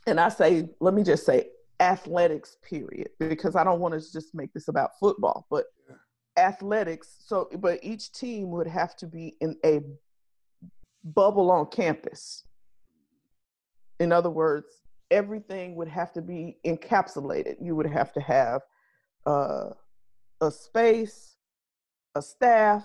and 0.07 0.21
I 0.21 0.29
say, 0.29 0.69
let 0.81 0.93
me 0.93 1.03
just 1.03 1.25
say 1.25 1.49
athletics, 1.81 2.57
period, 2.63 3.09
because 3.19 3.57
I 3.57 3.65
don't 3.65 3.81
want 3.81 3.95
to 3.95 4.13
just 4.13 4.35
make 4.35 4.53
this 4.53 4.69
about 4.69 4.99
football, 4.99 5.47
but 5.51 5.67
athletics. 6.37 7.17
So, 7.25 7.49
but 7.59 7.79
each 7.83 8.13
team 8.13 8.51
would 8.51 8.67
have 8.67 8.97
to 8.97 9.07
be 9.07 9.37
in 9.41 9.57
a 9.65 9.81
bubble 11.05 11.51
on 11.51 11.67
campus. 11.67 12.45
In 14.01 14.13
other 14.13 14.31
words, 14.31 14.67
everything 15.11 15.77
would 15.77 15.89
have 15.89 16.13
to 16.13 16.23
be 16.23 16.59
encapsulated. 16.65 17.57
You 17.61 17.77
would 17.77 17.87
have 17.87 18.13
to 18.15 18.21
have 18.21 18.63
uh, 19.27 19.71
a 20.41 20.51
space, 20.51 21.37
a 22.15 22.23
staff. 22.23 22.85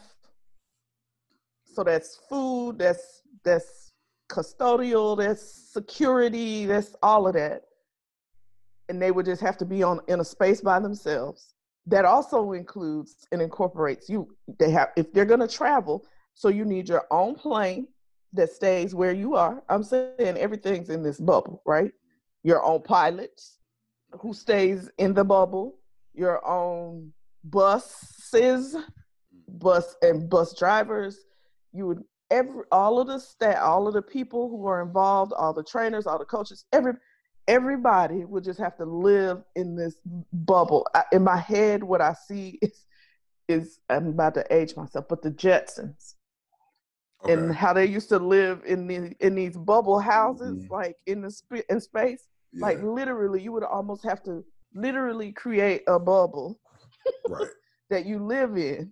So 1.66 1.84
that's 1.84 2.20
food, 2.30 2.80
that's 2.80 3.22
that's 3.44 3.92
custodial, 4.30 5.18
that's 5.18 5.72
security, 5.72 6.66
that's 6.66 6.96
all 7.02 7.28
of 7.28 7.34
that. 7.34 7.64
And 8.90 9.02
they 9.02 9.12
would 9.12 9.26
just 9.26 9.42
have 9.42 9.58
to 9.58 9.66
be 9.66 9.84
on 9.84 10.02
in 10.08 10.20
a 10.20 10.26
space 10.26 10.62
by 10.62 10.80
themselves. 10.80 11.54
That 11.86 12.06
also 12.06 12.52
includes 12.54 13.28
and 13.32 13.42
incorporates 13.42 14.10
you. 14.10 14.36
They 14.60 14.72
have 14.72 14.90
if 14.96 15.14
they're 15.14 15.26
gonna 15.26 15.48
travel, 15.48 16.06
so 16.34 16.50
you 16.50 16.66
need 16.66 16.90
your 16.90 17.06
own 17.12 17.36
plane 17.36 17.88
that 18.34 18.52
stays 18.52 18.94
where 18.94 19.14
you 19.14 19.36
are. 19.36 19.64
I'm 19.70 19.84
saying 19.84 20.38
everything's 20.38 20.90
in 20.90 21.02
this 21.04 21.20
bubble, 21.20 21.62
right? 21.66 21.92
Your 22.44 22.64
own 22.64 22.82
pilots 22.82 23.60
who 24.12 24.34
stays 24.34 24.90
in 24.98 25.14
the 25.14 25.24
bubble, 25.24 25.80
your 26.14 26.46
own 26.46 27.14
buses, 27.44 28.76
bus 29.48 29.96
and 30.02 30.30
bus 30.30 30.58
drivers. 30.58 31.18
You 31.74 31.88
would 31.88 32.04
every 32.32 32.64
all 32.72 33.00
of 33.00 33.08
the 33.08 33.20
staff, 33.20 33.58
all 33.62 33.88
of 33.88 33.94
the 33.94 34.02
people 34.02 34.50
who 34.50 34.66
are 34.68 34.82
involved, 34.82 35.34
all 35.34 35.54
the 35.54 35.64
trainers, 35.64 36.08
all 36.08 36.20
the 36.20 36.26
coaches, 36.26 36.66
every 36.74 36.94
everybody 37.48 38.26
would 38.26 38.44
just 38.44 38.60
have 38.60 38.78
to 38.78 38.86
live 38.86 39.44
in 39.56 39.76
this 39.76 39.96
bubble. 40.32 40.88
I, 40.94 41.04
in 41.12 41.24
my 41.24 41.38
head, 41.38 41.84
what 41.84 42.02
I 42.02 42.14
see 42.28 42.60
is 42.62 42.86
is 43.48 43.80
I'm 43.90 44.08
about 44.08 44.36
to 44.36 44.46
age 44.56 44.76
myself, 44.76 45.06
but 45.10 45.24
the 45.24 45.32
Jetsons. 45.32 46.14
Okay. 47.24 47.34
And 47.34 47.54
how 47.54 47.74
they 47.74 47.86
used 47.86 48.10
to 48.10 48.20
live 48.20 48.62
in 48.66 48.88
the 48.88 49.14
in 49.20 49.36
these 49.36 49.58
bubble 49.58 50.00
houses, 50.00 50.64
mm-hmm. 50.64 50.74
like 50.74 50.96
in 51.06 51.22
the 51.22 51.32
sp- 51.32 51.68
in 51.70 51.82
space, 51.82 52.24
yeah. 52.54 52.66
like 52.66 52.82
literally, 52.82 53.42
you 53.42 53.52
would 53.52 53.64
almost 53.64 54.04
have 54.04 54.24
to 54.24 54.44
literally 54.74 55.32
create 55.34 55.84
a 55.88 56.00
bubble 56.00 56.60
right. 57.28 57.48
that 57.90 58.06
you 58.06 58.20
live 58.20 58.58
in. 58.58 58.92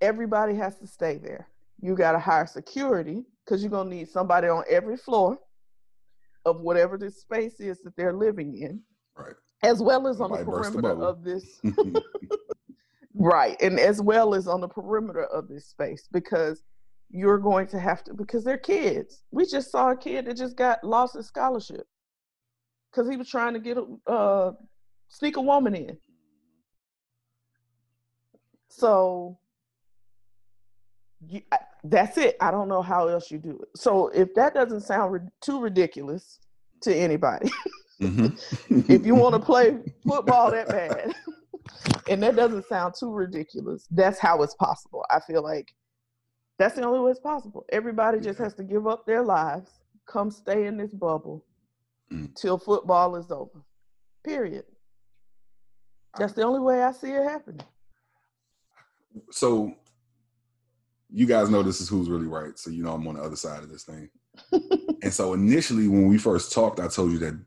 Everybody 0.00 0.54
has 0.54 0.78
to 0.78 0.86
stay 0.86 1.18
there. 1.18 1.48
You 1.80 1.94
got 1.94 2.12
to 2.12 2.18
hire 2.18 2.46
security 2.46 3.24
because 3.44 3.62
you're 3.62 3.70
gonna 3.70 3.90
need 3.90 4.08
somebody 4.08 4.48
on 4.48 4.64
every 4.68 4.96
floor 4.96 5.38
of 6.44 6.60
whatever 6.60 6.96
this 6.96 7.20
space 7.20 7.60
is 7.60 7.80
that 7.82 7.96
they're 7.96 8.12
living 8.12 8.56
in, 8.56 8.80
right? 9.16 9.34
As 9.62 9.82
well 9.82 10.08
as 10.08 10.20
on 10.20 10.30
the 10.30 10.44
perimeter 10.44 10.94
the 10.94 11.04
of 11.04 11.22
this, 11.22 11.60
right? 13.14 13.60
And 13.60 13.78
as 13.78 14.00
well 14.00 14.34
as 14.34 14.48
on 14.48 14.60
the 14.60 14.68
perimeter 14.68 15.24
of 15.24 15.48
this 15.48 15.66
space 15.66 16.08
because 16.10 16.62
you're 17.12 17.38
going 17.38 17.66
to 17.68 17.78
have 17.78 18.02
to 18.04 18.14
because 18.14 18.42
they're 18.42 18.58
kids. 18.58 19.22
We 19.30 19.46
just 19.46 19.70
saw 19.70 19.90
a 19.90 19.96
kid 19.96 20.24
that 20.24 20.36
just 20.36 20.56
got 20.56 20.82
lost 20.82 21.14
his 21.14 21.26
scholarship 21.26 21.86
because 22.90 23.08
he 23.08 23.16
was 23.16 23.28
trying 23.28 23.52
to 23.52 23.60
get 23.60 23.76
a 23.76 24.10
uh, 24.10 24.52
sneak 25.08 25.36
a 25.36 25.40
woman 25.40 25.74
in. 25.74 25.98
So 28.68 29.38
you, 31.28 31.42
that's 31.84 32.16
it. 32.16 32.36
I 32.40 32.50
don't 32.50 32.68
know 32.68 32.80
how 32.80 33.08
else 33.08 33.30
you 33.30 33.38
do 33.38 33.60
it. 33.62 33.78
So 33.78 34.08
if 34.08 34.34
that 34.34 34.54
doesn't 34.54 34.80
sound 34.80 35.12
ri- 35.12 35.20
too 35.42 35.60
ridiculous 35.60 36.38
to 36.80 36.94
anybody, 36.96 37.50
mm-hmm. 38.00 38.80
if 38.90 39.04
you 39.04 39.14
want 39.14 39.34
to 39.34 39.38
play 39.38 39.78
football 40.06 40.50
that 40.50 40.68
bad, 40.68 41.14
and 42.08 42.22
that 42.22 42.36
doesn't 42.36 42.66
sound 42.68 42.94
too 42.98 43.12
ridiculous, 43.12 43.86
that's 43.90 44.18
how 44.18 44.42
it's 44.42 44.54
possible. 44.54 45.04
I 45.10 45.20
feel 45.20 45.42
like 45.42 45.74
that's 46.62 46.76
the 46.76 46.84
only 46.84 47.00
way 47.00 47.10
it's 47.10 47.18
possible. 47.18 47.64
Everybody 47.70 48.20
just 48.20 48.38
has 48.38 48.54
to 48.54 48.62
give 48.62 48.86
up 48.86 49.04
their 49.04 49.22
lives, 49.22 49.68
come 50.06 50.30
stay 50.30 50.66
in 50.66 50.76
this 50.76 50.92
bubble 50.92 51.44
mm. 52.12 52.32
till 52.36 52.56
football 52.56 53.16
is 53.16 53.32
over. 53.32 53.64
Period. 54.24 54.64
That's 56.16 56.34
the 56.34 56.42
only 56.42 56.60
way 56.60 56.84
I 56.84 56.92
see 56.92 57.10
it 57.10 57.24
happening. 57.24 57.66
So 59.32 59.74
you 61.10 61.26
guys 61.26 61.50
know 61.50 61.64
this 61.64 61.80
is 61.80 61.88
who's 61.88 62.08
really 62.08 62.28
right. 62.28 62.56
So 62.56 62.70
you 62.70 62.84
know 62.84 62.92
I'm 62.92 63.08
on 63.08 63.16
the 63.16 63.22
other 63.22 63.34
side 63.34 63.64
of 63.64 63.68
this 63.68 63.82
thing. 63.82 64.08
and 65.02 65.12
so 65.12 65.32
initially 65.32 65.88
when 65.88 66.06
we 66.06 66.16
first 66.16 66.52
talked, 66.52 66.78
I 66.78 66.86
told 66.86 67.10
you 67.10 67.18
that 67.18 67.38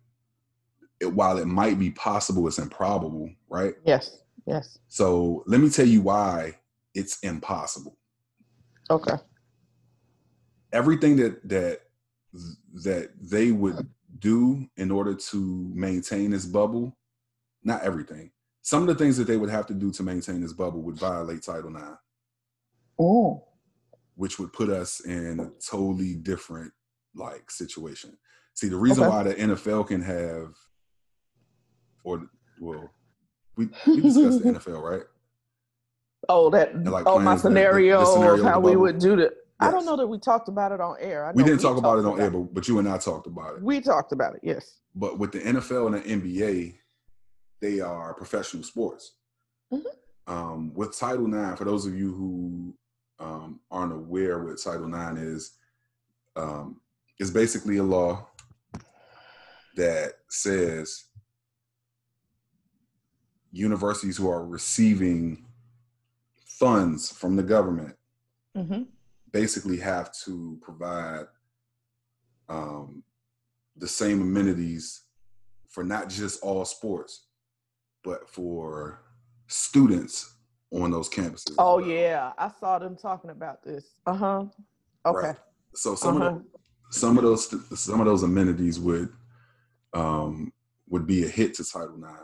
it, 0.99 1.13
while 1.13 1.37
it 1.37 1.45
might 1.45 1.79
be 1.79 1.91
possible, 1.91 2.45
it's 2.49 2.59
improbable, 2.59 3.29
right? 3.47 3.75
Yes. 3.85 4.17
Yes. 4.45 4.77
So 4.89 5.45
let 5.47 5.61
me 5.61 5.69
tell 5.69 5.87
you 5.87 6.01
why 6.01 6.57
it's 6.93 7.19
impossible. 7.19 7.97
Okay. 8.89 9.15
Everything 10.71 11.15
that 11.17 11.47
that 11.47 11.81
that 12.83 13.11
they 13.19 13.51
would 13.51 13.87
do 14.19 14.67
in 14.77 14.91
order 14.91 15.13
to 15.13 15.71
maintain 15.73 16.31
this 16.31 16.45
bubble, 16.45 16.97
not 17.63 17.83
everything. 17.83 18.31
Some 18.61 18.81
of 18.81 18.87
the 18.87 18.95
things 18.95 19.17
that 19.17 19.25
they 19.25 19.37
would 19.37 19.49
have 19.49 19.67
to 19.67 19.73
do 19.73 19.91
to 19.91 20.03
maintain 20.03 20.41
this 20.41 20.53
bubble 20.53 20.81
would 20.81 20.97
violate 20.97 21.43
Title 21.43 21.75
IX. 21.75 21.97
Oh 22.99 23.45
which 24.15 24.39
would 24.39 24.51
put 24.53 24.69
us 24.69 25.01
in 25.01 25.39
a 25.39 25.51
totally 25.65 26.15
different 26.15 26.71
like 27.13 27.51
situation. 27.51 28.17
See, 28.53 28.69
the 28.69 28.77
reason 28.77 29.03
okay. 29.03 29.09
why 29.09 29.23
the 29.23 29.35
NFL 29.35 29.87
can 29.87 30.01
have, 30.01 30.55
or 32.03 32.27
well, 32.59 32.89
we, 33.57 33.67
we 33.85 34.01
discussed 34.01 34.43
the 34.43 34.51
NFL, 34.51 34.81
right? 34.81 35.03
Oh, 36.29 36.49
that 36.49 36.83
like 36.83 37.05
oh 37.05 37.19
my 37.19 37.35
scenario, 37.37 37.99
the, 37.99 38.05
the 38.05 38.13
scenario 38.13 38.43
how 38.43 38.59
we 38.59 38.75
would 38.75 38.99
do 38.99 39.15
that. 39.17 39.31
Yes. 39.33 39.69
I 39.69 39.71
don't 39.71 39.85
know 39.85 39.95
that 39.95 40.07
we 40.07 40.19
talked 40.19 40.49
about 40.49 40.73
it 40.73 40.81
on 40.81 40.97
air. 40.99 41.31
we 41.33 41.43
didn't 41.43 41.59
we 41.59 41.63
talk 41.63 41.77
about 41.77 41.97
it 41.97 42.05
on 42.05 42.19
air, 42.19 42.29
but, 42.29 42.53
but 42.53 42.67
you 42.67 42.77
and 42.79 42.89
I 42.89 42.97
talked 42.97 43.25
about 43.25 43.55
it. 43.55 43.61
We 43.61 43.79
talked 43.79 44.11
about 44.11 44.35
it, 44.35 44.41
yes. 44.43 44.79
But 44.93 45.17
with 45.17 45.31
the 45.31 45.39
NFL 45.39 45.95
and 45.95 46.21
the 46.21 46.41
NBA, 46.41 46.75
they 47.61 47.79
are 47.79 48.13
professional 48.13 48.63
sports. 48.63 49.13
Mm-hmm. 49.71 50.33
Um, 50.33 50.73
with 50.73 50.97
Title 50.97 51.25
IX, 51.33 51.57
for 51.57 51.63
those 51.63 51.85
of 51.85 51.95
you 51.95 52.13
who 52.13 52.75
um, 53.19 53.59
aren't 53.71 53.93
aware 53.93 54.43
what 54.43 54.61
Title 54.61 54.93
IX 54.93 55.19
is, 55.19 55.51
um, 56.35 56.81
it's 57.17 57.29
basically 57.29 57.77
a 57.77 57.83
law 57.83 58.27
that 59.75 60.13
says 60.29 61.05
universities 63.51 64.17
who 64.17 64.29
are 64.29 64.45
receiving 64.45 65.45
funds 66.59 67.11
from 67.11 67.35
the 67.35 67.43
government 67.43 67.95
mm-hmm. 68.55 68.83
basically 69.31 69.77
have 69.77 70.11
to 70.23 70.57
provide 70.61 71.25
um, 72.49 73.03
the 73.75 73.87
same 73.87 74.21
amenities 74.21 75.03
for 75.69 75.83
not 75.83 76.09
just 76.09 76.41
all 76.41 76.63
sports, 76.63 77.27
but 78.03 78.29
for 78.29 79.01
students 79.47 80.35
on 80.71 80.91
those 80.91 81.09
campuses. 81.09 81.55
Oh 81.57 81.79
yeah, 81.79 82.31
I 82.37 82.49
saw 82.49 82.79
them 82.79 82.95
talking 82.95 83.31
about 83.31 83.63
this. 83.63 83.99
Uh 84.05 84.13
huh. 84.13 84.45
Okay. 85.05 85.27
Right. 85.27 85.35
So 85.73 85.95
some 85.95 86.21
uh-huh. 86.21 86.29
of 86.29 86.43
the, 86.43 86.45
some 86.91 87.17
of 87.17 87.23
those 87.23 87.79
some 87.79 87.99
of 87.99 88.05
those 88.05 88.23
amenities 88.23 88.79
would 88.79 89.09
um 89.93 90.53
would 90.87 91.05
be 91.05 91.25
a 91.25 91.27
hit 91.27 91.55
to 91.55 91.65
Title 91.65 91.97
IX, 91.97 92.23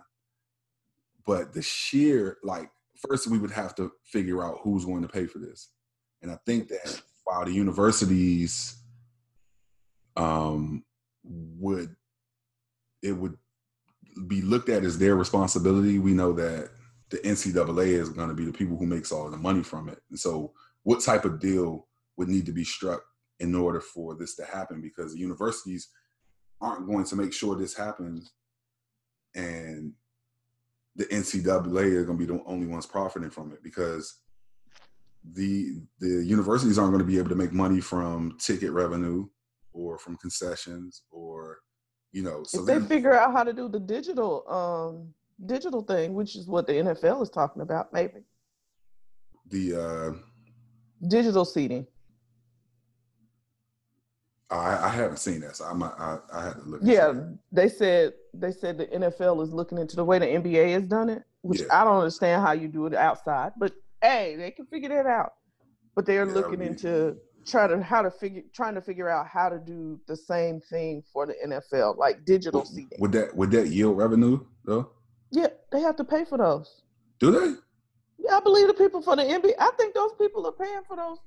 but 1.25 1.53
the 1.53 1.61
sheer 1.61 2.37
like 2.43 2.69
first 3.07 3.27
we 3.27 3.39
would 3.39 3.51
have 3.51 3.75
to 3.75 3.91
figure 4.05 4.43
out 4.43 4.59
who's 4.63 4.85
going 4.85 5.01
to 5.01 5.07
pay 5.07 5.25
for 5.25 5.39
this, 5.39 5.69
and 6.21 6.31
I 6.31 6.37
think 6.45 6.67
that 6.69 7.01
while 7.23 7.45
the 7.45 7.53
universities 7.53 8.77
um 10.17 10.83
would 11.23 11.95
it 13.01 13.13
would 13.13 13.37
be 14.27 14.41
looked 14.41 14.69
at 14.69 14.83
as 14.83 14.97
their 14.97 15.15
responsibility, 15.15 15.99
we 15.99 16.13
know 16.13 16.33
that 16.33 16.69
the 17.09 17.17
NCAA 17.17 17.87
is 17.87 18.09
going 18.09 18.29
to 18.29 18.35
be 18.35 18.45
the 18.45 18.51
people 18.51 18.77
who 18.77 18.85
makes 18.85 19.11
all 19.11 19.29
the 19.29 19.37
money 19.37 19.63
from 19.63 19.89
it. 19.89 19.99
And 20.09 20.19
so, 20.19 20.53
what 20.83 21.01
type 21.01 21.25
of 21.25 21.39
deal 21.39 21.87
would 22.17 22.29
need 22.29 22.45
to 22.45 22.51
be 22.51 22.63
struck 22.63 23.01
in 23.39 23.53
order 23.55 23.81
for 23.81 24.15
this 24.15 24.35
to 24.35 24.45
happen? 24.45 24.81
Because 24.81 25.13
the 25.13 25.19
universities 25.19 25.89
aren't 26.59 26.87
going 26.87 27.05
to 27.05 27.15
make 27.15 27.33
sure 27.33 27.55
this 27.55 27.75
happens, 27.75 28.31
and 29.35 29.93
the 30.95 31.05
NCAA 31.05 31.95
are 31.95 32.05
going 32.05 32.17
to 32.17 32.25
be 32.25 32.31
the 32.31 32.43
only 32.45 32.67
ones 32.67 32.85
profiting 32.85 33.29
from 33.29 33.51
it 33.51 33.63
because 33.63 34.19
the 35.33 35.81
the 35.99 36.23
universities 36.23 36.79
aren't 36.79 36.91
going 36.91 37.03
to 37.03 37.07
be 37.07 37.17
able 37.17 37.29
to 37.29 37.35
make 37.35 37.53
money 37.53 37.79
from 37.79 38.37
ticket 38.39 38.71
revenue 38.71 39.27
or 39.73 39.99
from 39.99 40.17
concessions 40.17 41.03
or 41.11 41.59
you 42.11 42.23
know 42.23 42.43
so 42.43 42.61
if 42.61 42.65
they 42.65 42.79
figure 42.79 43.13
out 43.13 43.31
how 43.31 43.43
to 43.43 43.53
do 43.53 43.69
the 43.69 43.79
digital 43.79 44.43
um 44.49 45.13
digital 45.45 45.81
thing, 45.81 46.13
which 46.13 46.35
is 46.35 46.47
what 46.47 46.67
the 46.67 46.73
NFL 46.73 47.21
is 47.23 47.29
talking 47.29 47.61
about, 47.61 47.91
maybe. 47.93 48.21
The 49.49 49.81
uh, 49.81 51.07
digital 51.07 51.45
seating. 51.45 51.87
I, 54.49 54.85
I 54.85 54.89
haven't 54.89 55.17
seen 55.17 55.41
that, 55.41 55.55
so 55.55 55.65
I'm, 55.65 55.81
I 55.81 56.19
I 56.33 56.43
had 56.43 56.53
to 56.55 56.61
look. 56.65 56.81
Yeah, 56.83 57.13
they 57.51 57.69
said 57.69 58.13
they 58.33 58.51
said 58.51 58.77
the 58.77 58.87
NFL 58.87 59.43
is 59.43 59.53
looking 59.53 59.77
into 59.77 59.95
the 59.95 60.05
way 60.05 60.19
the 60.19 60.25
NBA 60.25 60.71
has 60.73 60.87
done 60.87 61.09
it, 61.09 61.23
which 61.41 61.61
yeah. 61.61 61.81
I 61.81 61.83
don't 61.83 61.97
understand 61.97 62.41
how 62.43 62.53
you 62.53 62.67
do 62.67 62.85
it 62.85 62.93
outside, 62.93 63.51
but 63.57 63.73
hey, 64.01 64.35
they 64.37 64.51
can 64.51 64.65
figure 64.65 64.89
that 64.89 65.05
out. 65.05 65.33
But 65.95 66.05
they're 66.05 66.25
yeah, 66.25 66.33
looking 66.33 66.61
into 66.61 67.17
trying 67.45 67.69
to 67.69 67.83
how 67.83 68.01
to 68.01 68.11
figure 68.11 68.43
trying 68.53 68.75
to 68.75 68.81
figure 68.81 69.09
out 69.09 69.27
how 69.27 69.49
to 69.49 69.59
do 69.59 69.99
the 70.07 70.15
same 70.15 70.61
thing 70.61 71.03
for 71.11 71.25
the 71.25 71.35
NFL, 71.45 71.97
like 71.97 72.25
digital 72.25 72.65
seating. 72.65 72.97
Would 72.99 73.11
that 73.13 73.35
would 73.35 73.51
that 73.51 73.67
yield 73.67 73.97
revenue 73.97 74.39
though? 74.65 74.91
Yeah, 75.31 75.47
they 75.71 75.81
have 75.81 75.95
to 75.97 76.03
pay 76.03 76.25
for 76.25 76.37
those. 76.37 76.81
Do 77.19 77.31
they? 77.31 77.55
Yeah, 78.19 78.37
I 78.37 78.39
believe 78.39 78.67
the 78.67 78.73
people 78.73 79.01
for 79.01 79.15
the 79.15 79.23
NBA. 79.23 79.53
I 79.59 79.71
think 79.77 79.93
those 79.93 80.11
people 80.17 80.45
are 80.45 80.51
paying 80.51 80.81
for 80.87 80.95
those. 80.95 81.17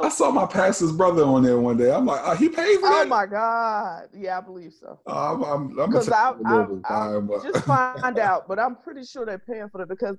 I 0.00 0.08
saw 0.08 0.30
my 0.30 0.46
pastor's 0.46 0.92
brother 0.92 1.24
on 1.24 1.42
there 1.42 1.58
one 1.58 1.76
day. 1.76 1.92
I'm 1.92 2.06
like, 2.06 2.20
oh, 2.24 2.34
he 2.34 2.48
paid 2.48 2.80
for 2.80 2.86
oh 2.86 2.90
that. 2.90 3.06
Oh 3.06 3.08
my 3.08 3.26
god! 3.26 4.08
Yeah, 4.14 4.38
I 4.38 4.40
believe 4.40 4.72
so. 4.72 4.98
Uh, 5.06 5.34
I'm, 5.34 5.42
I'm, 5.42 5.78
I'm 5.78 5.90
gonna 5.90 6.12
I, 6.12 6.30
I, 6.30 6.88
time, 6.88 7.30
just 7.42 7.64
find 7.66 8.18
out, 8.18 8.48
but 8.48 8.58
I'm 8.58 8.76
pretty 8.76 9.04
sure 9.04 9.26
they're 9.26 9.38
paying 9.38 9.68
for 9.70 9.82
it 9.82 9.88
because 9.88 10.16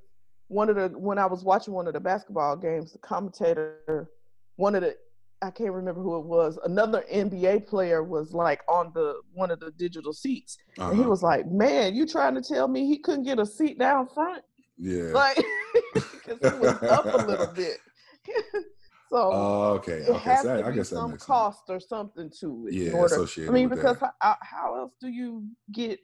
one 0.47 0.69
of 0.69 0.75
the 0.75 0.89
when 0.89 1.17
I 1.17 1.25
was 1.25 1.43
watching 1.43 1.73
one 1.73 1.87
of 1.87 1.93
the 1.93 1.99
basketball 1.99 2.55
games, 2.55 2.91
the 2.93 2.99
commentator, 2.99 4.09
one 4.57 4.75
of 4.75 4.83
the 4.83 4.95
I 5.41 5.51
can't 5.51 5.73
remember 5.73 6.01
who 6.01 6.17
it 6.17 6.25
was. 6.25 6.57
Another 6.63 7.03
NBA 7.11 7.67
player 7.67 8.01
was 8.03 8.31
like 8.31 8.61
on 8.69 8.91
the 8.93 9.15
one 9.33 9.51
of 9.51 9.59
the 9.59 9.71
digital 9.71 10.13
seats, 10.13 10.57
uh-huh. 10.77 10.89
and 10.89 10.97
he 10.97 11.01
uh-huh. 11.01 11.09
was 11.09 11.23
like, 11.23 11.47
"Man, 11.47 11.95
you 11.95 12.05
trying 12.05 12.35
to 12.35 12.41
tell 12.41 12.67
me 12.67 12.87
he 12.87 12.99
couldn't 12.99 13.23
get 13.23 13.39
a 13.39 13.45
seat 13.45 13.79
down 13.79 14.07
front?" 14.07 14.43
Yeah, 14.77 15.11
like 15.13 15.37
because 15.93 16.39
he 16.39 16.59
was 16.59 16.83
up 16.83 17.05
a 17.05 17.25
little 17.25 17.47
bit. 17.47 17.77
so 19.13 19.31
uh, 19.31 19.69
okay, 19.75 19.91
it 19.91 20.09
okay, 20.09 20.19
has 20.31 20.41
so 20.41 20.57
to 20.57 20.65
I, 20.65 20.69
be 20.71 20.77
guess 20.77 20.89
some 20.89 21.15
cost 21.17 21.65
or 21.69 21.79
something 21.79 22.31
to 22.39 22.67
it. 22.67 22.73
Yeah, 22.73 22.91
order, 22.93 23.13
associated. 23.13 23.51
I 23.51 23.53
mean, 23.53 23.69
because 23.69 23.97
how, 23.99 24.37
how 24.41 24.75
else 24.75 24.93
do 24.99 25.07
you 25.07 25.45
get 25.71 25.99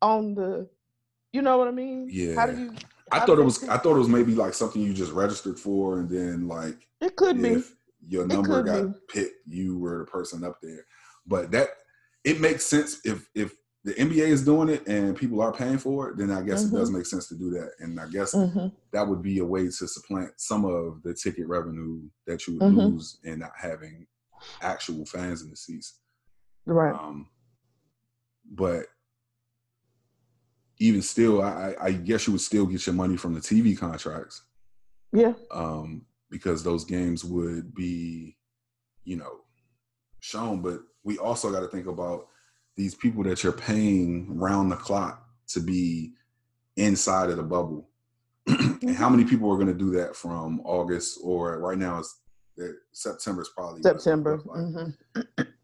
on 0.00 0.36
the? 0.36 0.68
You 1.32 1.42
know 1.42 1.58
what 1.58 1.66
I 1.66 1.72
mean? 1.72 2.06
Yeah. 2.08 2.36
How 2.36 2.46
do 2.46 2.56
you? 2.56 2.74
I 3.10 3.20
thought 3.20 3.40
it 3.40 3.44
was. 3.44 3.68
I 3.68 3.78
thought 3.78 3.96
it 3.96 3.98
was 3.98 4.08
maybe 4.08 4.36
like 4.36 4.54
something 4.54 4.80
you 4.80 4.94
just 4.94 5.10
registered 5.10 5.58
for, 5.58 5.98
and 5.98 6.08
then 6.08 6.46
like 6.46 6.86
it 7.00 7.16
could 7.16 7.36
if, 7.44 7.68
be 7.68 7.68
your 8.08 8.28
number 8.28 8.62
got 8.62 8.92
be. 8.92 8.98
picked, 9.08 9.48
you 9.48 9.78
were 9.78 9.98
the 9.98 10.04
person 10.04 10.44
up 10.44 10.58
there. 10.62 10.86
But 11.26 11.50
that 11.50 11.68
it 12.22 12.40
makes 12.40 12.64
sense 12.64 13.00
if 13.04 13.28
if 13.34 13.56
the 13.84 13.94
NBA 13.94 14.28
is 14.28 14.44
doing 14.44 14.68
it 14.68 14.86
and 14.86 15.16
people 15.16 15.40
are 15.40 15.52
paying 15.52 15.78
for 15.78 16.10
it, 16.10 16.16
then 16.16 16.30
I 16.30 16.42
guess 16.42 16.64
mm-hmm. 16.64 16.76
it 16.76 16.78
does 16.78 16.88
mm-hmm. 16.88 16.98
make 16.98 17.06
sense 17.06 17.26
to 17.28 17.34
do 17.34 17.50
that. 17.50 17.72
And 17.80 17.98
I 17.98 18.06
guess 18.06 18.32
mm-hmm. 18.34 18.68
that 18.92 19.06
would 19.06 19.22
be 19.22 19.40
a 19.40 19.44
way 19.44 19.64
to 19.64 19.72
supplant 19.72 20.30
some 20.36 20.64
of 20.64 21.02
the 21.02 21.14
ticket 21.14 21.48
revenue 21.48 22.02
that 22.26 22.46
you 22.46 22.54
would 22.54 22.62
mm-hmm. 22.62 22.78
lose 22.78 23.18
in 23.24 23.40
not 23.40 23.52
having 23.60 24.06
actual 24.60 25.04
fans 25.04 25.42
in 25.42 25.50
the 25.50 25.56
seats. 25.56 25.98
Right. 26.64 26.94
Um, 26.94 27.28
but 28.50 28.86
even 30.78 31.02
still, 31.02 31.42
I, 31.42 31.74
I 31.80 31.92
guess 31.92 32.26
you 32.26 32.32
would 32.32 32.40
still 32.40 32.66
get 32.66 32.86
your 32.86 32.94
money 32.94 33.16
from 33.16 33.34
the 33.34 33.40
TV 33.40 33.76
contracts. 33.76 34.42
Yeah. 35.12 35.32
Um, 35.50 36.06
because 36.30 36.62
those 36.62 36.84
games 36.84 37.24
would 37.24 37.74
be, 37.74 38.36
you 39.04 39.16
know, 39.16 39.40
shown. 40.20 40.62
But 40.62 40.80
we 41.02 41.18
also 41.18 41.50
got 41.50 41.60
to 41.60 41.68
think 41.68 41.86
about 41.86 42.28
these 42.76 42.94
people 42.94 43.22
that 43.24 43.42
you're 43.42 43.52
paying 43.52 44.38
round 44.38 44.70
the 44.70 44.76
clock 44.76 45.26
to 45.48 45.60
be 45.60 46.12
inside 46.76 47.30
of 47.30 47.36
the 47.36 47.42
bubble. 47.42 47.88
and 48.46 48.96
how 48.96 49.08
many 49.08 49.24
people 49.24 49.50
are 49.50 49.56
going 49.56 49.66
to 49.68 49.74
do 49.74 49.90
that 49.90 50.16
from 50.16 50.60
August 50.64 51.20
or 51.22 51.58
right 51.58 51.78
now 51.78 51.98
it's 51.98 52.18
September 52.92 53.42
is 53.42 53.50
probably 53.54 53.82
September. 53.82 54.38
Mm-hmm. 54.38 55.22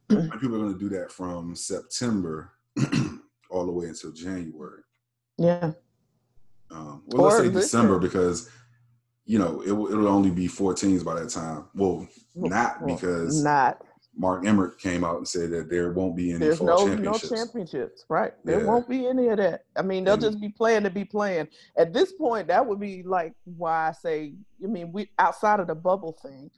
people 0.39 0.57
are 0.57 0.59
going 0.59 0.73
to 0.73 0.79
do 0.79 0.89
that 0.91 1.13
from 1.13 1.55
September 1.55 2.53
all 3.51 3.67
the 3.67 3.73
way 3.73 3.87
until 3.87 4.13
January. 4.13 4.83
Yeah. 5.37 5.73
Um, 6.71 7.03
well, 7.07 7.27
or 7.27 7.31
let's 7.31 7.39
say 7.39 7.51
December 7.51 7.99
because 7.99 8.51
you 9.25 9.39
know 9.39 9.63
it 9.63 9.73
will, 9.73 9.91
it'll 9.91 10.09
only 10.09 10.31
be 10.31 10.47
four 10.47 10.75
teams 10.75 11.03
by 11.03 11.19
that 11.21 11.31
time. 11.31 11.67
Well, 11.75 12.07
not 12.35 12.87
because 12.87 13.43
not 13.43 13.83
Mark 14.19 14.45
Emmert 14.45 14.81
came 14.81 15.05
out 15.05 15.17
and 15.17 15.29
said 15.29 15.51
that 15.51 15.71
there 15.71 15.93
won't 15.93 16.17
be 16.17 16.31
any 16.31 16.41
There's 16.41 16.61
no 16.61 16.87
no 16.87 17.15
championships, 17.15 18.05
right? 18.09 18.33
There 18.45 18.61
yeah. 18.61 18.67
won't 18.67 18.89
be 18.89 19.07
any 19.07 19.29
of 19.29 19.39
that. 19.39 19.65
I 19.77 19.83
mean, 19.83 20.05
they'll 20.05 20.15
and, 20.15 20.23
just 20.23 20.41
be 20.41 20.49
playing 20.49 20.83
to 20.83 20.91
be 20.91 21.05
playing. 21.05 21.49
At 21.77 21.93
this 21.93 22.13
point, 22.13 22.49
that 22.49 22.67
would 22.67 22.81
be 22.81 23.05
like 23.05 23.35
why 23.45 23.89
I 23.89 23.93
say, 23.93 24.35
I 24.63 24.67
mean, 24.67 24.91
we 24.91 25.09
outside 25.21 25.61
of 25.61 25.69
the 25.69 25.77
bubble 25.77 26.19
thing. 26.21 26.51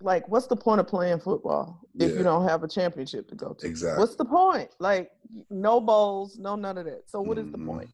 Like, 0.00 0.28
what's 0.28 0.48
the 0.48 0.56
point 0.56 0.80
of 0.80 0.88
playing 0.88 1.20
football 1.20 1.80
if 1.98 2.10
yeah. 2.10 2.18
you 2.18 2.24
don't 2.24 2.46
have 2.48 2.64
a 2.64 2.68
championship 2.68 3.28
to 3.28 3.36
go 3.36 3.54
to? 3.54 3.66
Exactly. 3.66 4.00
What's 4.00 4.16
the 4.16 4.24
point? 4.24 4.70
Like, 4.80 5.10
no 5.50 5.80
bowls, 5.80 6.38
no 6.38 6.56
none 6.56 6.76
of 6.76 6.86
that. 6.86 7.04
So, 7.06 7.20
what 7.20 7.38
mm-hmm. 7.38 7.46
is 7.46 7.52
the 7.52 7.58
mm-hmm. 7.58 7.68
point? 7.68 7.90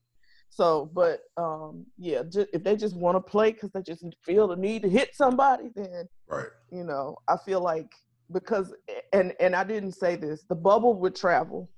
So, 0.48 0.90
but 0.92 1.20
um, 1.36 1.86
yeah, 1.98 2.22
just, 2.28 2.48
if 2.52 2.64
they 2.64 2.76
just 2.76 2.96
want 2.96 3.16
to 3.16 3.20
play 3.20 3.52
because 3.52 3.70
they 3.70 3.82
just 3.82 4.04
feel 4.24 4.48
the 4.48 4.56
need 4.56 4.82
to 4.82 4.88
hit 4.88 5.14
somebody, 5.14 5.70
then 5.76 6.08
right. 6.28 6.48
You 6.72 6.84
know, 6.84 7.18
I 7.28 7.36
feel 7.36 7.60
like 7.60 7.92
because 8.32 8.72
and 9.12 9.34
and 9.40 9.54
I 9.54 9.64
didn't 9.64 9.92
say 9.92 10.16
this, 10.16 10.44
the 10.48 10.54
bubble 10.54 10.94
would 10.94 11.14
travel 11.14 11.68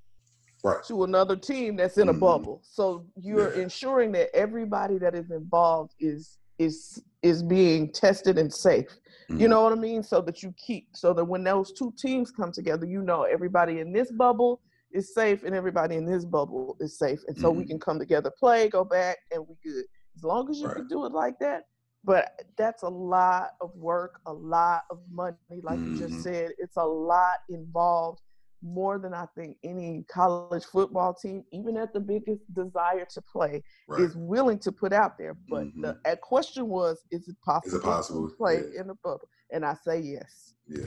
right. 0.62 0.82
to 0.84 1.04
another 1.04 1.36
team 1.36 1.76
that's 1.76 1.98
in 1.98 2.08
mm-hmm. 2.08 2.16
a 2.16 2.20
bubble. 2.20 2.60
So 2.64 3.06
you're 3.16 3.54
yeah. 3.54 3.62
ensuring 3.62 4.12
that 4.12 4.34
everybody 4.34 4.98
that 4.98 5.14
is 5.14 5.30
involved 5.30 5.94
is 6.00 6.38
is 6.58 7.02
is 7.22 7.42
being 7.42 7.90
tested 7.90 8.38
and 8.38 8.52
safe. 8.52 8.88
Mm-hmm. 9.30 9.40
You 9.40 9.48
know 9.48 9.62
what 9.62 9.72
I 9.72 9.76
mean? 9.76 10.02
So 10.02 10.20
that 10.22 10.42
you 10.42 10.54
keep 10.56 10.88
so 10.92 11.12
that 11.14 11.24
when 11.24 11.44
those 11.44 11.72
two 11.72 11.92
teams 11.98 12.30
come 12.30 12.52
together, 12.52 12.86
you 12.86 13.02
know 13.02 13.22
everybody 13.22 13.80
in 13.80 13.92
this 13.92 14.10
bubble 14.12 14.60
is 14.92 15.14
safe 15.14 15.42
and 15.44 15.54
everybody 15.54 15.96
in 15.96 16.04
this 16.04 16.24
bubble 16.24 16.76
is 16.80 16.98
safe. 16.98 17.20
And 17.28 17.36
so 17.36 17.50
mm-hmm. 17.50 17.60
we 17.60 17.64
can 17.64 17.80
come 17.80 17.98
together, 17.98 18.30
play, 18.38 18.68
go 18.68 18.84
back, 18.84 19.18
and 19.30 19.46
we 19.48 19.54
good. 19.64 19.84
As 20.14 20.22
long 20.22 20.50
as 20.50 20.60
you 20.60 20.66
right. 20.66 20.76
can 20.76 20.88
do 20.88 21.06
it 21.06 21.12
like 21.12 21.38
that. 21.40 21.64
But 22.04 22.42
that's 22.56 22.82
a 22.82 22.88
lot 22.88 23.50
of 23.60 23.74
work, 23.76 24.20
a 24.26 24.32
lot 24.32 24.82
of 24.90 24.98
money. 25.10 25.36
Like 25.62 25.78
mm-hmm. 25.78 25.94
you 25.94 25.98
just 25.98 26.12
mm-hmm. 26.14 26.22
said, 26.22 26.50
it's 26.58 26.76
a 26.76 26.84
lot 26.84 27.38
involved, 27.48 28.20
more 28.64 28.98
than 28.98 29.12
I 29.12 29.26
think 29.36 29.56
any 29.64 30.04
college 30.08 30.64
football 30.64 31.14
team, 31.14 31.44
even 31.52 31.76
at 31.76 31.92
the 31.92 32.00
biggest 32.00 32.42
desire 32.54 33.06
to 33.12 33.20
play, 33.22 33.62
right. 33.88 34.00
is 34.00 34.14
willing 34.16 34.58
to 34.60 34.72
put 34.72 34.92
out 34.92 35.18
there. 35.18 35.36
But 35.48 35.64
mm-hmm. 35.64 35.82
the 35.82 36.16
question 36.22 36.68
was, 36.68 37.04
is 37.10 37.26
it 37.28 37.36
possible, 37.44 37.76
is 37.76 37.82
it 37.82 37.84
possible? 37.84 38.28
to 38.28 38.36
play 38.36 38.62
yeah. 38.72 38.80
in 38.80 38.86
the 38.86 38.94
bubble? 39.02 39.28
And 39.50 39.64
I 39.64 39.74
say 39.84 39.98
yes. 40.00 40.54
Yeah. 40.68 40.84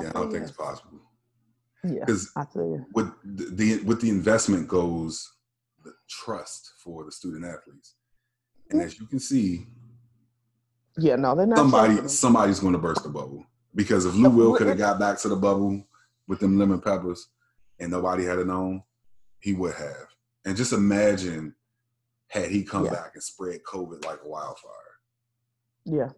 Yeah, 0.00 0.06
I, 0.06 0.08
I 0.08 0.12
don't 0.12 0.22
yes. 0.24 0.32
think 0.32 0.44
it's 0.44 0.56
possible. 0.56 1.00
Yeah, 1.84 2.04
because 2.06 2.30
with 2.94 3.10
the, 3.24 3.50
the 3.52 3.82
with 3.84 4.00
the 4.00 4.08
investment 4.08 4.68
goes 4.68 5.28
the 5.84 5.92
trust 6.08 6.72
for 6.82 7.04
the 7.04 7.10
student 7.10 7.44
athletes, 7.44 7.96
and 8.72 8.82
as 8.82 8.98
you 8.98 9.06
can 9.06 9.20
see, 9.20 9.66
yeah, 10.98 11.16
no, 11.16 11.34
they're 11.34 11.46
not. 11.46 11.58
Somebody 11.58 12.08
somebody's 12.08 12.60
going 12.60 12.72
to 12.74 12.78
burst 12.78 13.02
the 13.02 13.08
bubble 13.08 13.46
because 13.74 14.04
if 14.04 14.14
Lou 14.14 14.30
Will 14.30 14.54
could 14.54 14.66
have 14.66 14.78
got 14.78 14.98
back 14.98 15.18
to 15.20 15.28
the 15.28 15.36
bubble 15.36 15.84
with 16.26 16.40
them 16.40 16.58
lemon 16.58 16.80
peppers, 16.80 17.28
and 17.78 17.90
nobody 17.90 18.24
had 18.24 18.38
it 18.38 18.46
known, 18.46 18.82
he 19.40 19.54
would 19.54 19.74
have. 19.74 20.08
And 20.44 20.56
just 20.56 20.72
imagine 20.72 21.54
had 22.28 22.50
he 22.50 22.62
come 22.62 22.84
yeah. 22.84 22.92
back 22.92 23.10
and 23.14 23.22
spread 23.22 23.62
COVID 23.62 24.04
like 24.04 24.20
a 24.24 24.28
wildfire. 24.28 24.72
Yeah. 25.84 26.08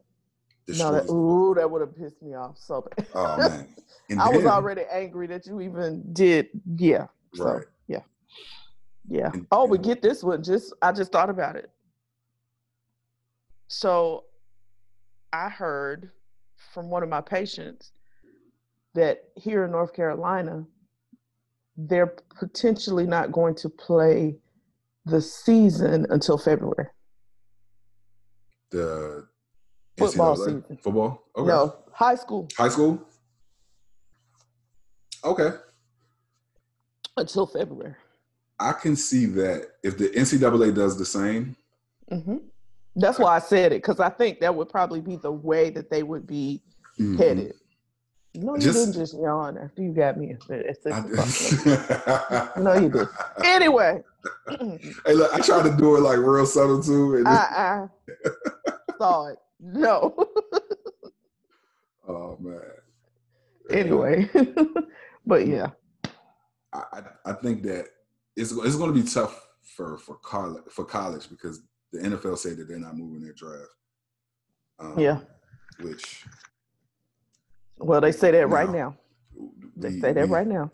No, 0.66 0.92
that, 0.92 1.10
ooh, 1.10 1.54
that 1.56 1.70
would 1.70 1.82
have 1.82 1.96
pissed 1.96 2.22
me 2.22 2.34
off 2.34 2.56
so 2.56 2.88
bad. 2.96 3.06
Oh 3.14 3.36
man, 4.08 4.18
I 4.18 4.30
was 4.30 4.46
already 4.46 4.82
angry 4.90 5.26
that 5.26 5.46
you 5.46 5.60
even 5.60 6.02
did. 6.12 6.48
Yeah, 6.76 7.08
so, 7.34 7.44
right. 7.44 7.64
Yeah, 7.86 8.00
yeah. 9.06 9.30
And, 9.32 9.46
oh, 9.52 9.68
but 9.68 9.82
get 9.82 10.00
this 10.00 10.22
one. 10.22 10.42
Just 10.42 10.72
I 10.80 10.90
just 10.92 11.12
thought 11.12 11.28
about 11.28 11.56
it. 11.56 11.70
So, 13.68 14.24
I 15.33 15.48
heard 15.48 16.11
from 16.72 16.90
one 16.90 17.03
of 17.03 17.09
my 17.09 17.20
patients 17.20 17.92
that 18.94 19.24
here 19.37 19.64
in 19.64 19.72
North 19.72 19.92
Carolina, 19.92 20.64
they're 21.77 22.14
potentially 22.38 23.07
not 23.07 23.33
going 23.33 23.55
to 23.57 23.68
play 23.68 24.37
the 25.05 25.20
season 25.20 26.07
until 26.11 26.38
February. 26.38 26.88
The 28.70 29.27
football 29.98 30.37
season. 30.37 30.79
Football? 30.83 31.24
Okay. 31.37 31.48
No, 31.48 31.77
high 31.92 32.14
school. 32.14 32.48
High 32.57 32.68
school? 32.68 33.03
Okay. 35.24 35.50
Until 37.16 37.46
February. 37.46 37.94
I 38.59 38.72
can 38.72 38.94
see 38.96 39.27
that 39.27 39.72
if 39.83 39.98
the 39.98 40.09
NCAA 40.11 40.74
does 40.74 40.96
the 40.96 41.05
same. 41.05 41.57
Mm-hmm. 42.11 42.37
That's 42.96 43.18
why 43.18 43.37
I 43.37 43.38
said 43.40 43.72
it 43.72 43.83
because 43.83 44.00
I 44.00 44.09
think 44.09 44.40
that 44.40 44.54
would 44.54 44.68
probably 44.68 45.00
be 45.00 45.16
the 45.16 45.33
way 45.33 45.70
that 45.70 45.90
they 45.90 46.02
would 46.02 46.26
be 46.26 46.62
mm-hmm. 46.98 47.16
headed. 47.16 47.54
No, 48.37 48.54
you 48.54 48.61
just, 48.61 48.78
didn't 48.78 48.94
just 48.94 49.14
yawn 49.14 49.57
after 49.59 49.80
you 49.83 49.92
got 49.92 50.16
me. 50.18 50.37
no, 52.57 52.74
you 52.74 52.88
did. 52.88 53.09
Anyway. 53.44 54.02
hey, 54.48 55.14
look, 55.14 55.33
I 55.33 55.40
tried 55.40 55.62
to 55.70 55.76
do 55.76 55.96
it 55.96 56.00
like 56.00 56.18
real 56.18 56.44
subtle 56.44 56.83
too. 56.83 57.16
And 57.16 57.28
I, 57.28 57.33
I 57.33 57.87
saw 58.98 59.28
it. 59.28 59.38
No. 59.61 60.14
oh 62.09 62.37
man. 62.40 62.61
Anyway, 63.70 64.28
but 65.26 65.46
yeah. 65.46 65.68
I, 66.72 67.02
I 67.24 67.33
think 67.35 67.62
that 67.62 67.87
it's 68.37 68.50
it's 68.50 68.76
going 68.76 68.92
to 68.92 69.00
be 69.00 69.09
tough 69.09 69.46
for 69.62 69.96
for 69.98 70.16
college 70.16 70.64
for 70.70 70.85
college 70.85 71.30
because 71.30 71.62
the 71.94 72.09
NFL 72.09 72.38
said 72.38 72.57
that 72.57 72.68
they're 72.68 72.78
not 72.78 72.96
moving 72.96 73.22
their 73.22 73.33
draft. 73.33 73.70
Um, 74.80 74.98
yeah. 74.98 75.20
Which. 75.80 76.24
Well, 77.78 78.00
they 78.00 78.12
say 78.12 78.30
that 78.33 78.48
right 78.48 78.68
now. 78.68 78.96
They 79.76 79.90
we, 79.90 80.00
say 80.00 80.12
that 80.12 80.28
we, 80.28 80.35
right 80.35 80.46
now. 80.46 80.70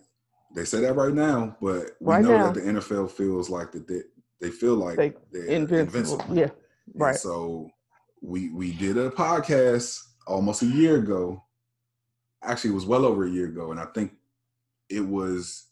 They 0.54 0.64
say 0.64 0.80
that 0.80 0.94
right 0.94 1.12
now, 1.12 1.56
but 1.60 1.92
right 2.00 2.22
we 2.22 2.28
know 2.28 2.36
now, 2.36 2.52
that 2.52 2.64
the 2.64 2.72
NFL 2.72 3.10
feels 3.10 3.48
like 3.48 3.70
that 3.72 3.86
they, 3.86 4.00
they 4.40 4.50
feel 4.50 4.74
like 4.74 4.96
they, 4.96 5.38
are 5.38 5.44
invincible. 5.46 6.20
invincible. 6.20 6.36
Yeah. 6.36 6.48
Right. 6.94 7.10
And 7.10 7.18
so 7.18 7.70
we 8.20 8.50
we 8.50 8.72
did 8.72 8.98
a 8.98 9.10
podcast 9.10 10.00
almost 10.26 10.62
a 10.62 10.66
year 10.66 10.96
ago. 10.96 11.44
Actually, 12.42 12.70
it 12.70 12.74
was 12.74 12.86
well 12.86 13.04
over 13.04 13.26
a 13.26 13.30
year 13.30 13.46
ago, 13.46 13.70
and 13.70 13.80
I 13.80 13.86
think 13.94 14.12
it 14.88 15.06
was 15.06 15.66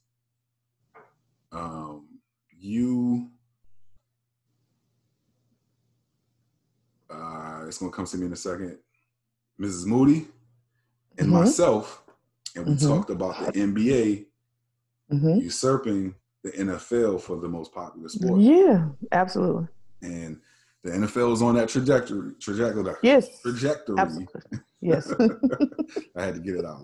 um, 1.52 2.06
you. 2.50 3.30
Uh, 7.18 7.66
it's 7.66 7.78
gonna 7.78 7.92
come 7.92 8.06
to 8.06 8.16
me 8.16 8.26
in 8.26 8.32
a 8.32 8.36
second, 8.36 8.78
Mrs. 9.60 9.86
Moody, 9.86 10.28
and 11.18 11.28
mm-hmm. 11.28 11.40
myself, 11.40 12.02
and 12.54 12.66
we 12.66 12.72
mm-hmm. 12.72 12.88
talked 12.88 13.10
about 13.10 13.38
the 13.46 13.52
NBA 13.52 14.26
mm-hmm. 15.12 15.40
usurping 15.40 16.14
the 16.44 16.50
NFL 16.50 17.20
for 17.20 17.36
the 17.36 17.48
most 17.48 17.72
popular 17.72 18.08
sport. 18.08 18.40
Yeah, 18.40 18.88
absolutely. 19.12 19.66
And 20.02 20.40
the 20.84 20.90
NFL 20.90 21.32
is 21.32 21.42
on 21.42 21.56
that 21.56 21.68
trajectory. 21.68 22.32
Trajectory. 22.40 22.94
Yes. 23.02 23.40
Trajectory. 23.42 23.98
Absolutely. 23.98 24.40
Yes. 24.80 25.12
I 26.16 26.24
had 26.24 26.34
to 26.34 26.40
get 26.40 26.54
it 26.54 26.64
out. 26.64 26.82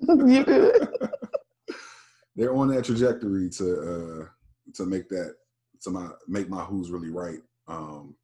you 0.28 0.44
good. 0.44 0.88
They're 2.36 2.54
on 2.54 2.68
that 2.68 2.84
trajectory 2.84 3.50
to 3.50 3.80
uh 3.80 4.72
to 4.74 4.86
make 4.86 5.08
that 5.10 5.34
to 5.82 5.90
my 5.90 6.08
make 6.26 6.48
my 6.48 6.62
who's 6.62 6.90
really 6.90 7.10
right. 7.10 7.40
Um, 7.68 8.16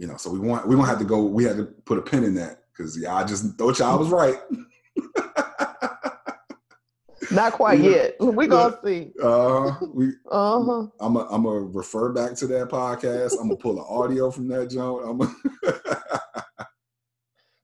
you 0.00 0.06
know, 0.06 0.16
so 0.16 0.30
we 0.30 0.38
want 0.38 0.66
we 0.66 0.74
won't 0.74 0.88
have 0.88 0.98
to 0.98 1.04
go. 1.04 1.22
We 1.22 1.44
had 1.44 1.58
to 1.58 1.66
put 1.84 1.98
a 1.98 2.02
pin 2.02 2.24
in 2.24 2.34
that 2.36 2.62
because 2.72 2.98
yeah, 2.98 3.14
I 3.14 3.22
just 3.22 3.44
thought 3.58 3.78
y'all 3.78 3.98
was 3.98 4.08
right. 4.08 4.38
Not 7.30 7.52
quite 7.52 7.80
yeah. 7.80 7.90
yet. 7.90 8.16
We 8.20 8.46
gonna 8.46 8.78
see. 8.82 9.12
Uh, 9.22 9.72
we. 9.92 10.12
Uh 10.30 10.64
huh. 10.64 10.86
I'm 11.00 11.16
a, 11.16 11.28
I'm 11.30 11.42
gonna 11.42 11.60
refer 11.60 12.12
back 12.12 12.34
to 12.36 12.46
that 12.46 12.70
podcast. 12.70 13.32
I'm 13.32 13.48
gonna 13.48 13.56
pull 13.56 13.78
an 13.78 13.84
audio 13.86 14.30
from 14.30 14.48
that 14.48 14.70
joint. 14.70 15.06
I'm. 15.06 15.20
A 15.20 15.26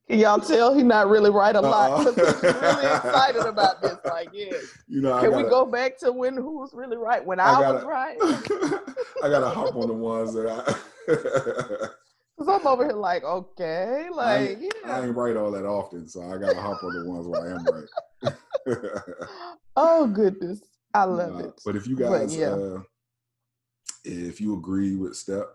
Can 0.09 0.21
y'all 0.21 0.39
tell 0.39 0.75
he's 0.75 0.85
not 0.85 1.09
really 1.09 1.31
right 1.31 1.57
a 1.57 1.61
lot? 1.61 2.07
Uh-uh. 2.07 2.13
he's 2.13 2.43
really 2.43 2.97
excited 2.97 3.47
about 3.47 3.83
this. 3.83 3.97
Like, 4.05 4.29
yeah. 4.33 4.53
You 4.87 5.01
know, 5.01 5.19
can 5.21 5.31
gotta, 5.31 5.43
we 5.43 5.51
go 5.51 5.67
back 5.67 5.99
to 6.01 6.13
when 6.13 6.37
who 6.37 6.61
was 6.61 6.73
really 6.75 6.97
right? 6.97 7.25
When 7.25 7.41
I, 7.41 7.55
I 7.55 7.61
gotta, 7.61 7.75
was 7.75 7.85
right. 7.85 8.17
I 9.25 9.31
gotta 9.31 9.49
hop 9.49 9.75
on 9.75 9.89
the 9.89 9.95
ones 9.95 10.33
that 10.35 10.47
I. 10.47 10.75
Cause 12.39 12.49
I'm 12.49 12.67
over 12.67 12.85
here 12.85 12.93
like, 12.93 13.25
okay, 13.25 14.09
like 14.13 14.27
I 14.27 14.47
ain't, 14.49 14.63
yeah. 14.63 14.93
I 14.93 15.07
ain't 15.07 15.17
right 15.17 15.37
all 15.37 15.51
that 15.53 15.65
often, 15.65 16.07
so 16.07 16.23
I 16.23 16.37
gotta 16.37 16.61
hop 16.61 16.83
on 16.85 16.93
the 16.93 17.11
ones 17.11 17.27
where 17.27 17.47
I 17.47 17.55
am 17.55 17.65
right. 17.65 19.03
oh 19.77 20.07
goodness, 20.07 20.61
I 20.93 21.05
love 21.05 21.37
uh, 21.37 21.49
it. 21.49 21.61
But 21.65 21.77
if 21.77 21.87
you 21.87 21.97
guys, 21.97 22.37
yeah. 22.37 22.51
uh, 22.51 22.83
if 24.05 24.39
you 24.39 24.55
agree 24.55 24.97
with 24.97 25.17
Step 25.17 25.47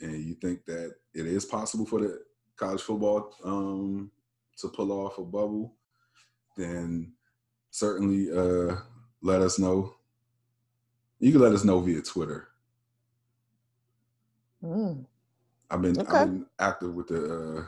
and 0.00 0.24
you 0.24 0.34
think 0.34 0.64
that 0.66 0.94
it 1.14 1.26
is 1.26 1.44
possible 1.44 1.84
for 1.84 2.00
the 2.00 2.20
college 2.56 2.82
football 2.82 3.34
um, 3.44 4.12
to 4.58 4.68
pull 4.68 4.92
off 4.92 5.18
a 5.18 5.24
bubble, 5.24 5.74
then 6.56 7.12
certainly 7.72 8.30
uh, 8.30 8.76
let 9.20 9.40
us 9.40 9.58
know. 9.58 9.94
You 11.18 11.32
can 11.32 11.40
let 11.40 11.52
us 11.52 11.64
know 11.64 11.80
via 11.80 12.02
Twitter. 12.02 12.48
Mm. 14.62 15.06
I've 15.70 15.82
been 15.82 15.98
okay. 15.98 16.16
I've 16.16 16.26
been 16.26 16.46
active 16.58 16.94
with 16.94 17.08
the 17.08 17.24
uh, 17.24 17.64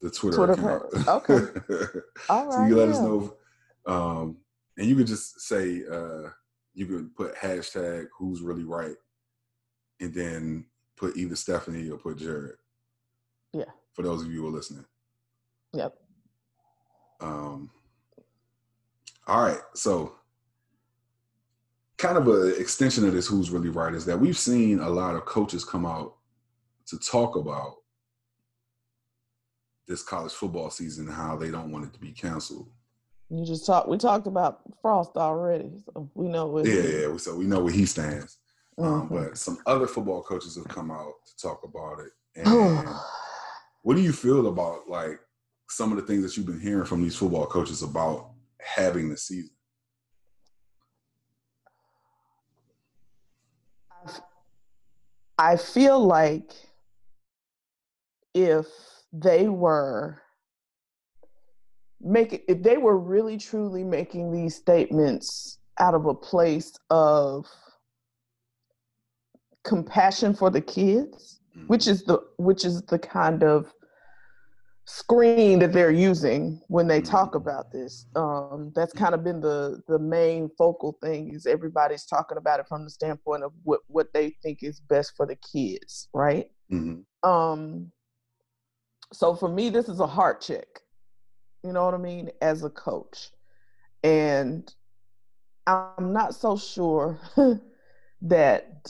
the 0.00 0.10
Twitter, 0.10 0.36
Twitter 0.36 0.52
account. 0.52 0.84
Okay. 1.08 1.60
All 2.28 2.46
right. 2.46 2.52
so 2.52 2.66
you 2.66 2.76
let 2.76 2.88
yeah. 2.88 2.94
us 2.94 3.00
know, 3.00 3.36
um, 3.86 4.36
and 4.76 4.86
you 4.86 4.96
could 4.96 5.06
just 5.06 5.40
say 5.40 5.82
uh, 5.90 6.30
you 6.74 6.86
could 6.86 7.14
put 7.14 7.34
hashtag 7.36 8.06
Who's 8.18 8.40
Really 8.42 8.64
Right, 8.64 8.96
and 10.00 10.12
then 10.12 10.66
put 10.96 11.16
either 11.16 11.36
Stephanie 11.36 11.90
or 11.90 11.98
put 11.98 12.18
Jarrett. 12.18 12.56
Yeah. 13.52 13.64
For 13.92 14.02
those 14.02 14.22
of 14.22 14.32
you 14.32 14.42
who 14.42 14.48
are 14.48 14.52
listening. 14.52 14.84
Yep. 15.72 15.94
Um. 17.20 17.70
All 19.26 19.42
right, 19.42 19.60
so 19.74 20.16
kind 21.96 22.18
of 22.18 22.28
an 22.28 22.54
extension 22.58 23.06
of 23.06 23.14
this 23.14 23.26
who's 23.26 23.50
really 23.50 23.70
right 23.70 23.94
is 23.94 24.04
that 24.04 24.18
we've 24.18 24.36
seen 24.36 24.80
a 24.80 24.88
lot 24.90 25.14
of 25.14 25.24
coaches 25.24 25.64
come 25.64 25.86
out 25.86 26.16
to 26.86 26.98
talk 26.98 27.36
about 27.36 27.74
this 29.86 30.02
college 30.02 30.32
football 30.32 30.70
season 30.70 31.06
and 31.06 31.14
how 31.14 31.36
they 31.36 31.50
don't 31.50 31.70
want 31.70 31.84
it 31.84 31.92
to 31.92 32.00
be 32.00 32.12
canceled. 32.12 32.68
You 33.30 33.44
just 33.44 33.66
talked. 33.66 33.88
We 33.88 33.98
talked 33.98 34.26
about 34.26 34.60
Frost 34.80 35.16
already, 35.16 35.70
so 35.86 36.10
we 36.14 36.28
know. 36.28 36.46
What 36.46 36.66
yeah, 36.66 36.82
yeah. 36.82 37.16
So 37.16 37.34
we 37.34 37.46
know 37.46 37.64
where 37.64 37.72
he 37.72 37.86
stands. 37.86 38.38
Um, 38.78 38.84
mm-hmm. 38.84 39.14
Um, 39.14 39.24
but 39.24 39.38
some 39.38 39.58
other 39.66 39.86
football 39.86 40.22
coaches 40.22 40.56
have 40.56 40.68
come 40.68 40.90
out 40.90 41.12
to 41.26 41.36
talk 41.36 41.62
about 41.64 42.00
it. 42.00 42.12
And 42.36 42.88
what 43.82 43.94
do 43.94 44.02
you 44.02 44.12
feel 44.12 44.48
about 44.48 44.88
like 44.88 45.20
some 45.68 45.92
of 45.92 45.96
the 45.98 46.02
things 46.02 46.22
that 46.24 46.36
you've 46.36 46.46
been 46.46 46.58
hearing 46.58 46.84
from 46.84 47.02
these 47.02 47.14
football 47.14 47.46
coaches 47.46 47.82
about 47.82 48.30
having 48.58 49.08
the 49.08 49.16
season? 49.16 49.50
I 55.38 55.56
feel 55.56 56.04
like 56.04 56.52
if 58.34 58.66
they 59.12 59.48
were 59.48 60.20
making 62.00 62.40
if 62.48 62.62
they 62.62 62.76
were 62.76 62.98
really 62.98 63.38
truly 63.38 63.82
making 63.82 64.30
these 64.30 64.54
statements 64.54 65.58
out 65.80 65.94
of 65.94 66.06
a 66.06 66.14
place 66.14 66.72
of 66.90 67.46
compassion 69.64 70.34
for 70.34 70.50
the 70.50 70.60
kids 70.60 71.40
mm-hmm. 71.56 71.66
which 71.68 71.86
is 71.86 72.04
the 72.04 72.18
which 72.36 72.64
is 72.64 72.82
the 72.82 72.98
kind 72.98 73.42
of 73.42 73.72
screen 74.86 75.58
that 75.58 75.72
they're 75.72 75.90
using 75.90 76.60
when 76.68 76.86
they 76.86 77.00
talk 77.00 77.30
mm-hmm. 77.30 77.38
about 77.38 77.72
this 77.72 78.04
um, 78.16 78.70
that's 78.74 78.92
kind 78.92 79.14
of 79.14 79.24
been 79.24 79.40
the 79.40 79.80
the 79.88 79.98
main 79.98 80.50
focal 80.58 80.98
thing 81.02 81.32
is 81.32 81.46
everybody's 81.46 82.04
talking 82.04 82.36
about 82.36 82.60
it 82.60 82.66
from 82.68 82.84
the 82.84 82.90
standpoint 82.90 83.42
of 83.42 83.52
what 83.62 83.80
what 83.86 84.12
they 84.12 84.28
think 84.42 84.62
is 84.62 84.80
best 84.80 85.14
for 85.16 85.24
the 85.24 85.36
kids 85.36 86.08
right 86.12 86.50
mm-hmm. 86.70 87.28
um 87.28 87.90
so 89.14 89.34
for 89.34 89.48
me 89.48 89.68
this 89.68 89.88
is 89.88 90.00
a 90.00 90.06
heart 90.06 90.40
check 90.40 90.80
you 91.62 91.72
know 91.72 91.84
what 91.84 91.94
i 91.94 91.98
mean 91.98 92.30
as 92.42 92.64
a 92.64 92.70
coach 92.70 93.30
and 94.02 94.74
i'm 95.66 96.12
not 96.12 96.34
so 96.34 96.56
sure 96.56 97.18
that 98.22 98.88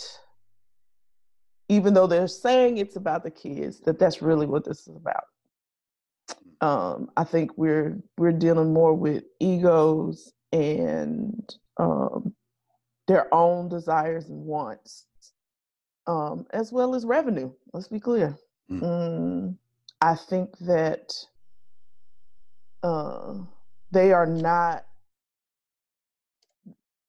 even 1.69 1.95
though 1.95 2.07
they're 2.07 2.29
saying 2.29 2.79
it's 2.79 2.97
about 2.97 3.23
the 3.23 3.31
kids 3.31 3.81
that 3.81 3.99
that's 3.99 4.23
really 4.23 4.47
what 4.47 4.65
this 4.65 4.87
is 4.87 4.97
about 4.97 5.25
um, 6.61 7.11
I 7.17 7.25
think 7.25 7.51
we're 7.57 7.99
we're 8.17 8.33
dealing 8.33 8.73
more 8.73 8.95
with 8.95 9.25
egos 9.39 10.33
and 10.53 11.55
um, 11.77 12.35
their 13.07 13.33
own 13.35 13.69
desires 13.69 14.29
and 14.29 14.45
wants, 14.45 15.07
um, 16.07 16.47
as 16.53 16.73
well 16.73 16.95
as 16.95 17.05
revenue. 17.05 17.53
Let's 17.73 17.89
be 17.89 18.01
clear. 18.01 18.39
Mm. 18.71 18.81
Mm, 18.81 19.57
I 20.05 20.17
think 20.17 20.59
that 20.59 21.15
uh, 22.83 23.37
they 23.91 24.13
are 24.13 24.27
not. 24.27 24.85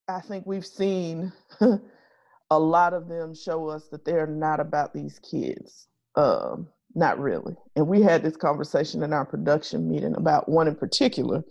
I 0.07 0.21
think 0.21 0.45
we've 0.45 0.65
seen 0.65 1.33
a 1.59 2.57
lot 2.57 2.93
of 2.93 3.09
them 3.09 3.35
show 3.35 3.67
us 3.67 3.89
that 3.91 4.05
they're 4.05 4.25
not 4.27 4.61
about 4.61 4.93
these 4.93 5.19
kids. 5.19 5.89
Um, 6.15 6.69
not 6.93 7.19
really. 7.19 7.57
And 7.75 7.89
we 7.89 8.01
had 8.01 8.23
this 8.23 8.37
conversation 8.37 9.03
in 9.03 9.11
our 9.11 9.25
production 9.25 9.89
meeting 9.89 10.15
about 10.15 10.47
one 10.47 10.69
in 10.69 10.75
particular 10.75 11.43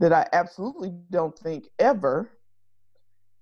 that 0.00 0.12
I 0.12 0.26
absolutely 0.32 0.92
don't 1.08 1.38
think 1.38 1.66
ever 1.78 2.32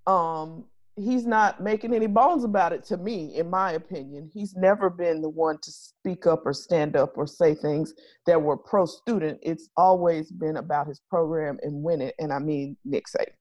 um 0.05 0.65
he's 1.03 1.25
not 1.25 1.61
making 1.61 1.93
any 1.93 2.07
bones 2.07 2.43
about 2.43 2.73
it 2.73 2.83
to 2.85 2.97
me 2.97 3.35
in 3.35 3.49
my 3.49 3.73
opinion. 3.73 4.29
He's 4.33 4.55
never 4.55 4.89
been 4.89 5.21
the 5.21 5.29
one 5.29 5.57
to 5.61 5.71
speak 5.71 6.27
up 6.27 6.43
or 6.45 6.53
stand 6.53 6.95
up 6.95 7.17
or 7.17 7.27
say 7.27 7.55
things 7.55 7.93
that 8.25 8.41
were 8.41 8.57
pro 8.57 8.85
student 8.85 9.39
it's 9.41 9.69
always 9.77 10.31
been 10.31 10.57
about 10.57 10.87
his 10.87 11.01
program 11.09 11.57
and 11.61 11.83
winning 11.83 12.11
and 12.19 12.31
i 12.31 12.39
mean 12.39 12.77
nick 12.85 13.05
saban. 13.07 13.33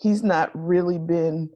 He's 0.00 0.22
not 0.22 0.50
really 0.54 0.98
been 0.98 1.50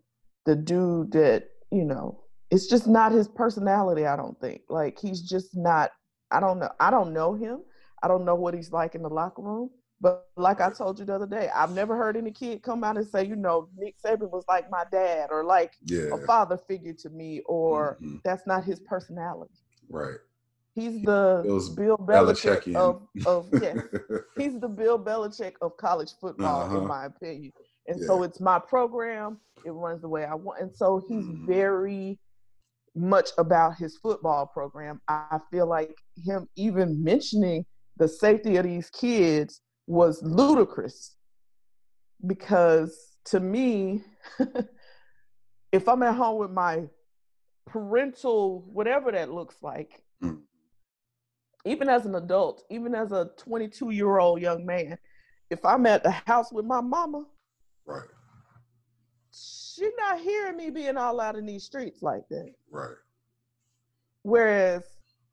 the 0.46 0.56
dude 0.56 1.12
that 1.12 1.48
you 1.70 1.84
know 1.84 2.20
it's 2.50 2.66
just 2.66 2.86
not 2.86 3.12
his 3.12 3.28
personality 3.28 4.06
i 4.06 4.16
don't 4.16 4.38
think. 4.40 4.62
Like 4.68 4.98
he's 4.98 5.22
just 5.22 5.56
not 5.56 5.92
i 6.30 6.40
don't 6.40 6.58
know 6.58 6.70
i 6.80 6.90
don't 6.90 7.12
know 7.12 7.34
him. 7.34 7.60
I 8.02 8.08
don't 8.08 8.24
know 8.24 8.34
what 8.34 8.54
he's 8.54 8.72
like 8.72 8.94
in 8.96 9.02
the 9.02 9.08
locker 9.08 9.42
room 9.42 9.70
but 10.02 10.26
like 10.36 10.60
i 10.60 10.68
told 10.68 10.98
you 10.98 11.06
the 11.06 11.14
other 11.14 11.26
day 11.26 11.48
i've 11.54 11.72
never 11.72 11.96
heard 11.96 12.16
any 12.16 12.30
kid 12.30 12.62
come 12.62 12.84
out 12.84 12.98
and 12.98 13.06
say 13.06 13.24
you 13.24 13.36
know 13.36 13.68
nick 13.78 13.94
saban 14.04 14.30
was 14.30 14.44
like 14.48 14.70
my 14.70 14.84
dad 14.92 15.28
or 15.30 15.44
like 15.44 15.72
yeah. 15.86 16.12
a 16.12 16.26
father 16.26 16.58
figure 16.68 16.92
to 16.92 17.08
me 17.08 17.40
or 17.46 17.96
mm-hmm. 18.02 18.16
that's 18.24 18.46
not 18.46 18.64
his 18.64 18.80
personality 18.80 19.54
right 19.88 20.16
He's 20.74 21.02
the 21.02 21.42
Bill 21.76 21.98
Belichick 21.98 22.74
of, 22.74 23.02
of 23.26 23.48
yes. 23.62 23.78
He's 24.38 24.58
the 24.58 24.68
Bill 24.68 24.98
Belichick 24.98 25.52
of 25.60 25.76
college 25.76 26.12
football, 26.18 26.62
uh-huh. 26.62 26.78
in 26.78 26.86
my 26.86 27.06
opinion. 27.06 27.52
And 27.88 28.00
yeah. 28.00 28.06
so 28.06 28.22
it's 28.22 28.40
my 28.40 28.58
program. 28.58 29.38
It 29.66 29.70
runs 29.70 30.00
the 30.00 30.08
way 30.08 30.24
I 30.24 30.34
want. 30.34 30.60
And 30.60 30.74
so 30.74 31.02
he's 31.08 31.24
mm-hmm. 31.24 31.46
very 31.46 32.18
much 32.94 33.30
about 33.36 33.76
his 33.76 33.98
football 33.98 34.46
program. 34.46 35.00
I 35.08 35.38
feel 35.50 35.66
like 35.66 35.94
him 36.24 36.48
even 36.56 37.02
mentioning 37.04 37.66
the 37.98 38.08
safety 38.08 38.56
of 38.56 38.64
these 38.64 38.88
kids 38.90 39.60
was 39.86 40.22
ludicrous 40.22 41.16
because 42.26 43.16
to 43.26 43.40
me, 43.40 44.02
if 45.72 45.88
I'm 45.88 46.02
at 46.02 46.14
home 46.14 46.38
with 46.38 46.50
my 46.50 46.84
parental, 47.66 48.62
whatever 48.72 49.12
that 49.12 49.32
looks 49.32 49.56
like, 49.62 50.02
mm. 50.22 50.40
even 51.64 51.88
as 51.88 52.06
an 52.06 52.14
adult, 52.14 52.64
even 52.70 52.94
as 52.94 53.12
a 53.12 53.30
22 53.38 53.90
year 53.90 54.18
old 54.18 54.40
young 54.40 54.64
man, 54.64 54.98
if 55.50 55.64
I'm 55.64 55.86
at 55.86 56.02
the 56.02 56.10
house 56.10 56.52
with 56.52 56.64
my 56.64 56.80
mama, 56.80 57.24
right 57.86 58.08
she's 59.82 59.92
not 59.98 60.20
hearing 60.20 60.56
me 60.56 60.70
being 60.70 60.96
all 60.96 61.20
out 61.20 61.36
in 61.36 61.46
these 61.46 61.64
streets 61.64 62.02
like 62.02 62.28
that. 62.30 62.52
Right. 62.70 62.96
Whereas 64.22 64.82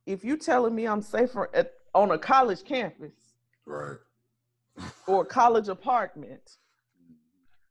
if 0.05 0.23
you 0.23 0.37
telling 0.37 0.73
me 0.73 0.87
I'm 0.87 1.01
safer 1.01 1.49
at, 1.53 1.73
on 1.93 2.11
a 2.11 2.17
college 2.17 2.63
campus, 2.63 3.13
right, 3.65 3.97
or 5.07 5.25
college 5.25 5.67
apartment, 5.67 6.57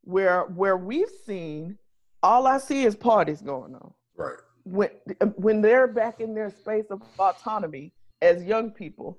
where 0.03 0.43
where 0.43 0.77
we've 0.77 1.11
seen 1.27 1.79
all 2.23 2.47
I 2.47 2.59
see 2.59 2.85
is 2.85 2.97
parties 2.97 3.41
going 3.41 3.75
on. 3.75 3.93
Right. 4.17 4.39
When 4.65 4.91
when 5.37 5.63
they're 5.63 5.87
back 5.87 6.21
in 6.21 6.35
their 6.35 6.51
space 6.51 6.87
of 6.91 7.03
autonomy 7.19 7.93
as 8.21 8.43
young 8.43 8.71
people, 8.71 9.19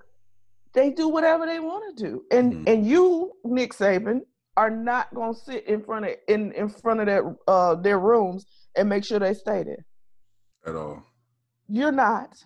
they 0.74 0.92
do 0.92 1.08
whatever 1.08 1.46
they 1.46 1.60
want 1.60 1.98
to 1.98 2.04
do. 2.04 2.24
And 2.32 2.54
mm-hmm. 2.54 2.64
and 2.68 2.86
you, 2.86 3.34
Nick 3.44 3.74
Saban, 3.74 4.22
are 4.58 4.70
not 4.70 5.14
going 5.14 5.34
to 5.34 5.40
sit 5.40 5.66
in 5.68 5.82
front 5.82 6.06
of 6.06 6.12
in 6.28 6.52
in 6.54 6.70
front 6.70 7.00
of 7.00 7.06
their 7.06 7.36
uh 7.48 7.76
their 7.76 8.00
rooms 8.00 8.46
and 8.76 8.90
make 8.90 9.04
sure 9.04 9.20
they 9.20 9.34
stay 9.34 9.64
there 9.64 9.86
at 10.66 10.76
all. 10.76 11.04
You're 11.68 11.92
not. 11.92 12.44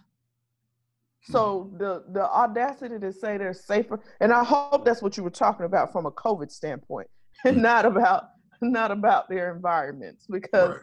So 1.24 1.70
hmm. 1.72 1.78
the 1.78 2.04
the 2.12 2.24
audacity 2.24 3.00
to 3.00 3.12
say 3.14 3.38
they're 3.38 3.54
safer, 3.54 4.00
and 4.20 4.32
I 4.32 4.44
hope 4.44 4.86
that's 4.86 5.02
what 5.02 5.18
you 5.18 5.24
were 5.24 5.30
talking 5.30 5.66
about 5.66 5.92
from 5.92 6.06
a 6.06 6.12
COVID 6.12 6.52
standpoint, 6.52 7.08
and 7.46 7.56
hmm. 7.56 7.62
not 7.62 7.86
about 7.86 8.26
not 8.62 8.92
about 8.92 9.30
their 9.30 9.54
environments, 9.54 10.26
because 10.30 10.78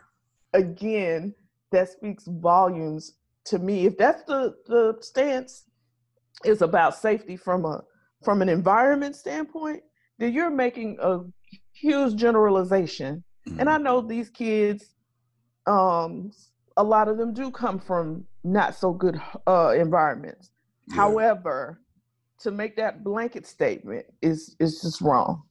right. 0.55 0.65
again, 0.65 1.35
that 1.73 1.89
speaks 1.89 2.25
volumes 2.27 3.17
to 3.47 3.59
me. 3.59 3.87
If 3.87 3.99
that's 3.99 4.23
the 4.25 4.55
the 4.67 4.97
stance 5.01 5.65
is 6.45 6.63
about 6.63 6.97
safety 6.97 7.37
from 7.37 7.65
a 7.65 7.83
from 8.25 8.43
an 8.43 8.49
environment 8.49 9.17
standpoint, 9.17 9.83
then 10.19 10.33
you're 10.33 10.51
making 10.51 10.99
a 11.01 11.21
huge 11.73 12.17
generalization. 12.17 13.25
Mm-hmm. 13.49 13.61
And 13.61 13.69
I 13.69 13.75
mm-hmm. 13.75 13.85
know 13.85 14.01
these 14.01 14.31
kids, 14.31 14.95
um, 15.67 16.31
a 16.77 16.85
lot 16.85 17.09
of 17.09 17.17
them 17.17 17.33
do 17.33 17.51
come 17.51 17.79
from 17.79 18.25
not 18.45 18.75
so 18.75 18.93
good 18.93 19.21
uh, 19.47 19.75
environments. 19.77 20.51
Yeah. 20.89 20.97
However, 20.97 21.81
to 22.41 22.51
make 22.51 22.77
that 22.77 23.05
blanket 23.05 23.47
statement 23.47 24.07
is 24.23 24.57
is 24.59 24.81
just 24.81 25.01
wrong. 25.01 25.43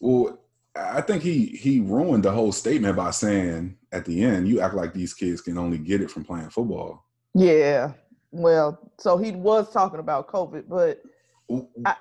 Well, 0.00 0.40
I 0.74 1.00
think 1.00 1.22
he 1.22 1.46
he 1.46 1.80
ruined 1.80 2.24
the 2.24 2.32
whole 2.32 2.52
statement 2.52 2.96
by 2.96 3.10
saying 3.10 3.76
at 3.92 4.04
the 4.04 4.24
end, 4.24 4.48
"You 4.48 4.60
act 4.60 4.74
like 4.74 4.94
these 4.94 5.14
kids 5.14 5.40
can 5.40 5.58
only 5.58 5.78
get 5.78 6.00
it 6.00 6.10
from 6.10 6.24
playing 6.24 6.50
football." 6.50 7.06
Yeah, 7.34 7.92
well, 8.32 8.92
so 8.98 9.18
he 9.18 9.32
was 9.32 9.72
talking 9.72 10.00
about 10.00 10.28
COVID, 10.28 10.64
but 10.68 11.02
I, 11.84 11.96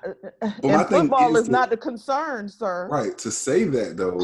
and 0.63 0.87
football 0.87 1.35
is, 1.35 1.43
is 1.43 1.49
not 1.49 1.69
the 1.69 1.77
concern, 1.77 2.47
sir. 2.47 2.87
Right. 2.89 3.17
To 3.19 3.31
say 3.31 3.65
that 3.65 3.97
though, 3.97 4.19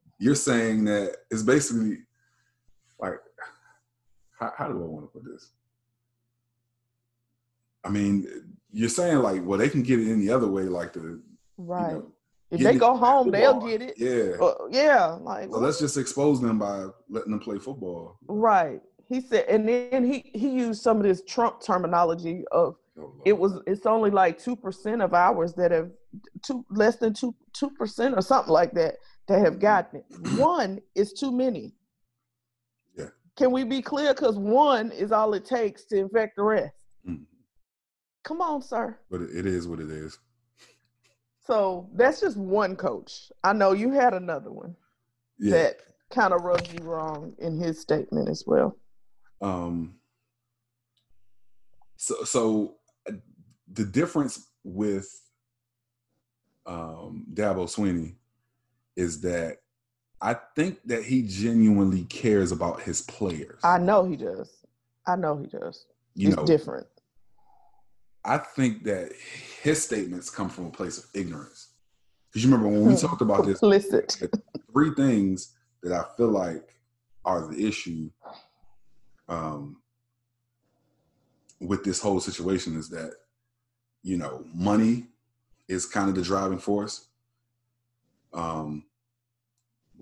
you're 0.18 0.36
saying 0.36 0.84
that 0.84 1.16
it's 1.30 1.42
basically 1.42 1.98
how, 4.40 4.52
how 4.56 4.68
do 4.68 4.82
I 4.82 4.86
want 4.86 5.04
to 5.04 5.18
put 5.18 5.30
this? 5.30 5.50
I 7.84 7.90
mean, 7.90 8.26
you're 8.72 8.88
saying 8.88 9.18
like, 9.18 9.44
well, 9.44 9.58
they 9.58 9.68
can 9.68 9.82
get 9.82 10.00
it 10.00 10.10
any 10.10 10.30
other 10.30 10.48
way, 10.48 10.64
like 10.64 10.92
the 10.92 11.20
right. 11.58 11.92
You 11.92 11.96
know, 11.98 12.12
if 12.50 12.60
they 12.60 12.74
go 12.74 12.96
home, 12.96 13.30
they'll 13.30 13.60
get 13.60 13.80
it. 13.80 13.94
Yeah. 13.96 14.44
Uh, 14.44 14.66
yeah. 14.70 15.06
Like, 15.20 15.50
so 15.50 15.58
let's 15.58 15.78
just 15.78 15.96
expose 15.96 16.40
them 16.40 16.58
by 16.58 16.86
letting 17.08 17.30
them 17.30 17.40
play 17.40 17.58
football. 17.58 18.18
Right. 18.26 18.80
He 19.08 19.20
said, 19.20 19.44
and 19.48 19.68
then 19.68 20.04
he 20.04 20.30
he 20.34 20.50
used 20.50 20.82
some 20.82 20.96
of 20.96 21.02
this 21.04 21.22
Trump 21.26 21.60
terminology 21.60 22.44
of 22.50 22.76
oh, 22.98 23.12
it 23.24 23.36
was 23.36 23.60
it's 23.66 23.86
only 23.86 24.10
like 24.10 24.38
two 24.38 24.56
percent 24.56 25.02
of 25.02 25.14
ours 25.14 25.52
that 25.54 25.70
have 25.70 25.90
two 26.42 26.64
less 26.70 26.96
than 26.96 27.12
two 27.14 27.34
two 27.52 27.70
percent 27.70 28.16
or 28.16 28.22
something 28.22 28.52
like 28.52 28.72
that 28.72 28.96
that 29.28 29.40
have 29.40 29.58
gotten 29.60 30.00
it. 30.00 30.04
One 30.38 30.80
is 30.94 31.12
too 31.12 31.32
many. 31.32 31.74
Can 33.40 33.52
we 33.52 33.64
be 33.64 33.80
clear? 33.80 34.12
Because 34.12 34.36
one 34.36 34.92
is 34.92 35.12
all 35.12 35.32
it 35.32 35.46
takes 35.46 35.86
to 35.86 35.96
infect 35.96 36.36
the 36.36 36.42
rest. 36.42 36.74
Mm. 37.08 37.24
Come 38.22 38.42
on, 38.42 38.60
sir. 38.60 38.98
But 39.10 39.22
it 39.22 39.46
is 39.46 39.66
what 39.66 39.80
it 39.80 39.90
is. 39.90 40.18
So 41.46 41.88
that's 41.94 42.20
just 42.20 42.36
one 42.36 42.76
coach. 42.76 43.32
I 43.42 43.54
know 43.54 43.72
you 43.72 43.92
had 43.92 44.12
another 44.12 44.52
one 44.52 44.76
yeah. 45.38 45.52
that 45.52 45.76
kind 46.10 46.34
of 46.34 46.42
rubbed 46.42 46.70
you 46.70 46.84
wrong 46.84 47.32
in 47.38 47.58
his 47.58 47.80
statement 47.80 48.28
as 48.28 48.44
well. 48.46 48.76
Um. 49.40 49.94
So, 51.96 52.24
so 52.24 52.74
uh, 53.08 53.14
the 53.72 53.86
difference 53.86 54.48
with 54.64 55.08
um, 56.66 57.24
Dabo 57.32 57.64
Swinney 57.74 58.16
is 58.96 59.22
that 59.22 59.59
I 60.22 60.34
think 60.54 60.78
that 60.86 61.04
he 61.04 61.22
genuinely 61.22 62.04
cares 62.04 62.52
about 62.52 62.82
his 62.82 63.02
players. 63.02 63.60
I 63.64 63.78
know 63.78 64.04
he 64.04 64.16
does. 64.16 64.50
I 65.06 65.16
know 65.16 65.36
he 65.38 65.46
does. 65.46 65.86
You 66.14 66.28
it's 66.28 66.36
know, 66.36 66.44
different. 66.44 66.86
I 68.24 68.38
think 68.38 68.84
that 68.84 69.12
his 69.62 69.82
statements 69.82 70.28
come 70.28 70.50
from 70.50 70.66
a 70.66 70.70
place 70.70 70.98
of 70.98 71.06
ignorance. 71.14 71.68
Because 72.28 72.44
you 72.44 72.50
remember 72.50 72.68
when 72.68 72.86
we 72.86 72.94
hmm. 72.94 73.06
talked 73.06 73.22
about 73.22 73.46
this, 73.46 73.60
three 74.72 74.94
things 74.94 75.54
that 75.82 75.92
I 75.92 76.04
feel 76.16 76.28
like 76.28 76.74
are 77.24 77.46
the 77.52 77.66
issue 77.66 78.10
um, 79.28 79.76
with 81.60 81.82
this 81.82 82.00
whole 82.00 82.20
situation 82.20 82.76
is 82.76 82.88
that, 82.90 83.12
you 84.02 84.16
know, 84.16 84.44
money 84.54 85.06
is 85.68 85.86
kind 85.86 86.08
of 86.08 86.14
the 86.14 86.22
driving 86.22 86.58
force. 86.58 87.06
Um, 88.32 88.84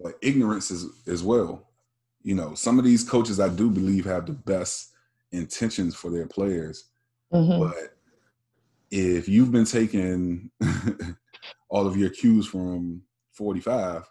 but 0.02 0.14
ignorance 0.22 0.70
is 0.70 0.86
as 1.06 1.22
well. 1.22 1.66
You 2.22 2.34
know, 2.34 2.54
some 2.54 2.78
of 2.78 2.84
these 2.84 3.04
coaches 3.04 3.40
I 3.40 3.48
do 3.48 3.70
believe 3.70 4.04
have 4.04 4.26
the 4.26 4.32
best 4.32 4.90
intentions 5.32 5.94
for 5.94 6.10
their 6.10 6.26
players, 6.26 6.84
mm-hmm. 7.32 7.68
but 7.68 7.96
if 8.90 9.28
you've 9.28 9.52
been 9.52 9.64
taking 9.64 10.50
all 11.68 11.86
of 11.86 11.96
your 11.96 12.10
cues 12.10 12.46
from 12.46 13.02
45, 13.32 14.04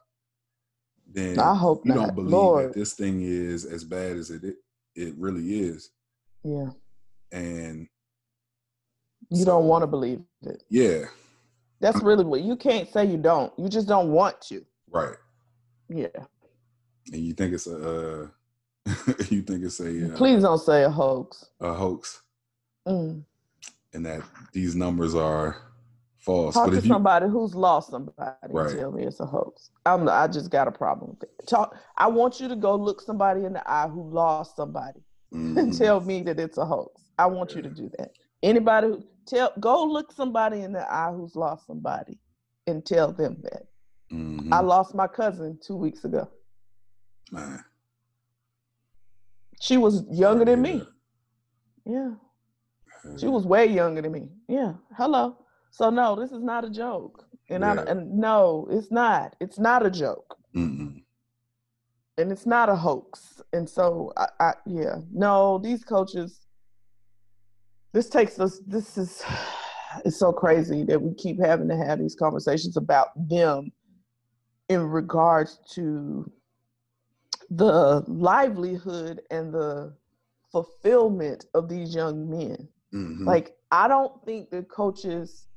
then 1.13 1.39
I 1.39 1.55
hope 1.55 1.85
you 1.85 1.93
not. 1.93 2.07
don't 2.07 2.15
believe 2.15 2.31
Lord. 2.31 2.69
that 2.69 2.75
this 2.75 2.93
thing 2.93 3.21
is 3.21 3.65
as 3.65 3.83
bad 3.83 4.17
as 4.17 4.29
it 4.29 4.55
it 4.95 5.13
really 5.17 5.59
is. 5.59 5.91
Yeah. 6.43 6.69
And 7.31 7.87
you 9.29 9.39
so, 9.39 9.45
don't 9.45 9.65
want 9.65 9.83
to 9.83 9.87
believe 9.87 10.21
it. 10.43 10.63
Yeah. 10.69 11.05
That's 11.79 12.01
really 12.01 12.25
what 12.25 12.41
you 12.41 12.55
can't 12.55 12.91
say 12.91 13.05
you 13.05 13.17
don't. 13.17 13.53
You 13.57 13.69
just 13.69 13.87
don't 13.87 14.11
want 14.11 14.41
to. 14.43 14.65
Right. 14.89 15.15
Yeah. 15.89 16.07
And 17.11 17.21
you 17.21 17.33
think 17.33 17.53
it's 17.53 17.67
a 17.67 17.75
uh, 17.75 18.27
you 19.29 19.41
think 19.41 19.63
it's 19.63 19.79
a 19.79 20.13
uh, 20.13 20.17
please 20.17 20.43
don't 20.43 20.59
say 20.59 20.83
a 20.83 20.89
hoax. 20.89 21.45
A 21.61 21.73
hoax. 21.73 22.21
Mm 22.87 23.23
and 23.97 24.05
that 24.05 24.21
these 24.53 24.75
numbers 24.75 25.15
are 25.15 25.57
false. 26.17 26.53
Talk 26.53 26.69
but 26.69 26.81
to 26.81 26.87
somebody 26.87 27.27
who's 27.27 27.55
lost 27.55 27.89
somebody 27.89 28.31
right. 28.49 28.77
tell 28.77 28.91
me 28.91 29.03
it's 29.03 29.19
a 29.19 29.25
hoax. 29.25 29.71
I'm, 29.85 30.07
I 30.07 30.27
just 30.27 30.51
got 30.51 30.67
a 30.67 30.71
problem 30.71 31.11
with 31.11 31.23
it. 31.23 31.47
Talk. 31.47 31.75
I 31.97 32.07
want 32.07 32.39
you 32.39 32.47
to 32.47 32.55
go 32.55 32.75
look 32.75 33.01
somebody 33.01 33.45
in 33.45 33.53
the 33.53 33.69
eye 33.69 33.87
who 33.87 34.09
lost 34.09 34.55
somebody 34.55 35.01
mm-hmm. 35.33 35.57
and 35.57 35.77
tell 35.77 35.99
me 35.99 36.21
that 36.23 36.39
it's 36.39 36.57
a 36.57 36.65
hoax. 36.65 37.01
I 37.17 37.25
want 37.25 37.51
yeah. 37.51 37.57
you 37.57 37.61
to 37.63 37.69
do 37.69 37.91
that. 37.97 38.11
Anybody 38.43 38.87
who 38.87 39.03
tell 39.25 39.51
go 39.59 39.83
look 39.83 40.11
somebody 40.11 40.61
in 40.61 40.73
the 40.73 40.91
eye 40.91 41.11
who's 41.11 41.35
lost 41.35 41.65
somebody 41.65 42.19
and 42.67 42.85
tell 42.85 43.11
them 43.11 43.37
that. 43.43 43.63
Mm-hmm. 44.11 44.53
I 44.53 44.61
lost 44.61 44.95
my 44.95 45.07
cousin 45.07 45.59
two 45.61 45.75
weeks 45.75 46.05
ago. 46.05 46.29
Man. 47.31 47.63
She 49.59 49.77
was 49.77 50.03
younger 50.09 50.45
than 50.45 50.61
me. 50.61 50.83
Yeah. 51.85 52.11
She 53.17 53.27
was 53.27 53.45
way 53.45 53.65
younger 53.65 54.01
than 54.01 54.11
me. 54.11 54.29
Yeah. 54.47 54.73
Hello. 54.95 55.37
So 55.71 55.89
no, 55.89 56.15
this 56.15 56.31
is 56.31 56.43
not 56.43 56.65
a 56.65 56.69
joke. 56.69 57.25
And 57.49 57.61
yeah. 57.61 57.73
I 57.73 57.91
and 57.91 58.17
no, 58.17 58.67
it's 58.69 58.91
not. 58.91 59.35
It's 59.39 59.59
not 59.59 59.85
a 59.85 59.89
joke. 59.89 60.37
Mm-mm. 60.55 61.01
And 62.17 62.31
it's 62.31 62.45
not 62.45 62.69
a 62.69 62.75
hoax. 62.75 63.41
And 63.53 63.69
so 63.69 64.11
I, 64.17 64.27
I 64.39 64.53
yeah, 64.65 64.97
no, 65.11 65.59
these 65.59 65.83
coaches 65.83 66.47
this 67.93 68.09
takes 68.09 68.39
us 68.39 68.59
this 68.67 68.97
is 68.97 69.23
it's 70.05 70.17
so 70.17 70.31
crazy 70.31 70.83
that 70.83 71.01
we 71.01 71.13
keep 71.15 71.39
having 71.39 71.67
to 71.69 71.77
have 71.77 71.99
these 71.99 72.15
conversations 72.15 72.77
about 72.77 73.09
them 73.29 73.71
in 74.69 74.81
regards 74.81 75.59
to 75.71 76.29
the 77.49 78.03
livelihood 78.07 79.21
and 79.31 79.53
the 79.53 79.93
fulfillment 80.51 81.45
of 81.53 81.69
these 81.69 81.95
young 81.95 82.29
men. 82.29 82.67
Mm-hmm. 82.93 83.25
Like, 83.25 83.55
I 83.71 83.87
don't 83.87 84.23
think 84.25 84.49
the 84.49 84.63
coaches, 84.63 85.47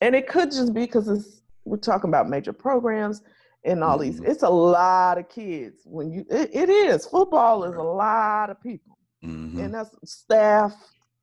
and 0.00 0.14
it 0.14 0.28
could 0.28 0.50
just 0.50 0.72
be 0.74 0.82
because 0.82 1.42
we're 1.64 1.76
talking 1.76 2.08
about 2.08 2.28
major 2.28 2.52
programs 2.52 3.22
and 3.64 3.82
all 3.82 3.98
mm-hmm. 3.98 4.10
these. 4.10 4.20
It's 4.20 4.42
a 4.42 4.48
lot 4.48 5.18
of 5.18 5.28
kids. 5.28 5.82
When 5.84 6.10
you, 6.10 6.24
it, 6.30 6.50
it 6.54 6.70
is 6.70 7.06
football 7.06 7.64
is 7.64 7.74
a 7.74 7.82
lot 7.82 8.50
of 8.50 8.60
people, 8.62 8.98
mm-hmm. 9.24 9.58
and 9.58 9.74
that's 9.74 9.90
staff, 10.04 10.74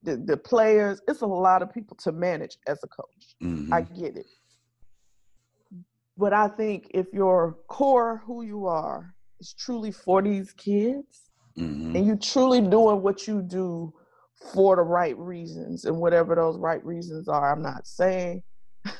the, 0.03 0.17
the 0.17 0.37
players. 0.37 1.01
It's 1.07 1.21
a 1.21 1.27
lot 1.27 1.61
of 1.61 1.73
people 1.73 1.97
to 1.97 2.11
manage 2.11 2.57
as 2.67 2.79
a 2.83 2.87
coach. 2.87 3.35
I 3.41 3.45
mm-hmm. 3.45 4.01
get 4.01 4.17
it, 4.17 4.25
but 6.17 6.33
I 6.33 6.47
think 6.47 6.87
if 6.93 7.07
your 7.13 7.57
core, 7.67 8.21
who 8.25 8.43
you 8.43 8.67
are, 8.67 9.13
is 9.39 9.53
truly 9.53 9.91
for 9.91 10.21
these 10.21 10.51
kids, 10.53 11.29
mm-hmm. 11.57 11.95
and 11.95 12.05
you 12.05 12.15
truly 12.15 12.61
doing 12.61 13.01
what 13.01 13.27
you 13.27 13.41
do 13.41 13.93
for 14.35 14.75
the 14.75 14.81
right 14.81 15.17
reasons 15.17 15.85
and 15.85 15.97
whatever 15.97 16.35
those 16.35 16.57
right 16.57 16.83
reasons 16.85 17.27
are 17.27 17.51
i'm 17.51 17.61
not 17.61 17.87
saying 17.87 18.43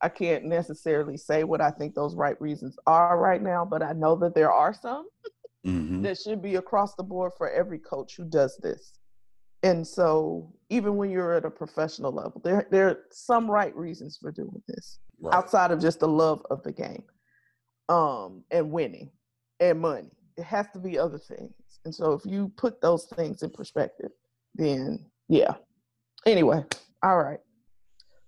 i 0.00 0.08
can't 0.08 0.44
necessarily 0.44 1.16
say 1.16 1.44
what 1.44 1.60
i 1.60 1.70
think 1.70 1.94
those 1.94 2.14
right 2.14 2.40
reasons 2.40 2.76
are 2.86 3.18
right 3.18 3.42
now 3.42 3.64
but 3.64 3.82
i 3.82 3.92
know 3.92 4.14
that 4.14 4.34
there 4.34 4.52
are 4.52 4.72
some 4.72 5.06
mm-hmm. 5.66 6.02
that 6.02 6.18
should 6.18 6.40
be 6.40 6.54
across 6.54 6.94
the 6.94 7.02
board 7.02 7.32
for 7.36 7.50
every 7.50 7.78
coach 7.78 8.16
who 8.16 8.24
does 8.24 8.56
this 8.58 8.92
and 9.62 9.86
so 9.86 10.52
even 10.70 10.96
when 10.96 11.10
you're 11.10 11.34
at 11.34 11.44
a 11.44 11.50
professional 11.50 12.12
level 12.12 12.40
there 12.44 12.66
there 12.70 12.88
are 12.88 12.98
some 13.10 13.50
right 13.50 13.74
reasons 13.76 14.16
for 14.16 14.30
doing 14.30 14.62
this 14.68 15.00
right. 15.20 15.34
outside 15.34 15.70
of 15.70 15.80
just 15.80 16.00
the 16.00 16.08
love 16.08 16.44
of 16.50 16.62
the 16.62 16.72
game 16.72 17.02
um 17.88 18.42
and 18.50 18.70
winning 18.70 19.10
and 19.60 19.80
money 19.80 20.10
it 20.36 20.44
has 20.44 20.66
to 20.72 20.78
be 20.78 20.98
other 20.98 21.18
things 21.18 21.52
and 21.84 21.94
so 21.94 22.12
if 22.12 22.24
you 22.24 22.52
put 22.56 22.80
those 22.80 23.06
things 23.06 23.42
in 23.42 23.50
perspective 23.50 24.10
then 24.56 25.04
yeah. 25.28 25.54
Anyway, 26.24 26.64
all 27.02 27.18
right. 27.18 27.40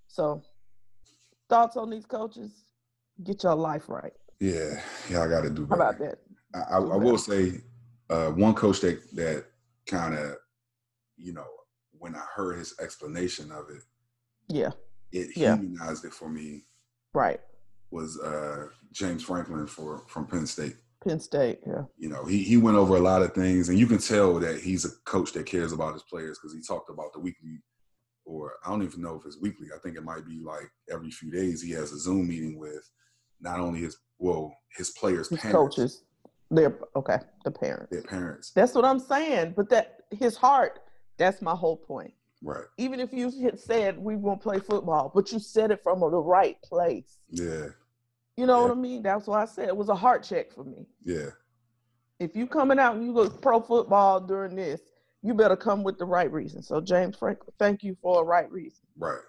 So 0.06 0.42
thoughts 1.48 1.76
on 1.76 1.90
these 1.90 2.06
coaches? 2.06 2.52
Get 3.24 3.42
your 3.42 3.54
life 3.54 3.88
right. 3.88 4.12
Yeah, 4.40 4.80
yeah, 5.10 5.24
I 5.24 5.28
got 5.28 5.42
to 5.42 5.50
do. 5.50 5.66
Better. 5.66 5.82
How 5.82 5.88
about 5.90 5.98
that? 6.00 6.18
I, 6.54 6.74
I, 6.74 6.78
I 6.78 6.96
will 6.96 7.18
say 7.18 7.60
uh, 8.08 8.30
one 8.30 8.54
coach 8.54 8.80
that 8.80 9.00
that 9.14 9.46
kind 9.86 10.14
of, 10.14 10.36
you 11.16 11.32
know, 11.32 11.46
when 11.92 12.14
I 12.14 12.22
heard 12.34 12.58
his 12.58 12.74
explanation 12.80 13.50
of 13.50 13.70
it, 13.70 13.82
yeah, 14.48 14.70
it 15.10 15.36
yeah. 15.36 15.56
humanized 15.56 16.04
it 16.04 16.12
for 16.12 16.28
me. 16.28 16.64
Right. 17.14 17.40
Was 17.90 18.18
uh, 18.20 18.66
James 18.92 19.22
Franklin 19.22 19.66
for 19.66 20.04
from 20.08 20.26
Penn 20.26 20.46
State. 20.46 20.76
Penn 21.06 21.20
State, 21.20 21.60
yeah. 21.66 21.84
You 21.96 22.08
know, 22.08 22.24
he 22.24 22.42
he 22.42 22.56
went 22.56 22.76
over 22.76 22.96
a 22.96 23.00
lot 23.00 23.22
of 23.22 23.32
things, 23.32 23.68
and 23.68 23.78
you 23.78 23.86
can 23.86 23.98
tell 23.98 24.38
that 24.40 24.60
he's 24.60 24.84
a 24.84 24.90
coach 25.04 25.32
that 25.32 25.46
cares 25.46 25.72
about 25.72 25.94
his 25.94 26.02
players 26.02 26.38
because 26.38 26.54
he 26.54 26.60
talked 26.60 26.90
about 26.90 27.12
the 27.12 27.20
weekly 27.20 27.62
or 28.28 28.54
I 28.64 28.70
don't 28.70 28.82
even 28.82 29.00
know 29.00 29.16
if 29.16 29.26
it's 29.26 29.40
weekly. 29.40 29.68
I 29.74 29.78
think 29.78 29.96
it 29.96 30.04
might 30.04 30.26
be 30.26 30.40
like 30.44 30.70
every 30.90 31.10
few 31.10 31.30
days. 31.30 31.62
He 31.62 31.72
has 31.72 31.92
a 31.92 31.98
Zoom 31.98 32.28
meeting 32.28 32.58
with 32.58 32.88
not 33.40 33.58
only 33.58 33.80
his 33.80 33.96
well 34.18 34.54
his 34.76 34.90
players, 34.90 35.28
his 35.28 35.40
parents, 35.40 35.76
coaches, 35.76 36.02
their 36.50 36.78
okay, 36.94 37.18
the 37.44 37.50
parents, 37.50 37.90
their 37.90 38.02
parents. 38.02 38.52
That's 38.54 38.74
what 38.74 38.84
I'm 38.84 39.00
saying. 39.00 39.54
But 39.56 39.70
that 39.70 40.00
his 40.10 40.36
heart. 40.36 40.80
That's 41.16 41.42
my 41.42 41.54
whole 41.54 41.76
point. 41.76 42.14
Right. 42.42 42.64
Even 42.76 43.00
if 43.00 43.12
you 43.12 43.30
had 43.42 43.58
said 43.58 43.98
we 43.98 44.16
won't 44.16 44.40
play 44.40 44.60
football, 44.60 45.10
but 45.14 45.32
you 45.32 45.38
said 45.38 45.70
it 45.70 45.82
from 45.82 46.00
the 46.00 46.06
right 46.06 46.60
place. 46.62 47.18
Yeah. 47.30 47.68
You 48.36 48.46
know 48.46 48.60
yeah. 48.60 48.68
what 48.68 48.70
I 48.70 48.80
mean? 48.80 49.02
That's 49.02 49.26
why 49.26 49.42
I 49.42 49.46
said 49.46 49.68
it 49.68 49.76
was 49.76 49.88
a 49.88 49.94
heart 49.94 50.22
check 50.22 50.52
for 50.52 50.62
me. 50.62 50.86
Yeah. 51.04 51.30
If 52.20 52.36
you 52.36 52.46
coming 52.46 52.78
out 52.78 52.96
and 52.96 53.04
you 53.04 53.12
go 53.12 53.28
pro 53.28 53.60
football 53.60 54.20
during 54.20 54.54
this, 54.54 54.80
you 55.22 55.34
better 55.34 55.56
come 55.56 55.82
with 55.82 55.98
the 55.98 56.04
right 56.04 56.30
reason. 56.30 56.62
So 56.62 56.80
James 56.80 57.16
Franklin, 57.16 57.52
thank 57.58 57.82
you 57.82 57.96
for 58.00 58.22
a 58.22 58.24
right 58.24 58.50
reason. 58.50 58.84
Right. 58.96 59.20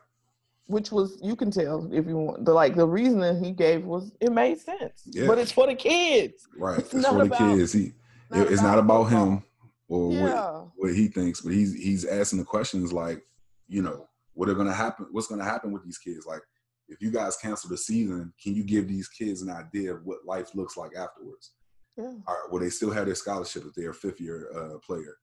Which 0.67 0.91
was 0.91 1.17
you 1.23 1.35
can 1.35 1.49
tell 1.49 1.91
if 1.91 2.05
you 2.05 2.15
want 2.15 2.45
the 2.45 2.53
like 2.53 2.75
the 2.75 2.85
reasoning 2.87 3.43
he 3.43 3.51
gave 3.51 3.83
was 3.83 4.11
it 4.21 4.31
made 4.31 4.59
sense. 4.59 5.01
Yeah. 5.05 5.25
But 5.25 5.39
it's 5.39 5.51
for 5.51 5.65
the 5.65 5.73
kids. 5.73 6.47
Right. 6.55 6.77
It's, 6.77 6.93
it's 6.93 7.07
for 7.07 7.27
the 7.27 7.35
kids. 7.35 7.73
He 7.73 7.93
not 8.29 8.51
it's 8.51 8.61
about 8.61 8.69
not 8.69 8.79
about 8.79 9.03
football. 9.09 9.29
him 9.31 9.43
or 9.89 10.13
yeah. 10.13 10.51
what, 10.51 10.69
what 10.77 10.93
he 10.93 11.07
thinks, 11.07 11.41
but 11.41 11.51
he's 11.51 11.73
he's 11.73 12.05
asking 12.05 12.39
the 12.39 12.45
questions 12.45 12.93
like, 12.93 13.23
you 13.67 13.81
know, 13.81 14.07
what 14.33 14.47
are 14.47 14.53
gonna 14.53 14.73
happen? 14.73 15.07
What's 15.11 15.27
gonna 15.27 15.43
happen 15.43 15.71
with 15.71 15.83
these 15.83 15.97
kids? 15.97 16.25
Like, 16.25 16.41
if 16.87 17.01
you 17.01 17.11
guys 17.11 17.35
cancel 17.37 17.69
the 17.69 17.77
season, 17.77 18.33
can 18.41 18.55
you 18.55 18.63
give 18.63 18.87
these 18.87 19.09
kids 19.09 19.41
an 19.41 19.49
idea 19.49 19.93
of 19.93 20.05
what 20.05 20.25
life 20.25 20.55
looks 20.55 20.77
like 20.77 20.95
afterwards? 20.95 21.51
Yeah. 21.97 22.13
will 22.49 22.61
they 22.61 22.69
still 22.69 22.91
have 22.91 23.07
their 23.07 23.15
scholarship 23.15 23.63
if 23.65 23.73
they're 23.73 23.89
a 23.89 23.93
fifth 23.93 24.21
year 24.21 24.47
uh, 24.55 24.77
player? 24.77 25.17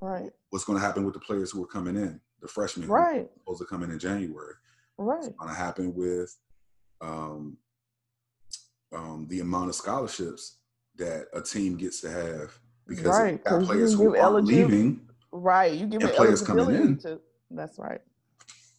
Right. 0.00 0.30
What's 0.50 0.64
going 0.64 0.78
to 0.78 0.84
happen 0.84 1.04
with 1.04 1.14
the 1.14 1.20
players 1.20 1.50
who 1.50 1.62
are 1.62 1.66
coming 1.66 1.96
in, 1.96 2.20
the 2.40 2.48
freshmen 2.48 2.88
right. 2.88 3.28
supposed 3.38 3.60
to 3.60 3.66
come 3.66 3.82
in 3.82 3.90
in 3.90 3.98
January? 3.98 4.54
Right. 4.98 5.16
What's 5.16 5.28
going 5.28 5.48
to 5.48 5.56
happen 5.56 5.94
with 5.94 6.36
um, 7.00 7.56
um, 8.94 9.26
the 9.28 9.40
amount 9.40 9.70
of 9.70 9.74
scholarships 9.74 10.58
that 10.96 11.26
a 11.32 11.40
team 11.40 11.76
gets 11.76 12.00
to 12.02 12.10
have 12.10 12.58
because 12.90 13.06
right. 13.06 13.44
got 13.44 13.62
players 13.62 13.94
who 13.94 14.16
are 14.16 14.40
leaving. 14.40 15.00
Right. 15.32 15.72
You 15.72 15.86
give 15.86 16.02
and 16.02 16.12
players 16.12 16.42
coming 16.42 16.74
in. 16.74 16.98
To, 16.98 17.20
that's 17.50 17.78
right. 17.78 18.00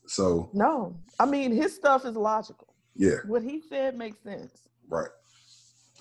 So 0.06 0.50
no, 0.54 0.96
I 1.20 1.26
mean 1.26 1.52
his 1.52 1.74
stuff 1.74 2.06
is 2.06 2.16
logical. 2.16 2.76
Yeah. 2.96 3.18
What 3.26 3.42
he 3.42 3.62
said 3.68 3.98
makes 3.98 4.22
sense. 4.22 4.68
Right. 4.90 5.08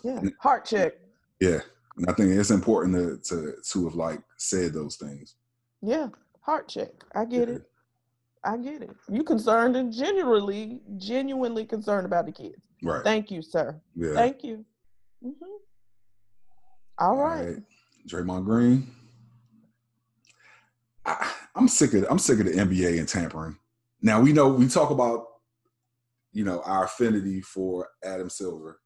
Yeah. 0.03 0.21
Heart 0.41 0.65
check. 0.67 0.95
Yeah. 1.41 1.61
And 1.97 2.11
I 2.11 2.13
think 2.13 2.31
it's 2.31 2.51
important 2.51 2.95
to 2.95 3.35
to 3.35 3.53
to 3.63 3.85
have 3.85 3.95
like 3.95 4.21
said 4.37 4.75
those 4.75 4.97
things. 4.97 5.37
Yeah, 5.83 6.09
heart 6.41 6.69
check. 6.69 6.91
I 7.15 7.25
get 7.25 7.49
yeah. 7.49 7.55
it. 7.57 7.63
I 8.43 8.57
get 8.57 8.83
it. 8.83 8.91
You 9.09 9.23
concerned 9.23 9.77
and 9.77 9.93
genuinely, 9.93 10.81
genuinely 10.97 11.65
concerned 11.67 12.07
about 12.07 12.27
the 12.27 12.33
kids. 12.33 12.63
Right. 12.83 13.05
Thank 13.05 13.31
you, 13.31 13.43
sir. 13.43 13.79
Yeah. 13.95 14.15
Thank 14.15 14.43
you. 14.43 14.65
Mm-hmm. 15.25 15.45
All, 16.99 17.11
All 17.11 17.17
right. 17.17 17.47
right. 17.47 17.57
Draymond 18.09 18.45
Green. 18.45 18.91
I, 21.05 21.33
I'm 21.55 21.69
sick 21.69 21.95
of 21.95 22.07
I'm 22.11 22.19
sick 22.19 22.41
of 22.41 22.47
the 22.47 22.53
NBA 22.53 22.99
and 22.99 23.09
tampering. 23.09 23.57
Now 24.03 24.21
we 24.21 24.33
know 24.33 24.49
we 24.49 24.69
talk 24.69 24.91
about, 24.91 25.27
you 26.33 26.45
know, 26.45 26.63
our 26.65 26.85
affinity 26.85 27.41
for 27.41 27.89
Adam 28.05 28.31
Silver. 28.31 28.81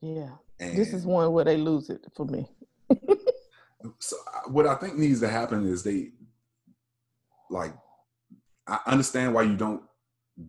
Yeah. 0.00 0.30
And 0.60 0.76
this 0.76 0.92
is 0.92 1.06
one 1.06 1.32
where 1.32 1.44
they 1.44 1.56
lose 1.56 1.90
it 1.90 2.04
for 2.14 2.26
me. 2.26 2.48
so 3.98 4.16
what 4.46 4.66
I 4.66 4.74
think 4.74 4.96
needs 4.96 5.20
to 5.20 5.28
happen 5.28 5.66
is 5.66 5.82
they 5.82 6.10
like 7.50 7.72
I 8.66 8.80
understand 8.86 9.34
why 9.34 9.42
you 9.42 9.56
don't 9.56 9.82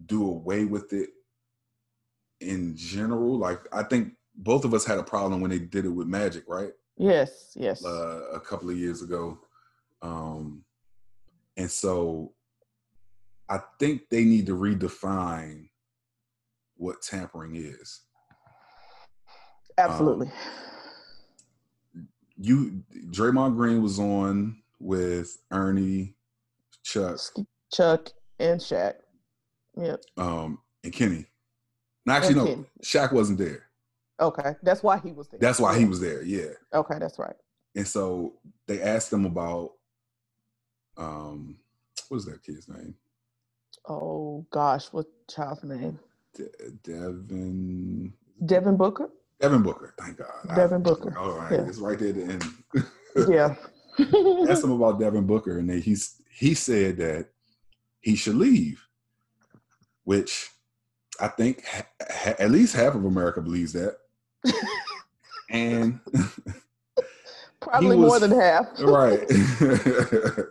do 0.06 0.28
away 0.28 0.66
with 0.66 0.94
it 0.94 1.10
in 2.42 2.76
general. 2.76 3.38
Like 3.38 3.62
I 3.72 3.84
think 3.84 4.14
both 4.36 4.66
of 4.66 4.74
us 4.74 4.86
had 4.86 4.98
a 4.98 5.04
problem 5.04 5.42
when 5.42 5.52
they 5.52 5.60
did 5.60 5.86
it 5.86 5.90
with 5.90 6.08
Magic, 6.08 6.44
right? 6.48 6.72
Yes, 7.00 7.54
yes. 7.56 7.84
Uh, 7.84 8.26
a 8.34 8.40
couple 8.40 8.70
of 8.70 8.78
years 8.78 9.02
ago. 9.02 9.40
Um 10.02 10.64
and 11.58 11.72
so 11.72 12.34
I 13.50 13.60
think 13.80 14.10
they 14.10 14.24
need 14.24 14.46
to 14.46 14.56
redefine 14.56 15.70
what 16.78 17.02
tampering 17.02 17.56
is. 17.56 18.02
Absolutely. 19.78 20.28
Um, 21.96 22.08
you 22.38 22.84
Draymond 23.12 23.56
Green 23.56 23.82
was 23.82 24.00
on 24.00 24.62
with 24.80 25.38
Ernie, 25.52 26.16
Chuck, 26.84 27.20
Chuck, 27.74 28.10
and 28.40 28.60
Shaq. 28.60 28.94
Yep. 29.76 30.02
Um, 30.18 30.60
and 30.84 30.94
Kenny. 30.94 31.26
No, 32.06 32.14
actually, 32.14 32.36
no, 32.36 32.46
Kenny. 32.46 32.66
Shaq 32.84 33.12
wasn't 33.12 33.40
there. 33.40 33.69
Okay, 34.20 34.56
that's 34.64 34.84
why 34.84 34.98
he 35.00 35.12
was 35.12 35.28
there. 35.30 35.40
That's 35.40 35.60
why 35.60 35.78
he 35.78 35.86
was 35.86 36.00
there. 36.00 36.24
Yeah. 36.24 36.52
Okay, 36.74 36.96
that's 37.00 37.18
right. 37.20 37.36
And 37.76 37.88
so 37.88 38.34
they 38.68 38.82
asked 38.82 39.14
him 39.14 39.26
about, 39.26 39.74
um, 40.98 41.58
what 42.10 42.18
is 42.18 42.26
that 42.26 42.44
kid's 42.44 42.68
name? 42.68 42.96
Oh 43.88 44.46
gosh, 44.52 44.88
what 44.88 45.06
child's 45.30 45.64
name? 45.64 46.00
De- 46.36 46.72
Devin. 46.84 48.14
Devin 48.46 48.78
Booker. 48.78 49.10
Devin 49.40 49.64
Booker, 49.64 49.94
thank 49.98 50.18
God. 50.18 50.56
Devin 50.56 50.82
I, 50.82 50.84
Booker. 50.84 51.18
All 51.18 51.38
right, 51.38 51.52
yeah. 51.54 51.68
it's 51.68 51.78
right 51.78 51.98
there 51.98 52.10
at 52.10 52.16
the 52.16 52.24
end. 52.24 52.44
yeah. 53.30 53.56
Asked 54.52 54.64
him 54.64 54.72
about 54.72 55.00
Devin 55.00 55.26
Booker, 55.26 55.60
and 55.60 55.70
they, 55.70 55.80
he's 55.80 56.22
he 56.30 56.54
said 56.54 56.98
that 56.98 57.30
he 58.02 58.16
should 58.16 58.36
leave, 58.36 58.86
which 60.04 60.50
I 61.20 61.28
think 61.28 61.66
ha, 61.66 61.84
ha, 62.02 62.34
at 62.40 62.52
least 62.52 62.76
half 62.76 62.96
of 62.96 63.06
America 63.06 63.42
believes 63.42 63.74
that, 63.74 63.98
and 65.50 66.00
probably 67.60 67.96
was, 67.96 68.08
more 68.08 68.20
than 68.20 68.40
half. 68.40 68.68
right. 68.80 69.30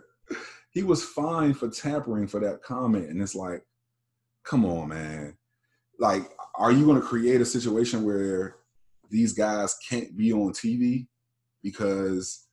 he 0.71 0.83
was 0.83 1.03
fined 1.03 1.57
for 1.57 1.69
tampering 1.69 2.27
for 2.27 2.39
that 2.39 2.61
comment, 2.61 3.09
and 3.09 3.21
it's 3.21 3.35
like, 3.35 3.63
come 4.43 4.65
on, 4.65 4.89
man. 4.89 5.37
Like, 5.99 6.23
are 6.55 6.71
you 6.71 6.85
going 6.85 6.99
to 6.99 7.05
create 7.05 7.41
a 7.41 7.45
situation 7.45 8.03
where 8.03 8.55
these 9.09 9.33
guys 9.33 9.75
can't 9.87 10.15
be 10.15 10.31
on 10.31 10.53
TV 10.53 11.07
because 11.63 12.47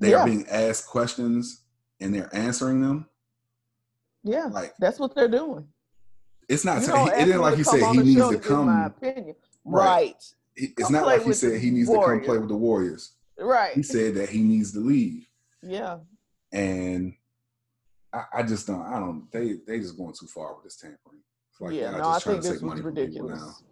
they 0.00 0.10
yeah. 0.10 0.22
are 0.22 0.26
being 0.26 0.46
asked 0.48 0.86
questions 0.86 1.64
and 2.00 2.14
they're 2.14 2.34
answering 2.34 2.80
them. 2.80 3.06
Yeah, 4.22 4.46
like 4.46 4.74
that's 4.78 4.98
what 4.98 5.14
they're 5.14 5.28
doing. 5.28 5.68
It's 6.48 6.64
not. 6.64 6.82
T- 6.82 6.92
it 6.92 7.26
didn't 7.26 7.40
like 7.40 7.56
he 7.56 7.62
said 7.64 7.80
he 7.92 7.98
needs 7.98 8.28
to 8.28 8.38
come. 8.38 8.68
Right? 8.68 9.34
right. 9.64 10.34
It's 10.56 10.90
not 10.90 11.06
like 11.06 11.22
he 11.22 11.32
said 11.32 11.60
he 11.60 11.70
needs 11.70 11.88
Warriors. 11.88 12.20
to 12.20 12.26
come 12.26 12.26
play 12.26 12.38
with 12.38 12.48
the 12.48 12.56
Warriors. 12.56 13.12
Right. 13.38 13.74
He 13.74 13.82
said 13.82 14.14
that 14.14 14.30
he 14.30 14.42
needs 14.42 14.72
to 14.72 14.80
leave. 14.80 15.28
Yeah. 15.62 15.98
And 16.52 17.14
I, 18.12 18.22
I 18.38 18.42
just 18.42 18.66
don't. 18.66 18.82
I 18.82 18.98
don't. 18.98 19.30
They 19.32 19.56
they 19.66 19.78
just 19.80 19.96
going 19.96 20.14
too 20.18 20.26
far 20.26 20.54
with 20.54 20.64
this 20.64 20.76
tampering. 20.76 21.20
It's 21.50 21.60
Like 21.60 21.74
yeah, 21.74 21.90
no, 21.90 22.08
I 22.08 22.18
think 22.18 22.42
this 22.42 22.62
was 22.62 22.80
ridiculous. 22.80 23.62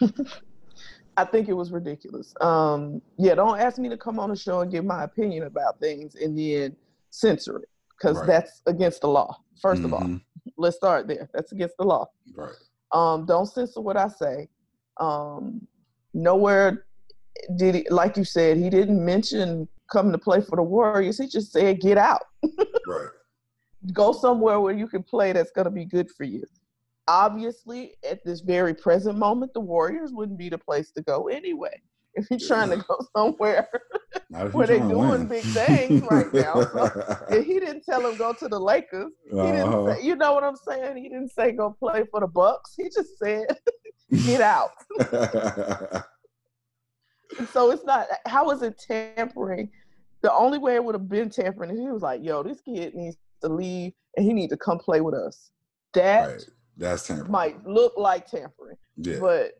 I 1.16 1.24
think 1.24 1.48
it 1.48 1.52
was 1.52 1.70
ridiculous. 1.70 2.32
Um, 2.40 3.02
yeah, 3.18 3.34
don't 3.34 3.60
ask 3.60 3.78
me 3.78 3.90
to 3.90 3.98
come 3.98 4.18
on 4.18 4.30
the 4.30 4.36
show 4.36 4.60
and 4.60 4.70
give 4.70 4.84
my 4.84 5.04
opinion 5.04 5.44
about 5.44 5.78
things 5.78 6.14
and 6.14 6.38
then 6.38 6.74
censor 7.10 7.58
it 7.58 7.68
because 7.90 8.16
right. 8.18 8.26
that's 8.26 8.62
against 8.66 9.02
the 9.02 9.08
law. 9.08 9.38
1st 9.62 9.74
mm-hmm. 9.74 9.84
of 9.84 9.92
all, 9.92 10.00
mm-hmm. 10.00 10.16
let's 10.56 10.76
start 10.76 11.06
there. 11.06 11.28
That's 11.34 11.52
against 11.52 11.76
the 11.76 11.84
law. 11.84 12.08
Right. 12.34 12.54
Um, 12.92 13.26
don't 13.26 13.46
censor 13.46 13.82
what 13.82 13.98
I 13.98 14.08
say. 14.08 14.48
Um, 14.98 15.66
nowhere 16.14 16.86
did 17.56 17.74
he, 17.74 17.86
like 17.90 18.16
you 18.16 18.24
said, 18.24 18.56
he 18.56 18.70
didn't 18.70 19.04
mention 19.04 19.68
coming 19.90 20.12
to 20.12 20.18
play 20.18 20.40
for 20.40 20.56
the 20.56 20.62
Warriors. 20.62 21.18
He 21.18 21.26
just 21.26 21.52
said, 21.52 21.80
get 21.80 21.98
out. 21.98 22.22
right. 22.86 23.08
Go 23.92 24.12
somewhere 24.12 24.60
where 24.60 24.74
you 24.74 24.86
can 24.86 25.02
play 25.02 25.32
that's 25.32 25.50
going 25.50 25.64
to 25.64 25.70
be 25.70 25.84
good 25.84 26.10
for 26.10 26.24
you 26.24 26.44
obviously 27.08 27.94
at 28.08 28.24
this 28.24 28.40
very 28.40 28.74
present 28.74 29.18
moment 29.18 29.52
the 29.54 29.60
warriors 29.60 30.12
wouldn't 30.12 30.38
be 30.38 30.48
the 30.48 30.58
place 30.58 30.90
to 30.92 31.02
go 31.02 31.28
anyway 31.28 31.80
if 32.14 32.26
you're 32.30 32.38
trying 32.38 32.70
to 32.70 32.76
go 32.76 32.98
somewhere 33.16 33.68
where 34.52 34.66
they're 34.66 34.78
doing 34.78 35.26
big 35.26 35.42
things 35.44 36.02
right 36.10 36.32
now 36.32 36.54
so, 36.62 37.42
he 37.42 37.58
didn't 37.58 37.84
tell 37.84 38.06
him 38.06 38.16
go 38.16 38.32
to 38.32 38.48
the 38.48 38.58
lakers 38.58 39.12
he 39.30 39.38
uh-huh. 39.38 39.52
didn't 39.52 39.96
say, 39.96 40.06
you 40.06 40.16
know 40.16 40.34
what 40.34 40.44
i'm 40.44 40.56
saying 40.56 40.96
he 40.96 41.08
didn't 41.08 41.30
say 41.30 41.52
go 41.52 41.74
play 41.78 42.04
for 42.10 42.20
the 42.20 42.26
bucks 42.26 42.74
he 42.76 42.84
just 42.84 43.18
said 43.18 43.46
get 44.26 44.40
out 44.40 44.70
so 47.50 47.70
it's 47.70 47.84
not 47.84 48.06
how 48.26 48.50
is 48.50 48.62
it 48.62 48.78
tampering 48.78 49.70
the 50.22 50.32
only 50.32 50.58
way 50.58 50.74
it 50.74 50.84
would 50.84 50.94
have 50.94 51.08
been 51.08 51.30
tampering 51.30 51.70
is 51.70 51.78
he 51.78 51.88
was 51.88 52.02
like 52.02 52.22
yo 52.22 52.42
this 52.42 52.60
kid 52.60 52.94
needs 52.94 53.16
to 53.40 53.48
leave 53.48 53.92
and 54.16 54.26
he 54.26 54.32
needs 54.32 54.50
to 54.50 54.56
come 54.56 54.78
play 54.78 55.00
with 55.00 55.14
us 55.14 55.50
that 55.94 56.28
right 56.28 56.44
that's 56.76 57.06
tampering. 57.06 57.30
Might 57.30 57.66
look 57.66 57.94
like 57.96 58.26
tampering. 58.26 58.76
Yeah. 58.96 59.18
But 59.20 59.52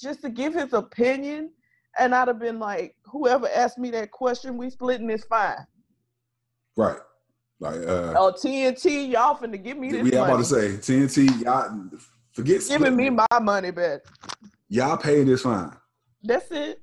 just 0.00 0.22
to 0.22 0.30
give 0.30 0.54
his 0.54 0.72
opinion, 0.72 1.50
and 1.98 2.14
I'd 2.14 2.28
have 2.28 2.38
been 2.38 2.58
like, 2.58 2.96
whoever 3.04 3.48
asked 3.54 3.78
me 3.78 3.90
that 3.90 4.10
question, 4.10 4.56
we 4.56 4.70
splitting 4.70 5.06
this 5.06 5.24
fine. 5.24 5.66
Right. 6.76 6.98
Like 7.60 7.76
uh 7.76 8.14
oh 8.16 8.34
TNT, 8.36 9.12
y'all 9.12 9.36
finna 9.36 9.62
give 9.62 9.78
me 9.78 9.92
this. 9.92 10.12
Yeah, 10.12 10.22
I'm 10.22 10.30
about 10.30 10.38
to 10.38 10.44
say 10.44 10.68
TNT. 10.78 11.44
Y'all 11.44 11.90
forget 12.32 12.60
giving 12.68 12.96
me 12.96 13.08
my 13.08 13.26
money 13.40 13.70
back. 13.70 14.00
Y'all 14.68 14.96
paying 14.96 15.26
this 15.26 15.42
fine. 15.42 15.70
That's 16.24 16.50
it. 16.50 16.82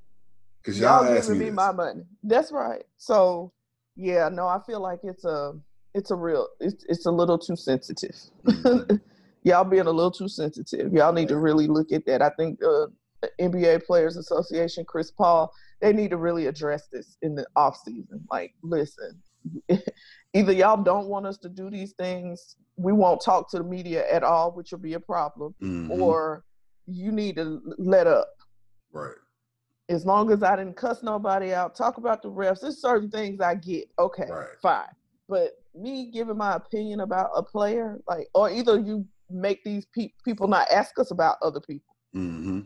Cause 0.64 0.80
y'all, 0.80 1.04
y'all 1.04 1.16
giving 1.16 1.38
me, 1.38 1.46
me 1.46 1.52
my 1.52 1.74
money. 1.74 2.04
That's 2.24 2.54
right. 2.54 2.84
So 2.96 3.52
yeah, 3.98 4.30
no, 4.30 4.48
I 4.48 4.60
feel 4.66 4.80
like 4.80 5.00
it's 5.04 5.26
a 5.26 5.54
it's 5.94 6.12
a 6.12 6.16
real 6.16 6.48
it's 6.62 6.86
it's 6.88 7.06
a 7.06 7.12
little 7.12 7.38
too 7.38 7.58
sensitive. 7.58 8.16
Mm-hmm. 8.46 8.96
y'all 9.44 9.66
being 9.66 9.88
a 9.88 9.92
little 9.92 10.12
too 10.12 10.30
sensitive. 10.30 10.94
Y'all 10.94 11.12
need 11.12 11.28
to 11.28 11.38
really 11.38 11.68
look 11.68 11.92
at 11.92 12.06
that. 12.06 12.22
I 12.22 12.30
think 12.30 12.64
uh, 12.64 12.86
the 12.88 12.92
NBA 13.40 13.86
Players 13.86 14.18
Association, 14.18 14.86
Chris 14.86 15.12
Paul, 15.12 15.52
they 15.82 15.94
need 15.94 16.12
to 16.12 16.18
really 16.18 16.48
address 16.48 16.88
this 16.92 17.18
in 17.22 17.36
the 17.36 17.46
off 17.56 17.78
season. 17.86 18.26
Like, 18.30 18.54
listen, 18.62 19.22
either 20.34 20.52
y'all 20.52 20.82
don't 20.82 21.08
want 21.08 21.26
us 21.26 21.38
to 21.40 21.50
do 21.50 21.70
these 21.70 21.94
things, 21.94 22.56
we 22.78 22.94
won't 22.94 23.22
talk 23.22 23.50
to 23.52 23.58
the 23.58 23.64
media 23.64 24.10
at 24.12 24.24
all, 24.24 24.52
which 24.52 24.72
will 24.72 24.80
be 24.80 24.94
a 24.94 25.00
problem, 25.00 25.54
mm-hmm. 25.62 26.02
or 26.02 26.44
you 26.88 27.12
need 27.12 27.36
to 27.36 27.62
let 27.78 28.08
up. 28.08 28.30
Right. 28.92 29.16
As 29.90 30.06
long 30.06 30.32
as 30.32 30.44
I 30.44 30.56
didn't 30.56 30.78
cuss 30.78 31.02
nobody 31.02 31.54
out, 31.54 31.76
talk 31.76 31.98
about 31.98 32.22
the 32.22 32.30
refs, 32.30 32.62
there's 32.62 32.82
certain 32.82 33.10
things 33.10 33.42
I 33.42 33.56
get. 33.56 33.86
Okay, 33.98 34.28
right. 34.30 34.48
fine. 34.62 34.88
But 35.28 35.54
me 35.76 36.12
giving 36.12 36.38
my 36.38 36.56
opinion 36.56 37.00
about 37.00 37.32
a 37.36 37.44
player, 37.44 38.00
like, 38.08 38.28
or 38.34 38.50
either 38.50 38.80
you 38.80 39.06
make 39.30 39.64
these 39.64 39.86
pe- 39.96 40.14
people 40.26 40.48
not 40.48 40.70
ask 40.72 40.98
us 41.00 41.12
about 41.12 41.38
other 41.42 41.60
people. 41.60 41.96
Mm-hmm. 42.16 42.62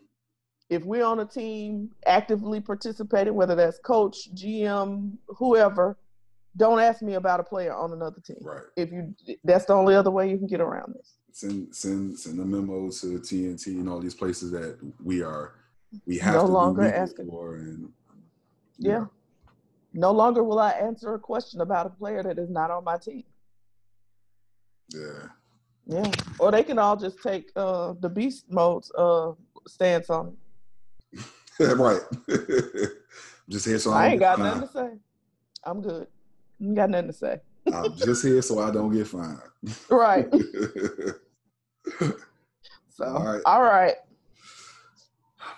If 0.73 0.85
we're 0.85 1.05
on 1.05 1.19
a 1.19 1.25
team 1.25 1.91
actively 2.07 2.59
participating, 2.59 3.35
whether 3.35 3.53
that's 3.53 3.77
coach, 3.77 4.33
GM, 4.33 5.11
whoever, 5.27 5.97
don't 6.57 6.79
ask 6.79 7.03
me 7.03 7.13
about 7.13 7.39
a 7.39 7.43
player 7.43 7.71
on 7.71 7.93
another 7.93 8.19
team. 8.19 8.37
Right. 8.41 8.63
If 8.75 8.91
you, 8.91 9.13
that's 9.43 9.65
the 9.65 9.73
only 9.73 9.93
other 9.93 10.09
way 10.09 10.31
you 10.31 10.37
can 10.39 10.47
get 10.47 10.61
around 10.61 10.95
this. 10.95 11.13
Send 11.31 11.75
send 11.75 12.17
send 12.17 12.39
a 12.39 12.45
memo 12.45 12.89
to 12.89 13.19
TNT 13.19 13.67
and 13.67 13.87
all 13.87 13.99
these 13.99 14.15
places 14.15 14.49
that 14.51 14.77
we 15.03 15.21
are 15.21 15.53
we 16.07 16.17
have 16.17 16.35
no 16.35 16.45
to 16.45 16.51
longer 16.51 16.83
asking 16.83 17.27
for 17.27 17.55
and 17.55 17.91
yeah. 18.79 18.91
yeah. 18.91 19.05
No 19.93 20.11
longer 20.11 20.43
will 20.43 20.59
I 20.59 20.71
answer 20.71 21.13
a 21.13 21.19
question 21.19 21.61
about 21.61 21.85
a 21.85 21.89
player 21.89 22.23
that 22.23 22.39
is 22.39 22.49
not 22.49 22.71
on 22.71 22.83
my 22.83 22.97
team. 22.97 23.23
Yeah. 24.89 25.27
Yeah. 25.85 26.11
Or 26.39 26.51
they 26.51 26.63
can 26.63 26.79
all 26.79 26.95
just 26.95 27.21
take 27.21 27.51
uh 27.55 27.93
the 27.99 28.09
beast 28.09 28.45
mode's 28.49 28.91
uh 28.97 29.33
stance 29.67 30.09
on 30.09 30.29
it. 30.29 30.33
right. 31.59 32.01
just 33.49 33.65
here 33.65 33.79
so 33.79 33.91
I, 33.91 34.05
I 34.05 34.07
ain't 34.09 34.19
got 34.19 34.39
nothing 34.39 34.61
to 34.61 34.67
say. 34.67 34.89
I'm 35.63 35.81
good. 35.81 36.07
You 36.59 36.75
got 36.75 36.89
nothing 36.89 37.07
to 37.07 37.13
say. 37.13 37.39
I'm 37.71 37.95
just 37.95 38.23
here 38.23 38.41
so 38.41 38.59
I 38.59 38.71
don't 38.71 38.91
get 38.93 39.07
fined. 39.07 39.39
Right. 39.89 40.27
so 42.89 43.05
all 43.05 43.25
right. 43.25 43.41
All 43.45 43.61
right. 43.61 43.95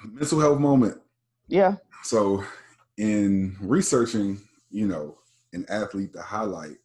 Mental 0.04 0.40
health 0.40 0.60
moment. 0.60 1.00
Yeah. 1.48 1.76
So 2.04 2.44
in 2.98 3.56
researching, 3.60 4.40
you 4.70 4.88
know, 4.88 5.18
an 5.54 5.66
athlete 5.70 6.14
to 6.14 6.22
highlight, 6.22 6.78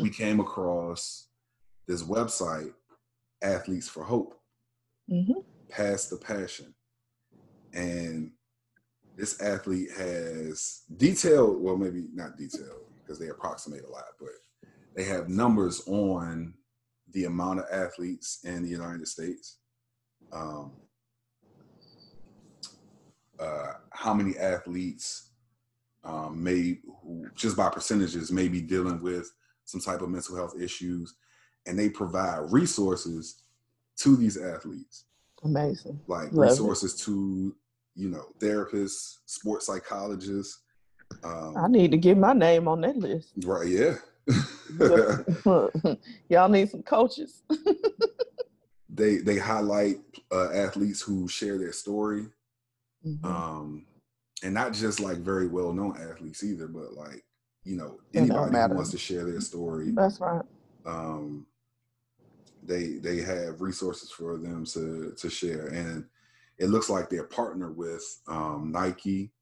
we 0.00 0.10
came 0.10 0.40
across 0.40 1.26
this 1.86 2.02
website, 2.02 2.72
Athletes 3.42 3.88
for 3.88 4.02
Hope, 4.02 4.40
mm-hmm. 5.10 5.40
Past 5.68 6.10
the 6.10 6.16
Passion. 6.16 6.74
And 7.72 8.32
this 9.16 9.40
athlete 9.42 9.90
has 9.96 10.82
detailed, 10.96 11.60
well, 11.60 11.76
maybe 11.76 12.06
not 12.14 12.36
detailed 12.36 12.84
because 13.02 13.18
they 13.18 13.28
approximate 13.28 13.84
a 13.84 13.90
lot, 13.90 14.04
but 14.18 14.28
they 14.94 15.04
have 15.04 15.28
numbers 15.28 15.82
on 15.86 16.54
the 17.12 17.24
amount 17.24 17.60
of 17.60 17.66
athletes 17.72 18.40
in 18.44 18.62
the 18.62 18.68
United 18.68 19.08
States, 19.08 19.58
um, 20.32 20.72
uh, 23.40 23.72
how 23.90 24.12
many 24.12 24.36
athletes 24.36 25.30
um, 26.04 26.42
may, 26.42 26.78
just 27.34 27.56
by 27.56 27.68
percentages, 27.68 28.30
may 28.30 28.48
be 28.48 28.60
dealing 28.60 29.00
with 29.02 29.30
some 29.64 29.80
type 29.80 30.00
of 30.00 30.10
mental 30.10 30.36
health 30.36 30.54
issues, 30.60 31.14
and 31.66 31.78
they 31.78 31.88
provide 31.88 32.50
resources 32.50 33.42
to 33.96 34.16
these 34.16 34.36
athletes. 34.36 35.04
Amazing. 35.44 36.00
Like 36.06 36.32
Love 36.32 36.50
resources 36.50 36.94
it. 36.94 37.04
to, 37.04 37.54
you 37.94 38.08
know, 38.08 38.26
therapists, 38.38 39.18
sports 39.26 39.66
psychologists. 39.66 40.62
Um, 41.22 41.56
I 41.56 41.68
need 41.68 41.90
to 41.92 41.96
get 41.96 42.18
my 42.18 42.32
name 42.32 42.68
on 42.68 42.80
that 42.82 42.96
list. 42.96 43.32
Right, 43.44 43.68
yeah. 43.68 43.96
Y'all 46.28 46.48
need 46.48 46.70
some 46.70 46.82
coaches. 46.82 47.42
they 48.90 49.16
they 49.18 49.38
highlight 49.38 49.96
uh, 50.30 50.50
athletes 50.52 51.00
who 51.00 51.28
share 51.28 51.58
their 51.58 51.72
story, 51.72 52.26
mm-hmm. 53.06 53.24
um, 53.24 53.86
and 54.42 54.52
not 54.52 54.72
just 54.72 55.00
like 55.00 55.18
very 55.18 55.46
well 55.46 55.72
known 55.72 55.96
athletes 55.96 56.44
either, 56.44 56.66
but 56.66 56.92
like 56.92 57.24
you 57.64 57.76
know 57.76 58.00
anybody 58.12 58.56
who 58.56 58.74
wants 58.74 58.90
to 58.90 58.98
share 58.98 59.24
their 59.24 59.40
story. 59.40 59.92
That's 59.92 60.20
right. 60.20 60.42
Um, 60.84 61.46
they 62.68 62.98
they 62.98 63.20
have 63.22 63.60
resources 63.60 64.10
for 64.10 64.36
them 64.36 64.64
to 64.66 65.14
to 65.16 65.30
share, 65.30 65.66
and 65.68 66.04
it 66.58 66.68
looks 66.68 66.90
like 66.90 67.08
they're 67.08 67.24
partnered 67.24 67.76
with 67.76 68.04
um, 68.28 68.70
Nike, 68.72 69.32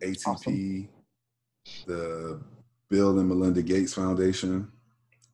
ATP, 0.00 0.26
awesome. 0.26 0.88
the 1.86 2.40
Bill 2.90 3.18
and 3.18 3.28
Melinda 3.28 3.62
Gates 3.62 3.94
Foundation, 3.94 4.70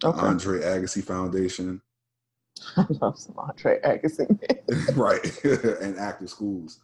okay. 0.05 0.21
Andre 0.21 0.61
Agassi 0.61 1.03
Foundation. 1.03 1.81
I 2.77 2.87
love 3.01 3.19
some 3.19 3.37
Andre 3.39 3.81
Agassi. 3.81 4.97
right, 4.97 5.45
and 5.83 5.99
active 5.99 6.29
schools. 6.29 6.81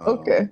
Okay. 0.00 0.48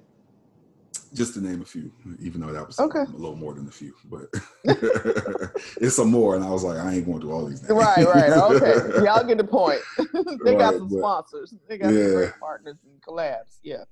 Just 1.13 1.35
to 1.35 1.41
name 1.41 1.61
a 1.61 1.65
few, 1.65 1.91
even 2.21 2.41
though 2.41 2.53
that 2.53 2.65
was 2.65 2.79
okay. 2.79 3.01
a 3.01 3.17
little 3.17 3.35
more 3.35 3.53
than 3.55 3.67
a 3.67 3.71
few, 3.71 3.93
but 4.05 4.29
it's 5.81 5.97
some 5.97 6.11
more. 6.11 6.37
And 6.37 6.45
I 6.45 6.51
was 6.51 6.63
like, 6.63 6.79
I 6.79 6.95
ain't 6.95 7.05
going 7.05 7.21
to 7.21 7.27
do 7.27 7.33
all 7.33 7.47
these. 7.47 7.63
Names. 7.63 7.73
Right, 7.73 8.07
right, 8.07 8.31
okay. 8.31 9.05
Y'all 9.05 9.25
get 9.25 9.39
the 9.39 9.45
point. 9.45 9.81
they 10.45 10.53
right, 10.53 10.59
got 10.59 10.75
some 10.75 10.89
but, 10.89 10.99
sponsors. 10.99 11.55
They 11.69 11.79
got 11.79 11.93
yeah. 11.93 12.03
some 12.03 12.15
great 12.15 12.41
partners 12.41 12.77
and 12.85 13.03
collabs. 13.03 13.59
Yeah. 13.65 13.85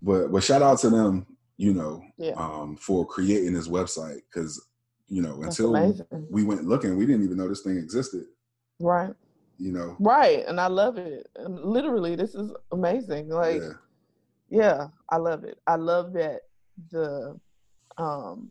But 0.00 0.32
but 0.32 0.42
shout 0.42 0.62
out 0.62 0.78
to 0.80 0.90
them, 0.90 1.26
you 1.58 1.74
know, 1.74 2.02
yeah. 2.16 2.32
um, 2.36 2.76
for 2.76 3.06
creating 3.06 3.52
this 3.52 3.68
website 3.68 4.20
because 4.30 4.66
you 5.08 5.20
know 5.20 5.38
That's 5.42 5.58
until 5.58 5.76
amazing. 5.76 6.06
we 6.30 6.44
went 6.44 6.64
looking, 6.64 6.96
we 6.96 7.04
didn't 7.04 7.24
even 7.24 7.36
know 7.36 7.48
this 7.48 7.62
thing 7.62 7.76
existed. 7.76 8.24
Right. 8.80 9.12
You 9.58 9.72
know. 9.72 9.96
Right, 10.00 10.44
and 10.46 10.58
I 10.58 10.68
love 10.68 10.96
it. 10.96 11.28
And 11.36 11.58
literally, 11.60 12.16
this 12.16 12.34
is 12.34 12.52
amazing. 12.72 13.28
Like. 13.28 13.60
Yeah. 13.60 13.72
Yeah, 14.50 14.88
I 15.10 15.16
love 15.16 15.42
it. 15.42 15.58
I 15.66 15.76
love 15.76 16.12
that 16.12 16.42
the 16.90 17.38
um, 17.98 18.50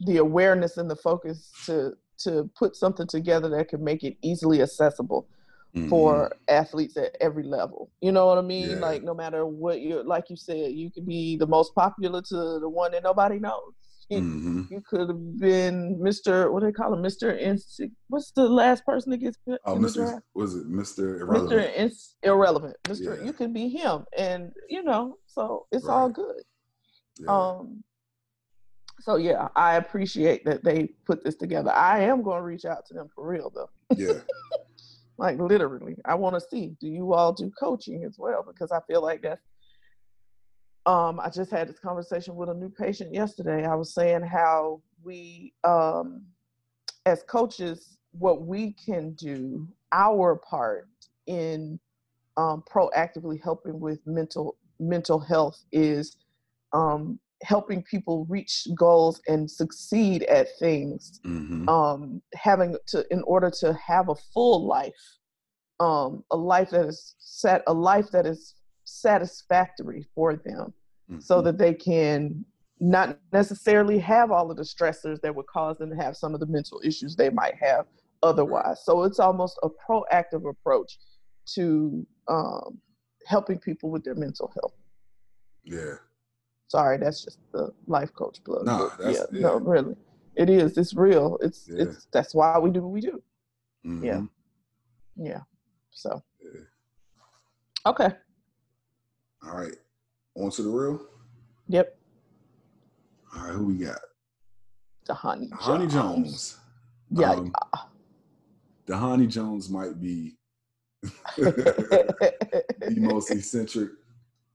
the 0.00 0.18
awareness 0.18 0.76
and 0.76 0.90
the 0.90 0.96
focus 0.96 1.50
to 1.66 1.92
to 2.18 2.48
put 2.56 2.76
something 2.76 3.06
together 3.06 3.48
that 3.48 3.68
could 3.68 3.80
make 3.80 4.04
it 4.04 4.16
easily 4.22 4.62
accessible 4.62 5.26
mm-hmm. 5.74 5.88
for 5.88 6.32
athletes 6.48 6.96
at 6.96 7.16
every 7.20 7.42
level. 7.42 7.90
You 8.00 8.12
know 8.12 8.26
what 8.26 8.38
I 8.38 8.42
mean? 8.42 8.70
Yeah. 8.70 8.76
Like 8.76 9.02
no 9.02 9.14
matter 9.14 9.46
what 9.46 9.80
you're 9.80 10.04
like 10.04 10.30
you 10.30 10.36
said, 10.36 10.72
you 10.72 10.90
could 10.90 11.06
be 11.06 11.36
the 11.36 11.46
most 11.46 11.74
popular 11.74 12.22
to 12.22 12.58
the 12.60 12.68
one 12.68 12.92
that 12.92 13.02
nobody 13.02 13.38
knows. 13.38 13.72
Mm-hmm. 14.12 14.64
You 14.70 14.82
could 14.82 15.08
have 15.08 15.38
been 15.38 15.98
Mr. 15.98 16.52
What 16.52 16.60
do 16.60 16.66
they 16.66 16.72
call 16.72 16.92
him? 16.92 17.02
Mr. 17.02 17.40
Insig- 17.42 17.92
What's 18.08 18.32
the 18.32 18.46
last 18.46 18.84
person 18.84 19.10
that 19.10 19.18
gets? 19.18 19.38
Oh, 19.64 19.76
Mr. 19.76 20.20
Was 20.34 20.56
it 20.56 20.70
Mr. 20.70 21.20
Irrelevant? 21.20 21.50
Mr. 21.50 21.76
Ins- 21.76 22.16
Irrelevant. 22.22 22.76
Mr. 22.84 23.18
Yeah. 23.18 23.24
You 23.24 23.32
could 23.32 23.54
be 23.54 23.68
him, 23.68 24.04
and 24.16 24.52
you 24.68 24.82
know, 24.82 25.16
so 25.26 25.66
it's 25.72 25.86
right. 25.86 25.94
all 25.94 26.08
good. 26.10 26.42
Yeah. 27.18 27.30
Um, 27.30 27.84
so 29.00 29.16
yeah, 29.16 29.48
I 29.56 29.76
appreciate 29.76 30.44
that 30.44 30.64
they 30.64 30.88
put 31.04 31.24
this 31.24 31.34
together. 31.34 31.70
I 31.70 32.00
am 32.00 32.22
going 32.22 32.38
to 32.38 32.44
reach 32.44 32.64
out 32.64 32.86
to 32.86 32.94
them 32.94 33.08
for 33.14 33.26
real 33.26 33.50
though. 33.54 33.70
Yeah. 33.96 34.20
like 35.18 35.38
literally, 35.38 35.96
I 36.04 36.14
want 36.14 36.34
to 36.36 36.40
see. 36.40 36.76
Do 36.80 36.88
you 36.88 37.12
all 37.12 37.32
do 37.32 37.50
coaching 37.58 38.04
as 38.04 38.16
well? 38.18 38.44
Because 38.46 38.72
I 38.72 38.80
feel 38.88 39.02
like 39.02 39.22
that's. 39.22 39.42
Um, 40.86 41.18
I 41.18 41.30
just 41.30 41.50
had 41.50 41.68
this 41.68 41.78
conversation 41.78 42.36
with 42.36 42.50
a 42.50 42.54
new 42.54 42.68
patient 42.68 43.14
yesterday. 43.14 43.64
I 43.64 43.74
was 43.74 43.94
saying 43.94 44.20
how 44.20 44.82
we, 45.02 45.54
um, 45.64 46.26
as 47.06 47.22
coaches, 47.22 47.96
what 48.12 48.42
we 48.42 48.72
can 48.72 49.12
do, 49.14 49.66
our 49.92 50.36
part 50.36 50.88
in 51.26 51.80
um, 52.36 52.62
proactively 52.70 53.40
helping 53.42 53.80
with 53.80 53.98
mental 54.06 54.56
mental 54.80 55.18
health 55.18 55.64
is 55.72 56.16
um, 56.74 57.18
helping 57.42 57.82
people 57.82 58.26
reach 58.28 58.66
goals 58.74 59.20
and 59.28 59.50
succeed 59.50 60.22
at 60.24 60.48
things 60.58 61.20
mm-hmm. 61.24 61.68
um, 61.68 62.20
having 62.34 62.76
to 62.86 63.04
in 63.10 63.22
order 63.22 63.50
to 63.50 63.72
have 63.74 64.08
a 64.08 64.14
full 64.14 64.66
life 64.66 64.92
um, 65.80 66.22
a 66.30 66.36
life 66.36 66.70
that 66.70 66.86
is 66.86 67.14
set 67.18 67.62
a 67.66 67.72
life 67.72 68.10
that 68.12 68.26
is 68.26 68.54
satisfactory 68.84 70.06
for 70.14 70.36
them 70.36 70.72
mm-hmm. 71.10 71.20
so 71.20 71.40
that 71.40 71.58
they 71.58 71.74
can 71.74 72.44
not 72.80 73.18
necessarily 73.32 73.98
have 73.98 74.30
all 74.30 74.50
of 74.50 74.56
the 74.56 74.62
stressors 74.62 75.20
that 75.20 75.34
would 75.34 75.46
cause 75.46 75.78
them 75.78 75.90
to 75.90 75.96
have 75.96 76.16
some 76.16 76.34
of 76.34 76.40
the 76.40 76.46
mental 76.46 76.80
issues 76.84 77.16
they 77.16 77.30
might 77.30 77.54
have 77.60 77.86
otherwise. 78.22 78.84
So 78.84 79.04
it's 79.04 79.20
almost 79.20 79.58
a 79.62 79.68
proactive 79.68 80.48
approach 80.48 80.98
to 81.54 82.06
um, 82.28 82.78
helping 83.26 83.58
people 83.58 83.90
with 83.90 84.04
their 84.04 84.14
mental 84.14 84.52
health. 84.54 84.74
Yeah. 85.62 85.94
Sorry, 86.68 86.98
that's 86.98 87.22
just 87.22 87.38
the 87.52 87.72
life 87.86 88.12
coach 88.14 88.42
plug. 88.44 88.66
No, 88.66 88.90
yeah, 89.00 89.10
yeah, 89.32 89.40
no, 89.40 89.56
really, 89.58 89.94
it 90.36 90.48
is. 90.50 90.76
It's 90.78 90.94
real. 90.94 91.38
It's 91.40 91.68
Yeah. 91.68 91.82
it's 91.84 92.06
that's 92.10 92.34
why 92.34 92.58
we 92.58 92.70
do 92.70 92.82
what 92.82 92.90
we 92.92 93.00
do. 93.00 93.22
Mhm. 93.86 94.04
Yeah. 94.04 94.22
Yeah. 95.16 95.40
So 95.90 96.22
okay. 97.86 98.10
All 99.44 99.56
right. 99.56 99.74
On 100.36 100.50
to 100.50 100.62
the 100.62 100.70
real. 100.70 101.06
Yep. 101.68 101.98
All 103.36 103.42
right. 103.44 103.52
Who 103.52 103.66
we 103.66 103.74
got? 103.78 104.00
The 105.06 105.14
honey. 105.14 105.48
Dhani 105.48 105.90
Jones. 105.90 106.58
Yeah. 107.10 107.32
Um, 107.32 107.52
the 108.86 108.94
Dhani 108.94 109.28
Jones 109.28 109.68
might 109.68 110.00
be 110.00 110.36
the 111.36 112.96
most 112.98 113.30
eccentric 113.30 113.90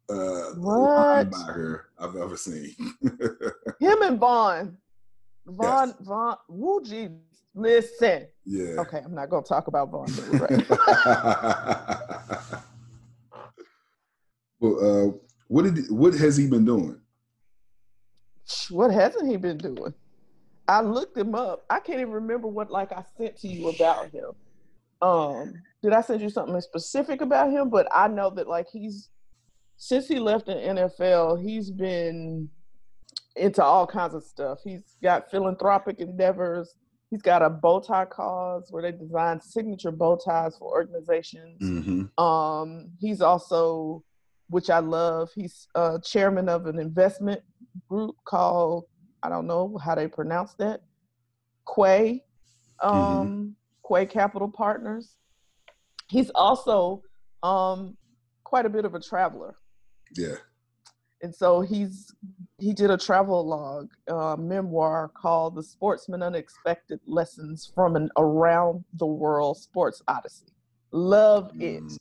uh, 0.09 0.53
What? 0.55 1.29
linebacker 1.29 1.81
I've 1.99 2.15
ever 2.15 2.35
seen. 2.37 2.75
Him 3.79 4.01
and 4.03 4.19
Vaughn. 4.19 4.77
Vaughn, 5.45 5.89
Yes. 5.89 5.97
Vaughn, 6.01 6.35
woo, 6.47 6.81
geez. 6.83 7.09
Listen. 7.55 8.27
yeah. 8.45 8.75
Okay, 8.81 8.99
I'm 9.03 9.13
not 9.15 9.29
going 9.29 9.43
to 9.43 9.49
talk 9.49 9.67
about 9.67 9.89
Vaughn. 9.89 10.07
but 10.31 10.49
right. 10.49 10.69
well, 14.59 15.09
uh, 15.09 15.11
what 15.47 15.63
did 15.63 15.89
what 15.89 16.13
has 16.13 16.37
he 16.37 16.47
been 16.47 16.65
doing? 16.65 16.99
what 18.71 18.91
hasn't 18.91 19.29
he 19.29 19.37
been 19.37 19.57
doing? 19.57 19.93
I 20.67 20.81
looked 20.81 21.17
him 21.17 21.33
up. 21.35 21.65
I 21.69 21.79
can't 21.79 21.99
even 21.99 22.13
remember 22.13 22.47
what 22.47 22.71
like 22.71 22.91
I 22.91 23.03
sent 23.17 23.37
to 23.37 23.47
you 23.47 23.69
about 23.69 24.09
him. 24.11 24.31
Um, 25.01 25.53
did 25.81 25.93
I 25.93 26.01
send 26.01 26.21
you 26.21 26.29
something 26.29 26.59
specific 26.61 27.21
about 27.21 27.51
him? 27.51 27.69
But 27.69 27.87
I 27.93 28.07
know 28.07 28.29
that 28.31 28.47
like 28.47 28.67
he's 28.71 29.09
since 29.79 30.09
he 30.09 30.19
left 30.19 30.45
the 30.45 30.53
NFL, 30.53 31.41
he's 31.41 31.71
been 31.71 32.49
into 33.37 33.63
all 33.63 33.87
kinds 33.87 34.13
of 34.13 34.23
stuff. 34.23 34.59
He's 34.61 34.97
got 35.01 35.31
philanthropic 35.31 35.99
endeavors. 35.99 36.75
He's 37.09 37.21
got 37.21 37.41
a 37.41 37.49
bow 37.49 37.79
tie 37.79 38.05
cause 38.05 38.67
where 38.71 38.83
they 38.83 38.91
design 38.91 39.39
signature 39.39 39.91
bow 39.91 40.17
ties 40.17 40.57
for 40.57 40.69
organizations. 40.69 41.61
Mm-hmm. 41.61 42.23
Um, 42.23 42.91
he's 42.99 43.21
also, 43.21 44.03
which 44.49 44.69
I 44.69 44.79
love, 44.79 45.29
he's 45.33 45.69
uh, 45.75 45.97
chairman 45.99 46.49
of 46.49 46.65
an 46.65 46.77
investment 46.77 47.41
group 47.87 48.17
called, 48.25 48.83
I 49.23 49.29
don't 49.29 49.47
know 49.47 49.79
how 49.83 49.95
they 49.95 50.09
pronounce 50.09 50.55
that, 50.55 50.81
Qey, 51.65 52.19
um, 52.83 53.55
Qey 53.89 54.09
Capital 54.09 54.49
Partners. 54.49 55.15
He's 56.09 56.31
also 56.31 57.01
um, 57.43 57.95
quite 58.43 58.65
a 58.65 58.69
bit 58.69 58.83
of 58.83 58.93
a 58.93 58.99
traveler. 58.99 59.55
Yeah. 60.15 60.35
And 61.21 61.35
so 61.35 61.59
he's 61.61 62.13
he 62.59 62.73
did 62.73 62.89
a 62.91 62.97
travel 62.97 63.45
log 63.45 63.89
uh, 64.09 64.37
memoir 64.37 65.09
called 65.09 65.55
"The 65.55 65.63
Sportsman 65.63 66.23
Unexpected 66.23 66.99
Lessons 67.05 67.69
from 67.75 67.95
an 67.97 68.09
Around 68.17 68.85
the 68.93 69.05
World 69.05 69.57
Sports 69.57 70.01
Odyssey." 70.07 70.47
Loved 70.91 71.61
it, 71.61 71.83
Mm. 71.83 71.97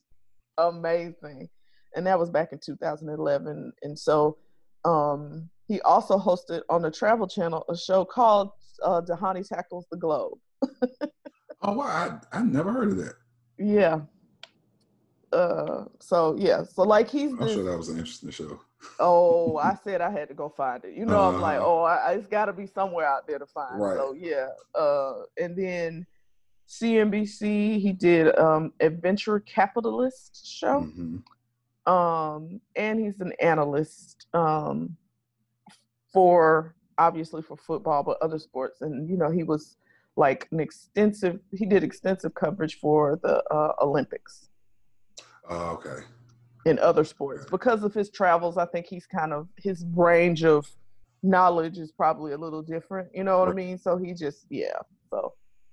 amazing, 0.59 1.48
and 1.96 2.06
that 2.06 2.18
was 2.18 2.30
back 2.30 2.52
in 2.52 2.59
2011. 2.59 3.72
And 3.82 3.98
so 3.98 4.38
um, 4.84 5.50
he 5.66 5.80
also 5.80 6.16
hosted 6.18 6.62
on 6.70 6.82
the 6.82 6.90
Travel 6.90 7.26
Channel 7.26 7.64
a 7.68 7.76
show 7.76 8.04
called 8.04 8.50
uh, 8.84 9.00
"Dhani 9.02 9.46
Tackles 9.46 9.86
the 9.90 9.96
Globe." 9.96 10.38
Oh 11.61 11.72
wow, 11.72 12.20
I 12.32 12.38
I 12.38 12.42
never 12.42 12.70
heard 12.72 12.92
of 12.92 12.98
that. 12.98 13.14
Yeah. 13.59 14.02
Uh, 15.33 15.85
so 16.01 16.35
yeah, 16.39 16.62
so 16.64 16.83
like 16.83 17.09
he's 17.09 17.33
I'm 17.33 17.39
this, 17.39 17.53
sure 17.55 17.64
that 17.64 17.76
was 17.76 17.89
an 17.89 17.99
interesting 17.99 18.31
show. 18.31 18.61
Oh, 18.99 19.57
I 19.59 19.74
said 19.85 20.01
I 20.01 20.11
had 20.11 20.29
to 20.29 20.35
go 20.35 20.49
find 20.49 20.83
it. 20.85 20.95
You 20.97 21.05
know, 21.05 21.20
I'm 21.29 21.41
like, 21.41 21.59
Uh-huh. 21.59 21.66
oh, 21.66 21.83
I, 21.83 22.12
it's 22.12 22.26
got 22.26 22.47
to 22.47 22.53
be 22.53 22.66
somewhere 22.66 23.07
out 23.07 23.26
there 23.26 23.39
to 23.39 23.47
find. 23.47 23.81
Right. 23.81 23.97
So 23.97 24.14
yeah. 24.14 24.49
Uh, 24.74 25.22
and 25.39 25.55
then 25.57 26.07
CNBC, 26.68 27.81
he 27.81 27.93
did 27.93 28.37
um 28.39 28.72
Adventure 28.81 29.41
Capitalist 29.41 30.47
show. 30.47 30.81
Mhm. 30.83 31.22
Um, 31.91 32.61
and 32.76 33.01
he's 33.01 33.20
an 33.20 33.33
analyst 33.41 34.26
um 34.35 34.97
for 36.12 36.74
obviously 36.97 37.43
for 37.43 37.57
football, 37.57 38.03
but 38.03 38.18
other 38.22 38.39
sports. 38.39 38.81
And 38.81 39.09
you 39.09 39.16
know, 39.16 39.31
he 39.31 39.43
was 39.43 39.76
like 40.16 40.49
an 40.53 40.61
extensive. 40.61 41.39
He 41.53 41.64
did 41.66 41.85
extensive 41.85 42.35
coverage 42.35 42.79
for 42.81 43.18
the 43.22 43.43
uh, 43.53 43.72
Olympics 43.81 44.49
Oh, 45.49 45.70
okay. 45.82 46.05
in 46.66 46.78
other 46.78 47.05
sports. 47.05 47.46
Because 47.51 47.82
of 47.82 47.94
his 47.94 48.11
travels 48.11 48.57
i 48.59 48.66
think 48.66 48.86
he's 48.86 49.07
kind 49.07 49.32
of 49.32 49.49
his 49.57 49.84
range 49.94 50.44
of 50.44 50.68
knowledge 51.22 51.78
is 51.78 51.90
probably 51.92 52.32
a 52.32 52.38
little 52.38 52.62
different 52.62 53.09
you 53.14 53.24
know 53.24 53.38
what 53.40 53.49
i 53.49 53.53
mean? 53.53 53.76
So 53.78 53.96
he 53.96 54.14
just 54.14 54.46
yeah 54.51 54.78
so 55.11 55.32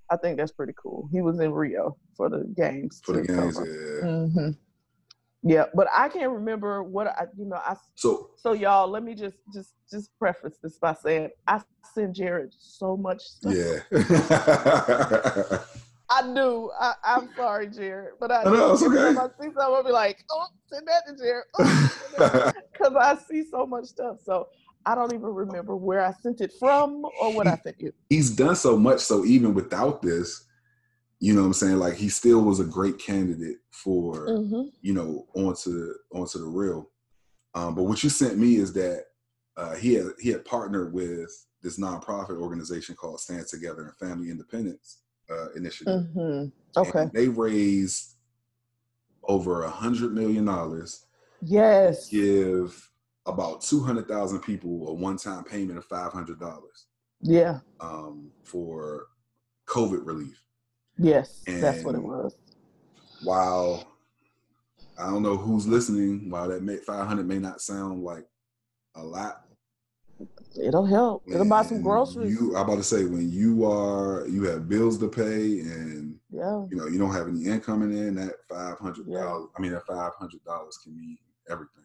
i 0.09 0.17
think 0.17 0.37
that's 0.37 0.51
pretty 0.51 0.73
cool. 0.81 1.07
He 1.11 1.21
was 1.21 1.39
in 1.39 1.51
rio 1.51 1.97
for 2.17 2.29
the 2.29 2.45
games 2.55 3.01
For 3.05 3.13
the 3.13 3.21
games, 3.27 3.59
yeah. 3.59 4.07
hmm 4.07 4.49
yeah 5.47 5.65
but 5.75 5.87
i 5.95 6.09
can't 6.09 6.31
remember 6.31 6.81
what 6.81 7.05
i 7.07 7.27
you 7.37 7.45
know 7.45 7.57
i 7.57 7.75
So 7.93 8.31
so 8.35 8.53
y'all 8.53 8.87
let 8.87 9.03
me 9.03 9.13
just 9.13 9.37
just 9.53 9.73
just 9.91 10.09
preface 10.17 10.57
this 10.63 10.79
by 10.79 10.95
saying 10.95 11.29
i 11.45 11.61
send 11.93 12.15
Jarrett 12.15 12.55
so 12.57 12.97
much 12.97 13.21
stuff. 13.21 13.53
Yeah. 13.53 13.81
I 16.15 16.33
do. 16.33 16.71
I, 16.79 16.93
I'm 17.03 17.29
sorry, 17.35 17.67
Jarrett, 17.67 18.13
but 18.19 18.31
I, 18.31 18.43
No, 18.43 18.51
no, 18.51 18.73
it's 18.73 18.83
okay. 18.83 18.97
I 18.97 19.09
see 19.09 19.15
something, 19.15 19.53
I'll 19.59 19.83
be 19.83 19.91
like, 19.91 20.23
"Oh, 20.31 20.47
send 20.71 20.87
that 20.87 21.03
to 21.07 21.17
Jarrett," 21.17 21.45
because 22.73 22.95
I 22.95 23.17
see 23.29 23.43
so 23.49 23.65
much 23.65 23.85
stuff. 23.85 24.17
So 24.23 24.47
I 24.85 24.95
don't 24.95 25.13
even 25.13 25.33
remember 25.33 25.75
where 25.75 26.01
I 26.05 26.13
sent 26.13 26.41
it 26.41 26.53
from 26.59 27.03
or 27.19 27.33
what 27.33 27.47
I 27.47 27.57
sent 27.57 27.81
you. 27.81 27.91
He's 28.09 28.29
done 28.29 28.55
so 28.55 28.77
much, 28.77 29.01
so 29.01 29.25
even 29.25 29.53
without 29.53 30.01
this, 30.01 30.45
you 31.19 31.33
know 31.33 31.41
what 31.41 31.47
I'm 31.47 31.53
saying? 31.53 31.77
Like 31.77 31.95
he 31.95 32.07
still 32.09 32.41
was 32.41 32.59
a 32.59 32.65
great 32.65 32.97
candidate 32.99 33.57
for 33.71 34.29
Mm-hmm. 34.29 34.69
you 34.81 34.93
know, 34.93 35.25
onto 35.33 35.93
onto 36.13 36.39
the 36.39 36.45
real. 36.45 36.89
Um, 37.55 37.75
but 37.75 37.83
what 37.83 38.03
you 38.03 38.09
sent 38.09 38.37
me 38.37 38.55
is 38.55 38.73
that 38.73 39.05
uh, 39.57 39.75
he 39.75 39.93
had 39.95 40.07
he 40.19 40.29
had 40.29 40.45
partnered 40.45 40.93
with 40.93 41.29
this 41.61 41.79
nonprofit 41.79 42.39
organization 42.39 42.95
called 42.95 43.19
Stand 43.19 43.47
Together 43.47 43.83
and 43.83 44.09
Family 44.09 44.29
Independence 44.29 44.99
uh, 45.29 45.49
Initiative. 45.55 46.05
Mm-hmm. 46.15 46.79
Okay. 46.79 46.99
And 46.99 47.13
they 47.13 47.27
raised 47.27 48.15
over 49.23 49.63
a 49.63 49.69
hundred 49.69 50.13
million 50.13 50.45
dollars 50.45 51.05
Yes. 51.41 52.09
give 52.09 52.89
about 53.25 53.61
200,000 53.61 54.39
people 54.39 54.87
a 54.89 54.93
one-time 54.93 55.43
payment 55.43 55.77
of 55.77 55.87
$500 55.87 56.61
Yeah. 57.21 57.59
um, 57.79 58.31
for 58.43 59.07
COVID 59.67 60.05
relief. 60.05 60.41
Yes. 60.97 61.41
That's 61.47 61.83
what 61.83 61.95
it 61.95 62.03
was. 62.03 62.35
While 63.23 63.87
I 64.97 65.07
don't 65.09 65.23
know 65.23 65.37
who's 65.37 65.67
listening, 65.67 66.29
while 66.29 66.47
that 66.49 66.61
may, 66.63 66.77
500 66.77 67.27
may 67.27 67.39
not 67.39 67.61
sound 67.61 68.03
like 68.03 68.25
a 68.95 69.03
lot. 69.03 69.44
It'll 70.61 70.85
help. 70.85 71.23
It'll 71.27 71.45
buy 71.49 71.63
some 71.63 71.81
groceries. 71.81 72.31
You, 72.31 72.55
I'm 72.55 72.63
about 72.63 72.77
to 72.77 72.83
say 72.83 73.05
when 73.05 73.29
you 73.29 73.65
are, 73.65 74.25
you 74.27 74.43
have 74.43 74.69
bills 74.69 74.97
to 74.99 75.09
pay 75.09 75.59
and 75.59 76.15
yeah. 76.31 76.65
you 76.71 76.77
know 76.77 76.87
you 76.87 76.97
don't 76.97 77.11
have 77.13 77.27
any 77.27 77.43
income 77.45 77.81
in 77.83 78.15
that 78.15 78.35
five 78.49 78.79
hundred 78.79 79.07
Yeah. 79.07 79.23
dollars. 79.23 79.49
I 79.57 79.61
mean, 79.61 79.71
that 79.73 79.85
five 79.85 80.13
hundred 80.17 80.43
dollars 80.45 80.77
can 80.83 80.95
mean 80.97 81.17
everything. 81.49 81.83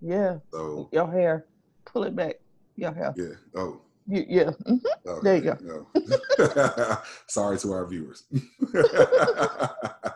Yeah. 0.00 0.38
So 0.52 0.88
Your 0.92 1.10
hair. 1.10 1.46
Pull 1.84 2.04
it 2.04 2.14
back. 2.14 2.36
Your 2.76 2.92
hair. 2.92 3.12
yeah. 3.16 3.34
Oh, 3.56 3.80
You, 4.06 4.24
yeah. 4.28 4.50
Mhm. 4.68 4.80
Okay, 5.06 5.20
There 5.22 5.36
you 5.36 5.86
go. 5.96 6.98
Sorry 7.26 7.58
to 7.58 7.72
our 7.72 7.86
viewers. 7.86 8.24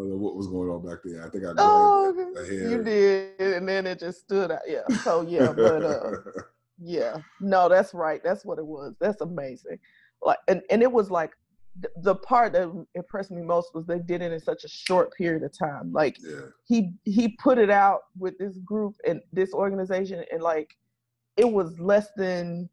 Don't 0.00 0.08
know 0.08 0.16
what 0.16 0.34
was 0.34 0.46
going 0.46 0.70
on 0.70 0.82
back 0.82 1.00
there. 1.04 1.26
I 1.26 1.28
think 1.28 1.44
I 1.44 1.52
Oh, 1.58 2.14
you 2.48 2.82
did, 2.82 3.38
and 3.38 3.68
then 3.68 3.86
it 3.86 3.98
just 3.98 4.20
stood 4.20 4.50
out. 4.50 4.60
Yeah. 4.66 4.88
So 5.04 5.20
yeah, 5.20 5.52
but 5.52 5.84
uh, 5.84 6.12
yeah, 6.78 7.18
no, 7.38 7.68
that's 7.68 7.92
right. 7.92 8.22
That's 8.24 8.42
what 8.42 8.58
it 8.58 8.64
was. 8.64 8.94
That's 8.98 9.20
amazing. 9.20 9.78
Like, 10.22 10.38
and 10.48 10.62
and 10.70 10.82
it 10.82 10.90
was 10.90 11.10
like 11.10 11.32
th- 11.82 11.92
the 12.02 12.14
part 12.14 12.54
that 12.54 12.86
impressed 12.94 13.30
me 13.30 13.42
most 13.42 13.74
was 13.74 13.84
they 13.84 13.98
did 13.98 14.22
it 14.22 14.32
in 14.32 14.40
such 14.40 14.64
a 14.64 14.68
short 14.68 15.12
period 15.12 15.42
of 15.42 15.52
time. 15.52 15.92
Like 15.92 16.16
yeah, 16.22 16.46
he 16.64 16.92
he 17.04 17.36
put 17.36 17.58
it 17.58 17.68
out 17.68 18.04
with 18.18 18.38
this 18.38 18.56
group 18.64 18.94
and 19.06 19.20
this 19.34 19.52
organization, 19.52 20.24
and 20.32 20.40
like 20.40 20.78
it 21.36 21.50
was 21.52 21.78
less 21.78 22.08
than 22.16 22.70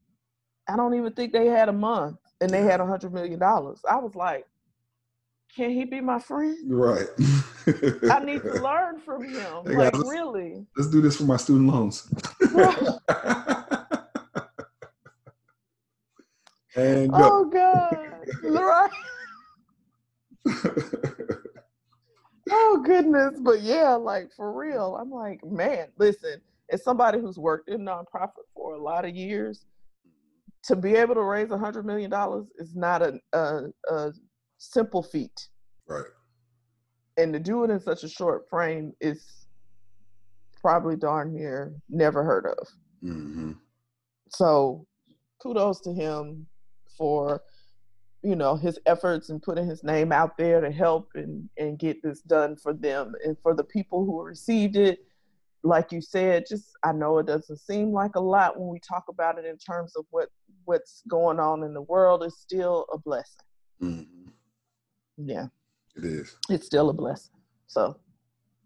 I 0.70 0.78
don't 0.78 0.94
even 0.94 1.12
think 1.12 1.34
they 1.34 1.48
had 1.48 1.68
a 1.68 1.74
month, 1.74 2.20
and 2.40 2.50
they 2.50 2.62
had 2.62 2.80
a 2.80 2.86
hundred 2.86 3.14
million 3.14 3.40
dollars. 3.40 3.82
I 3.90 3.98
was 3.98 4.16
like, 4.16 4.46
can 5.56 5.72
he 5.72 5.86
be 5.86 6.02
my 6.02 6.20
friend? 6.20 6.58
Right. 6.68 7.08
I 8.12 8.20
need 8.24 8.44
to 8.44 8.62
learn 8.62 9.00
from 9.00 9.24
him. 9.24 9.64
Hey 9.66 9.76
like 9.76 9.94
guys, 9.94 10.02
let's, 10.02 10.10
really. 10.10 10.66
Let's 10.76 10.92
do 10.92 11.02
this 11.02 11.18
for 11.18 11.24
my 11.24 11.38
student 11.38 11.70
loans. 11.72 12.08
and 16.76 17.12
go. 17.12 17.18
Oh 17.20 17.46
God. 17.46 17.98
right. 18.44 18.92
oh 22.52 22.84
goodness. 22.86 23.40
But 23.40 23.62
yeah, 23.62 23.96
like 23.96 24.30
for 24.36 24.54
real. 24.54 24.98
I'm 25.00 25.10
like, 25.10 25.44
man, 25.44 25.88
listen, 25.98 26.42
as 26.70 26.84
somebody 26.84 27.20
who's 27.20 27.40
worked 27.40 27.70
in 27.70 27.82
nonprofit 27.82 28.46
for 28.54 28.76
a 28.76 28.82
lot 28.82 29.06
of 29.06 29.16
years, 29.16 29.66
to 30.64 30.76
be 30.76 30.96
able 30.96 31.16
to 31.16 31.24
raise 31.24 31.50
a 31.52 31.58
hundred 31.58 31.86
million 31.86 32.12
dollars 32.12 32.48
is 32.58 32.76
not 32.76 33.02
a, 33.02 33.20
a, 33.34 33.64
a 33.90 34.12
simple 34.58 35.04
feat. 35.04 35.50
Right. 35.88 36.06
And 37.18 37.34
to 37.34 37.40
do 37.40 37.64
it 37.64 37.72
in 37.72 37.80
such 37.80 38.04
a 38.04 38.10
short 38.10 38.48
frame 38.50 38.94
is 39.02 39.48
probably 40.62 40.96
darn 40.96 41.34
near 41.34 41.74
never 41.90 42.24
heard 42.24 42.46
of. 42.46 42.68
Mm-hmm. 43.04 43.54
So 44.30 44.86
kudos 45.42 45.82
to 45.82 45.94
him 45.94 46.48
for 46.98 47.42
you 48.24 48.36
know 48.36 48.56
his 48.56 48.80
efforts 48.86 49.30
and 49.30 49.42
putting 49.42 49.68
his 49.68 49.84
name 49.84 50.12
out 50.12 50.38
there 50.38 50.60
to 50.60 50.72
help 50.72 51.10
and 51.16 51.48
and 51.58 51.78
get 51.78 52.02
this 52.02 52.22
done 52.22 52.56
for 52.56 52.74
them 52.74 53.14
and 53.24 53.38
for 53.42 53.54
the 53.54 53.64
people 53.64 54.04
who 54.04 54.22
received 54.24 54.76
it 54.76 55.00
like 55.64 55.92
you 55.92 56.02
said 56.02 56.44
just 56.50 56.72
i 56.84 56.92
know 56.92 57.20
it 57.20 57.28
doesn't 57.28 57.60
seem 57.60 57.92
like 57.92 58.16
a 58.16 58.20
lot 58.20 58.60
when 58.60 58.70
we 58.70 58.80
talk 58.80 59.04
about 59.10 59.38
it 59.38 59.46
in 59.46 59.58
terms 59.58 59.96
of 59.96 60.06
what 60.10 60.30
what's 60.66 61.04
going 61.08 61.40
on 61.40 61.62
in 61.62 61.74
the 61.74 61.82
world 61.84 62.24
is 62.24 62.40
still 62.40 62.88
a 62.92 62.98
blessing 62.98 63.46
Mm-hmm. 63.82 64.17
Yeah 65.18 65.48
It 65.96 66.06
is. 66.06 66.36
it's 66.50 66.66
still 66.66 66.90
a 66.90 66.94
blessing 66.94 67.34
so 67.68 67.98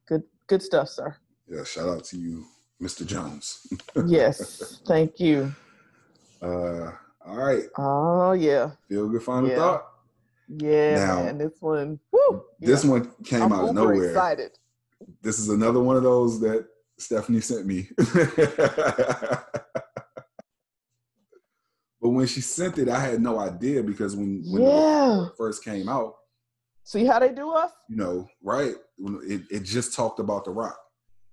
good 0.07 0.23
good 0.47 0.61
stuff 0.61 0.89
sir 0.89 1.15
Yeah. 1.47 1.63
Shout 1.63 1.89
out 1.89 2.03
to 2.05 2.17
you, 2.17 2.45
Mr. 2.81 3.05
Jones. 3.05 3.67
yes 4.07 4.81
thank 4.87 5.19
you 5.19 5.53
Uh, 6.41 6.91
all 7.25 7.37
right. 7.37 7.63
oh 7.77 8.31
yeah 8.33 8.71
Feel 8.89 9.07
good 9.09 9.23
final 9.23 9.49
Yeah. 9.49 9.55
thought. 9.57 9.85
yeah 10.47 11.05
Now, 11.05 11.23
man 11.23 11.37
this 11.37 11.53
one 11.59 11.99
woo, 12.11 12.43
This 12.59 12.83
yeah. 12.83 12.89
one 12.91 13.11
came 13.23 13.43
I'm 13.43 13.53
out 13.53 13.69
of 13.69 13.75
nowhere. 13.75 14.09
excited 14.09 14.51
This 15.21 15.39
is 15.39 15.49
another 15.49 15.79
one 15.79 15.97
of 15.97 16.03
those 16.03 16.39
that 16.41 16.67
Stephanie 16.97 17.41
sent 17.41 17.65
me. 17.65 17.89
but 17.97 18.07
when 22.09 22.27
she 22.27 22.41
sent 22.41 22.77
it, 22.77 22.89
I 22.89 22.99
had 22.99 23.21
no 23.21 23.39
idea 23.39 23.81
because 23.83 24.15
when, 24.15 24.43
when 24.51 24.63
yeah 24.63 25.25
it 25.27 25.31
first 25.37 25.63
came 25.63 25.87
out, 25.89 26.15
see 26.83 27.05
how 27.05 27.19
they 27.19 27.31
do 27.31 27.51
us 27.51 27.71
you 27.89 27.95
know, 27.97 28.27
right? 28.41 28.75
It, 29.23 29.41
it 29.51 29.59
just 29.63 29.93
talked 29.93 30.19
about 30.19 30.45
The 30.45 30.51
Rock. 30.51 30.77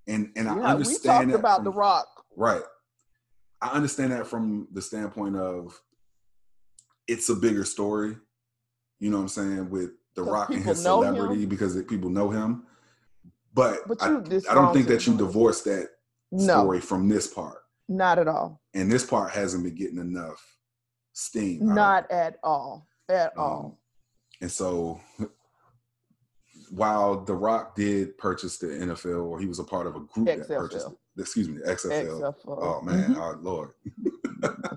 And 0.07 0.31
and 0.35 0.47
I 0.49 0.53
Yeah, 0.55 0.59
we 0.59 0.65
understand 0.65 1.03
talked 1.03 1.27
that 1.31 1.39
about 1.39 1.55
from- 1.57 1.65
the 1.65 1.71
rock 1.71 2.07
Right. 2.35 2.63
I 3.61 3.69
understand 3.71 4.11
that 4.13 4.27
from 4.27 4.67
the 4.71 4.81
standpoint 4.81 5.35
of 5.35 5.79
it's 7.07 7.27
a 7.29 7.35
bigger 7.35 7.65
story. 7.65 8.15
You 8.99 9.09
know 9.09 9.17
what 9.17 9.23
I'm 9.23 9.29
saying 9.29 9.69
with 9.69 9.91
The 10.15 10.23
Rock 10.23 10.49
and 10.51 10.63
his 10.63 10.81
celebrity 10.81 11.43
him. 11.43 11.49
because 11.49 11.75
it, 11.75 11.87
people 11.87 12.09
know 12.09 12.29
him. 12.29 12.63
But, 13.53 13.87
But 13.87 14.01
I, 14.01 14.07
I 14.07 14.09
don't 14.53 14.73
think 14.73 14.87
that 14.87 15.05
you 15.07 15.13
do 15.17 15.23
it. 15.23 15.27
divorce 15.27 15.61
that 15.63 15.89
no 16.31 16.59
story 16.61 16.79
from 16.81 17.09
this 17.09 17.27
part. 17.27 17.57
not 17.89 18.19
at 18.19 18.27
all 18.27 18.61
And 18.73 18.91
this 18.91 19.05
part 19.05 19.31
hasn't 19.31 19.63
been 19.63 19.75
getting 19.75 19.97
enough 19.97 20.41
steam. 21.13 21.73
Not 21.73 22.09
at 22.11 22.37
all 22.43 22.87
at 23.09 23.35
Um, 23.37 23.43
all 23.43 23.79
And 24.41 24.51
so 24.51 25.01
while 26.71 27.23
The 27.23 27.33
Rock 27.33 27.75
did 27.75 28.17
purchase 28.17 28.57
the 28.57 28.67
NFL, 28.67 29.25
or 29.25 29.39
he 29.39 29.45
was 29.47 29.59
a 29.59 29.63
part 29.63 29.87
of 29.87 29.95
a 29.95 29.99
group 30.01 30.25
that 30.27 30.47
purchased 30.47 30.87
it, 30.87 31.21
excuse 31.21 31.47
me, 31.49 31.61
XFL. 31.61 32.19
XFL. 32.21 32.35
Oh 32.47 32.81
man, 32.81 33.13
Mhm. 33.15 33.17
oh 33.17 33.39
Lord. 33.41 33.71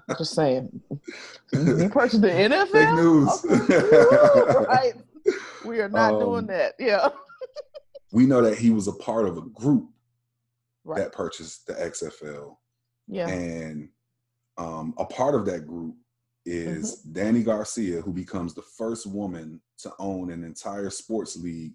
just 0.19 0.35
saying 0.35 0.81
he 1.53 1.89
purchased 1.89 2.21
the 2.23 2.29
NFL 2.29 2.73
Big 2.73 2.95
news. 2.95 3.45
Okay. 3.45 4.65
right 4.67 4.93
we 5.65 5.81
are 5.81 5.89
not 5.89 6.15
Um, 6.15 6.21
doing 6.21 6.47
that 6.49 6.75
yeah 6.81 7.09
we 8.13 8.27
know 8.27 8.43
that 8.43 8.59
he 8.59 8.71
was 8.71 8.89
a 8.89 8.93
part 8.93 9.27
of 9.29 9.37
a 9.39 9.43
group 9.43 9.89
right 10.85 10.99
that 10.99 11.13
purchased 11.13 11.67
the 11.69 11.75
XFL. 11.75 12.57
yeah 13.07 13.29
And 13.29 13.89
um, 14.59 14.95
a 14.99 15.05
part 15.05 15.35
of 15.37 15.47
that 15.47 15.67
group 15.67 15.95
is 16.45 17.03
Mm-hmm. 17.07 17.19
Dany 17.37 17.45
Garcia, 17.45 18.01
who 18.01 18.13
becomes 18.13 18.53
the 18.53 18.63
first 18.63 19.07
woman 19.07 19.61
to 19.79 19.93
own 20.01 20.31
an 20.33 20.43
entire 20.43 20.91
sports 20.91 21.37
league 21.37 21.75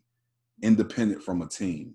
independent 0.62 1.24
from 1.24 1.41
a 1.41 1.47
team. 1.47 1.93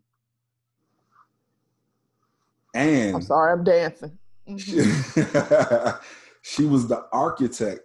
And 2.74 3.16
i'm 3.16 3.22
sorry 3.22 3.52
i'm 3.52 3.64
dancing 3.64 4.16
she, 4.56 4.72
Mhm. 4.76 6.00
she 6.42 6.64
was 6.64 6.88
the 6.88 7.04
architect 7.12 7.80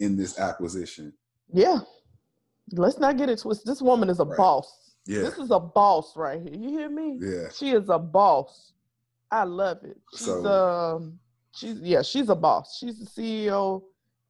in 0.00 0.16
this 0.16 0.38
acquisition. 0.38 1.12
yeah 1.52 1.80
let's 2.72 2.98
not 2.98 3.16
get 3.18 3.28
it 3.28 3.38
twisted 3.40 3.66
this 3.66 3.82
woman 3.82 4.08
is 4.08 4.20
a 4.20 4.24
Right. 4.24 4.36
boss 4.38 4.94
Yeah. 5.06 5.20
this 5.20 5.36
is 5.38 5.50
a 5.50 5.60
boss 5.60 6.16
right 6.16 6.40
here 6.40 6.54
you 6.54 6.70
hear 6.70 6.88
me 6.88 7.18
Yeah. 7.20 7.48
She 7.52 7.70
is 7.70 7.88
a 7.90 7.98
boss. 7.98 8.72
I 9.30 9.44
love 9.44 9.82
it. 9.84 9.98
She's 10.12 10.24
So- 10.26 10.46
um 10.96 11.18
she's 11.52 11.78
yeah, 11.80 12.02
she's 12.02 12.28
a 12.30 12.34
boss. 12.36 12.78
She's 12.78 12.98
the 13.00 13.06
CEO, 13.06 13.82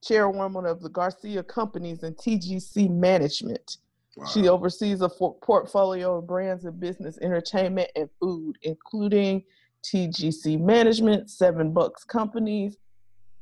chairwoman 0.03 0.65
of 0.67 0.81
the 0.83 0.89
Garcia 0.89 1.43
Companies 1.43 2.03
and 2.03 2.17
TGC 2.17 2.89
Management. 2.91 3.77
Wow. 4.17 4.27
She 4.27 4.49
oversees 4.49 5.01
a 5.01 5.09
for- 5.09 5.37
portfolio 5.43 6.19
of 6.19 6.27
brands 6.27 6.65
in 6.65 6.79
business, 6.79 7.19
entertainment, 7.21 7.91
and 7.97 8.09
food, 8.21 8.57
including 8.63 9.43
TGC 9.85 10.61
Management, 10.61 11.31
Seven 11.31 11.73
Bucks 11.73 12.05
Companies, 12.05 12.77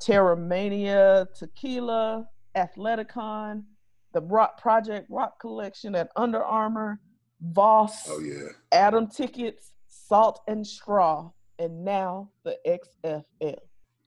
Teremana 0.00 1.26
Tequila, 1.38 2.26
Athleticon, 2.56 3.64
the 4.12 4.22
Rock 4.22 4.60
Project 4.60 5.06
Rock 5.10 5.38
Collection 5.40 5.94
at 5.94 6.10
Under 6.16 6.42
Armour, 6.42 7.00
Voss, 7.40 8.08
oh 8.08 8.20
yeah. 8.20 8.48
Atom 8.72 9.08
Tickets, 9.08 9.72
Salt 9.88 10.40
and 10.48 10.66
Straw, 10.66 11.30
and 11.58 11.84
now 11.84 12.30
the 12.44 12.56
XFL. 12.66 13.56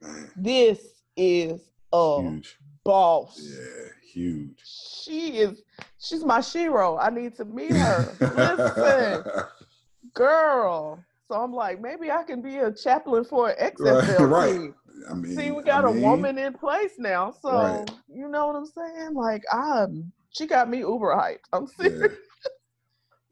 Man, 0.01 0.31
This 0.35 0.79
is 1.15 1.61
a 1.93 2.21
huge. 2.21 2.57
Boss. 2.85 3.41
Yeah, 3.41 3.89
huge. 4.13 4.61
She 4.63 5.39
is, 5.39 5.61
she's 5.99 6.23
my 6.23 6.39
shero. 6.39 6.97
I 7.01 7.09
need 7.09 7.35
to 7.35 7.45
meet 7.45 7.71
her. 7.71 8.13
Listen, 8.33 9.23
girl. 10.13 11.03
So 11.27 11.35
I'm 11.41 11.51
like, 11.53 11.81
maybe 11.81 12.11
I 12.11 12.23
can 12.23 12.41
be 12.41 12.57
a 12.57 12.71
chaplain 12.71 13.25
for 13.25 13.49
an 13.49 13.71
XFL 13.71 14.29
right. 14.29 14.53
team. 14.53 14.75
I 15.09 15.13
mean, 15.15 15.35
See, 15.35 15.51
we 15.51 15.61
I 15.63 15.65
got 15.65 15.85
a 15.85 15.91
woman 15.91 16.37
in 16.37 16.53
place 16.53 16.93
now. 16.97 17.33
So 17.41 17.51
Right. 17.51 17.89
you 18.07 18.29
know 18.29 18.47
what 18.47 18.55
I'm 18.55 18.65
saying? 18.65 19.13
Like, 19.15 19.43
I'm, 19.51 20.11
she 20.29 20.45
got 20.45 20.69
me 20.69 20.79
uber 20.79 21.15
hyped. 21.15 21.39
I'm 21.51 21.67
Yeah. 21.79 21.89
serious. 21.89 22.17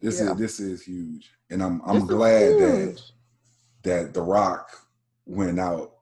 This 0.01 0.19
Yeah. 0.19 0.31
is 0.31 0.37
this 0.37 0.59
is 0.59 0.81
huge, 0.83 1.31
and 1.49 1.63
I'm 1.63 1.81
I'm 1.85 1.97
is 1.97 2.03
glad 2.03 2.57
that 2.57 3.01
that 3.83 4.13
The 4.13 4.21
Rock 4.21 4.69
went 5.25 5.59
out 5.59 5.93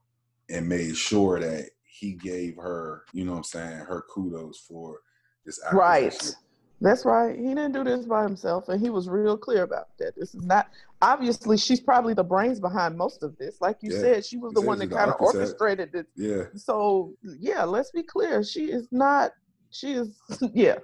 and 0.50 0.68
made 0.68 0.96
sure 0.98 1.40
that 1.40 1.70
he 2.02 2.14
gave 2.14 2.56
her, 2.56 3.04
you 3.14 3.24
know 3.24 3.34
what 3.34 3.38
I'm 3.38 3.44
saying, 3.44 3.78
her 3.78 4.04
kudos 4.10 4.58
for 4.68 5.02
this 5.46 5.60
act. 5.64 5.76
Right. 5.76 6.36
That's 6.84 7.06
right. 7.06 7.38
He 7.38 7.50
didn't 7.50 7.74
do 7.74 7.84
this 7.84 8.08
by 8.08 8.24
himself, 8.24 8.70
and 8.70 8.82
he 8.82 8.90
was 8.90 9.08
real 9.08 9.38
clear 9.38 9.62
about 9.62 9.90
that. 10.00 10.16
This 10.18 10.34
is 10.34 10.44
not 10.44 10.68
obviously 11.04 11.58
she's 11.58 11.80
probably 11.80 12.16
the 12.16 12.24
brains 12.24 12.60
behind 12.60 12.98
most 12.98 13.22
of 13.22 13.38
this. 13.38 13.62
Like 13.62 13.78
you 13.84 13.92
Yeah. 13.92 14.00
said, 14.00 14.26
she 14.26 14.38
was 14.38 14.52
the 14.54 14.62
one 14.62 14.80
that 14.80 14.90
kind 14.90 15.12
of 15.12 15.18
orchestrated 15.20 15.92
this. 15.92 16.08
Yeah, 16.16 16.46
So 16.56 17.14
yeah, 17.40 17.64
let's 17.66 17.92
be 17.92 18.02
clear. 18.02 18.44
She 18.44 18.72
is 18.72 18.88
not. 18.92 19.32
She 19.70 19.94
is. 19.94 20.20
Yeah, 20.54 20.80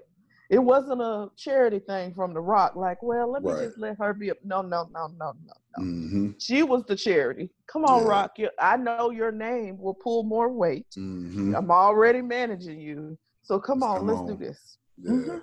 it 0.50 0.60
wasn't 0.60 1.02
a 1.02 1.30
charity 1.38 1.80
thing 1.80 2.14
from 2.14 2.34
The 2.34 2.40
Rock. 2.42 2.76
Like, 2.76 3.02
well, 3.04 3.32
let 3.32 3.44
me 3.44 3.52
Right. 3.52 3.66
just 3.66 3.78
let 3.78 3.98
her 4.00 4.14
be. 4.14 4.30
A, 4.30 4.34
no, 4.44 4.62
no, 4.62 4.88
no, 4.94 5.08
no, 5.08 5.34
no, 5.46 5.54
no. 5.78 5.84
hmm 5.84 6.32
She 6.40 6.64
was 6.64 6.84
the 6.86 6.96
charity. 6.96 7.50
Come 7.68 7.84
on, 7.86 8.04
Yeah. 8.04 8.10
Rock. 8.10 8.32
You, 8.40 8.50
I 8.60 8.78
know 8.78 9.10
your 9.12 9.32
name 9.32 9.78
will 9.78 9.94
pull 9.94 10.24
more 10.24 10.50
weight. 10.52 10.88
hmm 10.96 11.54
I'm 11.56 11.70
already 11.72 12.22
managing 12.22 12.80
you. 12.80 13.18
So 13.44 13.60
come 13.60 13.84
on, 13.84 13.98
come 14.00 14.08
let's 14.08 14.20
on. 14.22 14.28
do 14.28 14.36
this. 14.38 14.78
yeah. 14.98 15.12
Mhm. 15.12 15.42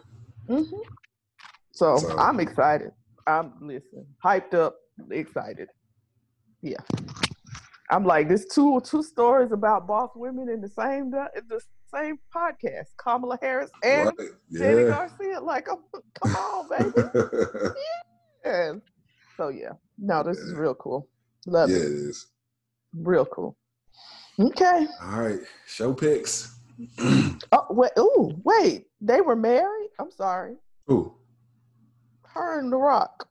hmm 0.48 0.62
So, 1.72 1.96
So- 1.98 2.18
I'm 2.18 2.40
excited. 2.40 2.92
I'm 3.26 3.54
listen, 3.60 4.06
hyped 4.22 4.52
up, 4.54 4.76
excited. 5.10 5.68
Yeah. 6.62 6.76
I'm 7.90 8.04
like 8.04 8.28
this 8.28 8.46
two 8.46 8.80
two 8.80 9.02
stories 9.02 9.52
about 9.52 9.86
boss 9.86 10.10
women 10.14 10.48
in 10.48 10.60
the 10.60 10.68
same 10.68 11.10
the 11.10 11.60
same 11.94 12.18
podcast. 12.34 12.88
Kamala 12.96 13.38
Harris 13.40 13.70
and 13.82 14.10
right. 14.18 14.28
Dany 14.52 14.88
Garcia. 14.88 15.40
Like, 15.40 15.68
oh, 15.70 15.82
come 16.22 16.36
on, 16.36 16.68
baby. 16.94 17.08
And 18.44 18.82
so 19.36 19.48
yeah. 19.48 19.72
No, 19.98 20.22
this 20.22 20.38
is 20.38 20.54
real 20.54 20.74
cool. 20.74 21.08
Love 21.46 21.70
yeah, 21.70 21.76
it 21.76 21.82
it. 21.82 21.86
is. 21.86 22.26
Real 22.94 23.24
cool. 23.26 23.56
Okay. 24.38 24.86
All 25.02 25.20
right, 25.20 25.40
show 25.66 25.94
picks. 25.94 26.56
Oh 27.52 27.66
wait. 27.70 27.92
Ooh, 27.98 28.32
wait. 28.44 28.86
They 29.00 29.20
were 29.20 29.36
married. 29.36 29.90
I'm 30.00 30.10
sorry. 30.10 30.56
Who? 30.86 31.14
Her 32.22 32.58
and 32.58 32.72
The 32.72 32.76
Rock. 32.76 33.28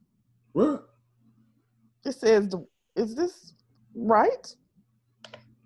What? 0.54 0.88
It 2.06 2.14
says, 2.14 2.54
is 2.96 3.16
this 3.16 3.54
right? 3.96 4.56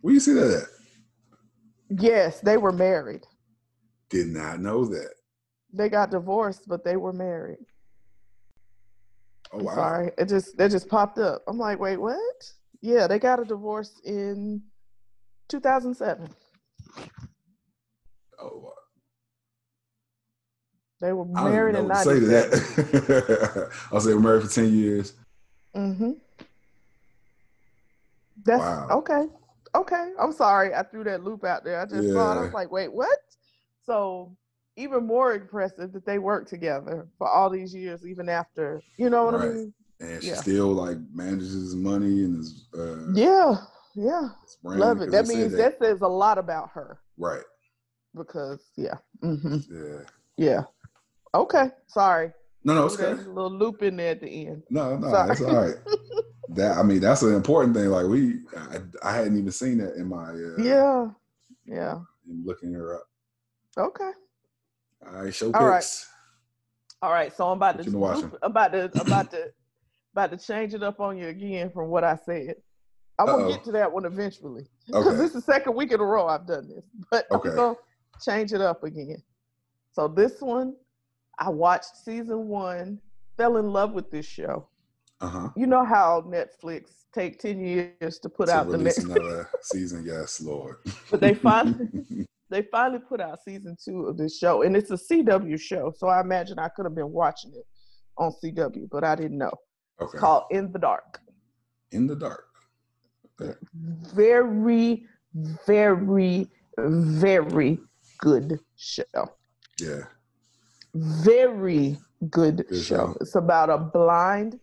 Where 0.02 0.14
you 0.14 0.20
see 0.20 0.34
that 0.34 0.62
at? 0.64 0.77
Yes, 1.90 2.40
they 2.42 2.58
were 2.58 2.72
married. 2.72 3.26
Did 4.10 4.28
not 4.28 4.60
know 4.60 4.86
that. 4.86 5.12
They 5.74 5.90
got 5.90 6.12
divorced, 6.12 6.68
but 6.68 6.84
they 6.84 6.96
were 6.98 7.14
married. 7.14 7.60
Oh 9.52 9.64
wow. 9.64 9.76
Sorry, 9.76 10.12
it 10.18 10.28
just 10.28 10.58
that 10.58 10.72
just 10.72 10.90
popped 10.90 11.20
up. 11.20 11.44
I'm 11.48 11.58
like, 11.58 11.80
wait, 11.80 11.98
what? 11.98 12.52
Yeah, 12.82 13.08
they 13.08 13.20
got 13.20 13.40
a 13.40 13.46
divorce 13.46 14.00
in 14.04 14.62
2007. 15.50 16.30
Oh. 18.40 18.62
Wow. 18.64 18.74
They 21.00 21.14
were 21.14 21.26
married 21.26 21.76
in 21.76 21.88
'97. 21.88 22.04
Say 22.04 22.20
to 22.20 22.26
that. 22.28 23.72
I'll 23.92 24.02
say 24.02 24.14
we're 24.14 24.20
married 24.20 24.44
for 24.44 24.54
ten 24.54 24.74
years. 24.74 25.14
Mm-hmm. 25.76 26.12
That's 28.44 28.62
wow. 28.62 28.88
okay. 28.92 29.28
Okay. 29.78 30.12
I'm 30.20 30.34
sorry. 30.34 30.74
I 30.74 30.84
threw 30.84 31.04
that 31.04 31.24
loop 31.24 31.44
out 31.44 31.64
there. 31.64 31.80
I 31.80 31.86
just 31.86 32.08
yeah. 32.08 32.14
saw 32.14 32.34
it. 32.34 32.40
I 32.40 32.42
was 32.42 32.54
like, 32.54 32.72
wait, 32.72 32.92
what? 32.92 33.20
So 33.84 34.36
even 34.76 35.06
more 35.06 35.34
impressive 35.34 35.94
that 35.94 36.06
they 36.06 36.20
worked 36.20 36.50
together 36.50 37.08
for 37.18 37.30
all 37.30 37.50
these 37.50 37.74
years, 37.74 38.06
even 38.06 38.28
after, 38.28 38.82
you 38.98 39.10
know 39.10 39.26
what 39.26 39.36
right. 39.36 39.50
I 39.50 39.54
mean? 39.54 39.74
And 40.00 40.22
she 40.22 40.30
yeah. 40.30 40.36
still 40.36 40.74
like 40.74 40.98
manages 41.14 41.76
money 41.76 42.24
and 42.24 42.40
is 42.40 42.68
uh, 42.78 43.12
Yeah, 43.14 43.56
yeah. 43.96 44.30
Love 44.64 45.02
it. 45.02 45.12
That 45.12 45.28
means 45.28 45.52
that. 45.54 45.80
that. 45.80 45.86
says 45.86 46.02
a 46.02 46.08
lot 46.08 46.38
about 46.38 46.70
her. 46.72 47.00
Right. 47.18 47.44
Because 48.16 48.64
yeah. 48.76 48.96
Mm-hmm. 49.24 49.58
Yeah. 49.72 50.00
Yeah. 50.38 50.62
Okay. 51.34 51.72
Sorry. 51.88 52.32
No, 52.64 52.74
no, 52.74 52.86
it's 52.86 53.00
okay. 53.00 53.12
A 53.12 53.30
little 53.30 53.52
loop 53.52 53.82
in 53.82 53.96
there 53.96 54.12
at 54.12 54.22
the 54.22 54.48
end. 54.48 54.64
No, 54.70 54.98
no, 54.98 55.10
Sorry. 55.10 55.28
that's 55.28 55.42
all 55.42 55.56
right. 55.56 55.76
that 56.50 56.78
I 56.78 56.84
mean, 56.84 57.00
that's 57.00 57.22
an 57.22 57.34
important 57.34 57.76
thing. 57.76 57.88
Like 57.88 58.06
we, 58.06 58.40
I, 58.56 58.80
I 59.04 59.16
hadn't 59.16 59.38
even 59.38 59.52
seen 59.52 59.78
that 59.80 59.96
in 59.96 60.08
my. 60.08 60.30
Uh, 60.30 60.62
yeah. 60.62 61.08
Yeah. 61.66 62.00
looking 62.28 62.74
her 62.74 62.96
up. 62.96 63.08
Okay. 63.78 64.12
All 65.06 65.24
right, 65.24 65.34
show 65.34 65.48
All 65.48 65.52
picks. 65.52 65.62
Right. 65.64 66.06
All 67.02 67.12
right, 67.12 67.36
so 67.36 67.48
I'm 67.50 67.58
about 67.58 67.82
to 67.84 67.90
loop, 67.90 68.38
about 68.42 68.72
to 68.72 68.86
about 69.00 69.30
to 69.32 69.52
about 70.14 70.32
to 70.32 70.38
change 70.38 70.74
it 70.74 70.82
up 70.82 71.00
on 71.00 71.18
you 71.18 71.28
again 71.28 71.70
from 71.70 71.90
what 71.90 72.04
I 72.04 72.18
said. 72.26 72.56
I'm 73.20 73.28
gonna 73.28 73.50
get 73.50 73.64
to 73.66 73.72
that 73.74 73.92
one 73.92 74.06
eventually 74.06 74.68
because 74.86 75.08
okay. 75.08 75.18
this 75.18 75.28
is 75.28 75.34
the 75.34 75.42
second 75.42 75.76
week 75.76 75.92
in 75.92 76.00
a 76.00 76.06
row 76.06 76.28
I've 76.28 76.48
done 76.48 76.68
this, 76.68 76.84
but 77.12 77.26
okay. 77.32 77.50
I'm 77.50 77.56
gonna 77.56 77.76
change 78.22 78.54
it 78.54 78.62
up 78.62 78.84
again. 78.84 79.22
So 79.94 80.08
this 80.08 80.42
one, 80.42 80.76
I 81.38 81.50
watched 81.50 81.98
season 82.04 82.48
one, 82.48 83.00
fell 83.38 83.58
in 83.58 83.72
love 83.72 83.94
with 83.94 84.10
this 84.10 84.26
show. 84.26 84.68
Uh-huh. 85.20 85.50
You 85.56 85.66
know 85.66 85.84
how 85.84 86.22
Netflix 86.28 86.92
take 87.14 87.40
ten 87.40 87.60
years 87.60 88.20
to 88.20 88.30
put 88.30 88.48
to 88.48 88.56
out 88.56 88.70
the 88.70 88.78
next 88.78 89.00
another 89.00 89.50
season. 89.62 90.04
Yes, 90.06 90.40
Lord. 90.40 90.78
but 91.10 91.20
they 91.20 91.34
finally 91.34 91.88
they 92.50 92.62
finally 92.64 93.00
put 93.00 93.20
out 93.20 93.40
season 93.44 93.76
two 93.84 94.06
of 94.06 94.18
this 94.18 94.38
show, 94.38 94.62
and 94.62 94.76
it's 94.76 94.92
a 94.92 94.98
CW 94.98 95.60
show. 95.60 95.92
So 95.98 96.08
I 96.08 96.22
imagine 96.22 96.60
I 96.60 96.70
could 96.70 96.86
have 96.86 96.96
been 96.96 97.12
watching 97.12 97.52
it 97.56 97.66
on 98.18 98.32
CW, 98.44 98.90
but 98.92 99.04
I 99.04 99.16
didn't 99.16 99.38
know. 99.38 99.52
Okay. 100.00 100.12
It's 100.14 100.20
called 100.20 100.44
In 100.52 100.72
the 100.72 100.80
Dark. 100.80 101.20
In 101.92 102.08
the 102.08 102.16
Dark. 102.16 102.46
Okay. 103.42 103.54
Very, 104.14 105.06
very, 105.66 106.48
very 106.78 107.80
good 108.20 108.60
show. 108.76 109.32
Yeah. 109.80 110.04
Very 110.94 111.98
good, 112.30 112.66
good 112.68 112.76
show. 112.76 112.96
show. 112.96 113.18
It's 113.22 113.36
about 113.36 113.70
a 113.70 113.78
blind 113.78 114.60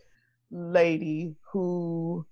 lady 0.55 1.35
who 1.53 2.25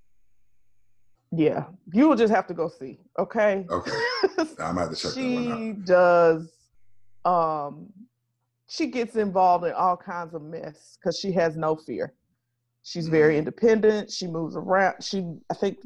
yeah, 1.35 1.65
you 1.93 2.09
will 2.09 2.17
just 2.17 2.33
have 2.33 2.47
to 2.49 2.55
go 2.55 2.69
see. 2.69 2.99
Okay. 3.19 3.65
Okay. 3.71 3.91
I'm 4.61 4.77
have 4.77 4.91
to 4.91 4.97
check 4.97 5.13
she 5.13 5.37
that 5.37 5.49
one 5.49 5.71
out. 5.71 5.85
does. 5.87 6.53
Um, 7.25 7.87
she 8.69 8.89
gets 8.89 9.17
involved 9.17 9.65
in 9.65 9.73
all 9.73 9.97
kinds 9.97 10.35
of 10.35 10.43
mess 10.43 10.99
because 11.01 11.19
she 11.19 11.33
has 11.33 11.57
no 11.57 11.75
fear. 11.75 12.13
She's 12.85 13.09
very 13.09 13.35
mm. 13.35 13.39
independent. 13.39 14.11
She 14.11 14.27
moves 14.27 14.57
around. 14.57 15.03
She, 15.03 15.25
I 15.51 15.55
think, 15.55 15.79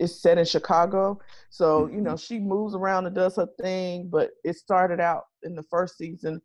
is 0.00 0.20
set 0.20 0.38
in 0.38 0.44
Chicago, 0.44 1.20
so 1.50 1.82
mm-hmm. 1.82 1.94
you 1.94 2.00
know 2.00 2.16
she 2.16 2.40
moves 2.40 2.74
around 2.74 3.06
and 3.06 3.14
does 3.14 3.36
her 3.36 3.48
thing. 3.60 4.08
But 4.10 4.30
it 4.42 4.56
started 4.56 5.00
out 5.00 5.24
in 5.44 5.54
the 5.54 5.64
first 5.64 5.98
season. 5.98 6.40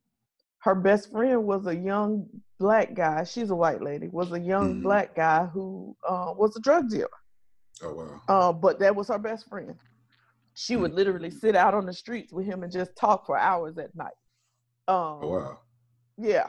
Her 0.59 0.75
best 0.75 1.11
friend 1.11 1.45
was 1.45 1.65
a 1.65 1.75
young 1.75 2.27
black 2.60 2.93
guy. 2.93 3.24
She's 3.24 3.49
a 3.49 3.56
white 3.56 3.82
lady. 3.82 4.08
Was 4.08 4.32
a 4.32 4.39
young 4.39 4.76
mm-hmm. 4.76 4.84
black 4.84 5.16
guy 5.16 5.45
who 5.45 5.95
uh, 6.08 6.34
was 6.36 6.56
a 6.56 6.60
drug 6.62 6.89
dealer. 6.89 7.10
Oh 7.84 7.93
wow. 7.93 8.22
Uh, 8.28 8.53
but 8.53 8.80
that 8.80 8.95
was 8.95 9.10
her 9.10 9.20
best 9.20 9.47
friend. 9.49 9.76
She 10.53 10.74
mm-hmm. 10.74 10.84
would 10.84 10.93
literally 10.93 11.30
sit 11.30 11.56
out 11.56 11.74
on 11.74 11.86
the 11.86 11.93
streets 11.93 12.32
with 12.32 12.45
him 12.45 12.64
and 12.64 12.72
just 12.72 12.95
talk 12.95 13.26
for 13.26 13.38
hours 13.38 13.78
at 13.78 13.95
night. 13.95 14.14
Um, 14.88 15.20
oh 15.22 15.28
wow. 15.28 15.60
Yeah, 16.18 16.47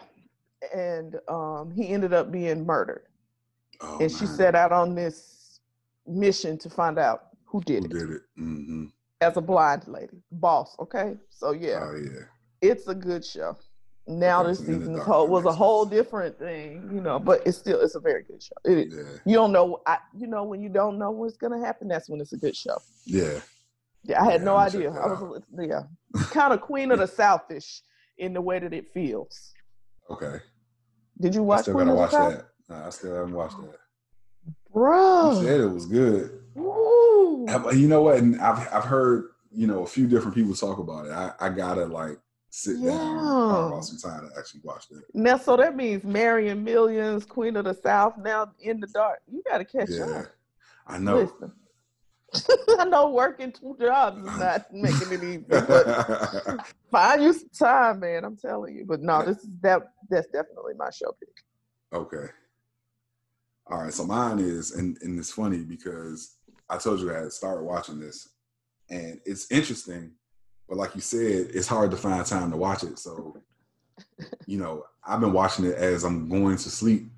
and 0.75 1.17
um, 1.29 1.73
he 1.75 1.89
ended 1.89 2.13
up 2.13 2.31
being 2.31 2.65
murdered. 2.65 3.03
Oh, 3.81 3.93
and 3.93 4.01
man. 4.01 4.09
she 4.09 4.27
set 4.27 4.55
out 4.55 4.73
on 4.73 4.95
this 4.95 5.61
mission 6.07 6.57
to 6.59 6.71
find 6.71 6.99
out 6.99 7.29
who 7.45 7.61
did 7.63 7.85
who 7.85 7.97
it. 7.97 8.01
Did 8.01 8.11
it? 8.11 8.23
Mm-hmm. 8.39 8.85
As 9.21 9.37
a 9.37 9.41
blind 9.41 9.89
lady, 9.89 10.23
boss. 10.31 10.77
Okay, 10.79 11.17
so 11.31 11.53
yeah, 11.53 11.81
oh, 11.83 11.97
yeah, 11.97 12.27
it's 12.61 12.87
a 12.87 12.95
good 12.95 13.25
show. 13.25 13.57
Now 14.09 14.45
this 14.45 14.61
season 14.61 14.99
whole, 14.99 15.27
was 15.27 15.45
a 15.47 15.53
whole 15.53 15.85
different 15.85 16.39
thing, 16.39 16.89
you 16.93 17.01
know, 17.01 17.19
but 17.19 17.45
it's 17.45 17.59
still 17.59 17.81
it's 17.81 17.97
a 17.97 18.01
very 18.01 18.23
good 18.23 18.41
show. 18.41 18.55
It, 18.65 18.89
yeah. 18.93 19.03
You 19.25 19.35
don't 19.35 19.51
know, 19.51 19.81
I, 19.85 19.99
you 20.17 20.29
know, 20.29 20.45
when 20.45 20.63
you 20.63 20.69
don't 20.69 20.97
know 20.97 21.11
what's 21.11 21.37
gonna 21.37 21.59
happen, 21.59 21.89
that's 21.89 22.09
when 22.09 22.21
it's 22.21 22.33
a 22.33 22.37
good 22.37 22.55
show. 22.55 22.79
Yeah. 23.05 23.41
Yeah, 24.05 24.23
I 24.23 24.31
had 24.31 24.41
yeah, 24.43 24.45
no 24.45 24.57
idea. 24.57 24.91
I 24.93 25.07
was, 25.09 25.43
yeah, 25.59 25.83
kind 26.31 26.53
of 26.53 26.61
queen 26.61 26.93
of 26.93 27.01
the 27.01 27.07
Southish 27.07 27.81
in 28.19 28.33
the 28.33 28.41
way 28.41 28.61
that 28.61 28.73
it 28.73 28.89
feels. 28.95 29.53
Okay. 30.09 30.39
Did 31.21 31.35
you 31.35 31.43
watch? 31.43 31.61
I 31.61 31.63
still 31.63 31.75
gotta 31.75 31.95
watch 31.95 32.11
that. 32.13 32.47
No, 32.69 32.77
I 32.77 32.91
still 32.91 33.15
haven't 33.15 33.35
watched 33.35 33.57
that. 33.57 33.79
Bro, 34.73 35.41
you 35.41 35.47
said 35.47 35.61
it 35.61 35.67
was 35.67 35.87
good. 35.87 36.43
Ooh. 36.57 37.47
You 37.75 37.89
know 37.89 38.03
what? 38.03 38.19
And 38.19 38.41
I've 38.41 38.73
I've 38.73 38.85
heard 38.85 39.31
you 39.51 39.67
know 39.67 39.83
a 39.83 39.87
few 39.87 40.07
different 40.07 40.35
people 40.35 40.55
talk 40.55 40.79
about 40.79 41.07
it. 41.07 41.13
I, 41.13 41.33
I 41.41 41.49
gotta 41.49 41.87
like 41.87 42.19
sit 42.57 42.79
yeah. 42.79 42.91
down 42.91 43.67
about 43.69 43.85
some 43.85 43.99
time 43.99 44.31
to 44.31 44.39
actually 44.39 44.63
watch 44.65 44.89
that. 44.89 45.03
Now, 45.13 45.37
so 45.37 45.59
that 45.59 45.77
means 45.77 46.05
Marion 46.05 46.65
Millions, 46.65 47.27
Queen 47.27 47.55
of 47.57 47.67
the 47.67 47.75
South, 47.75 48.15
now 48.17 48.51
in 48.61 48.81
the 48.81 48.87
dark. 48.87 49.19
You 49.31 49.43
got 49.47 49.59
to 49.59 49.65
catch 49.67 49.91
yeah, 49.91 50.21
up. 50.21 50.27
I 50.87 50.99
know. 50.99 51.19
Listen. 51.19 51.53
I 52.79 52.87
know 52.87 53.11
working 53.11 53.53
two 53.53 53.77
jobs 53.79 54.19
is 54.19 54.39
not 54.39 54.73
making 54.73 55.13
it 55.13 55.23
easy, 55.23 55.37
but 55.49 56.67
find 56.91 57.23
you 57.23 57.33
some 57.35 57.51
time, 57.57 58.01
man. 58.01 58.25
I'm 58.25 58.37
telling 58.37 58.75
you. 58.75 58.87
But 58.87 59.03
no, 59.03 59.25
this 59.25 59.39
is 59.39 59.49
that. 59.61 59.83
That's 60.09 60.27
definitely 60.29 60.75
my 60.79 60.91
show 60.91 61.15
pick. 61.21 61.29
Okay. 61.93 62.33
All 63.71 63.83
right. 63.83 63.93
So 63.93 64.07
mine 64.07 64.39
is, 64.39 64.73
and, 64.73 64.97
and 65.03 65.19
it's 65.19 65.33
funny 65.33 65.59
because 65.59 66.37
I 66.71 66.79
told 66.79 67.01
you 67.01 67.15
I 67.15 67.19
had 67.19 67.33
started 67.33 67.65
watching 67.65 68.01
this, 68.01 68.31
and 68.89 69.21
it's 69.27 69.51
interesting, 69.51 70.13
but 70.69 70.77
like 70.77 70.95
you 70.95 71.01
said, 71.01 71.51
it's 71.55 71.69
hard 71.69 71.91
to 71.93 71.97
find 71.97 72.25
time 72.27 72.51
to 72.51 72.57
watch 72.57 72.83
it. 72.83 72.99
So, 72.99 73.37
you 74.47 74.59
know, 74.59 74.85
I've 75.07 75.21
been 75.21 75.33
watching 75.33 75.65
it 75.65 75.75
as 75.75 76.05
I'm 76.05 76.29
going 76.29 76.57
to 76.57 76.71
sleep, 76.71 77.11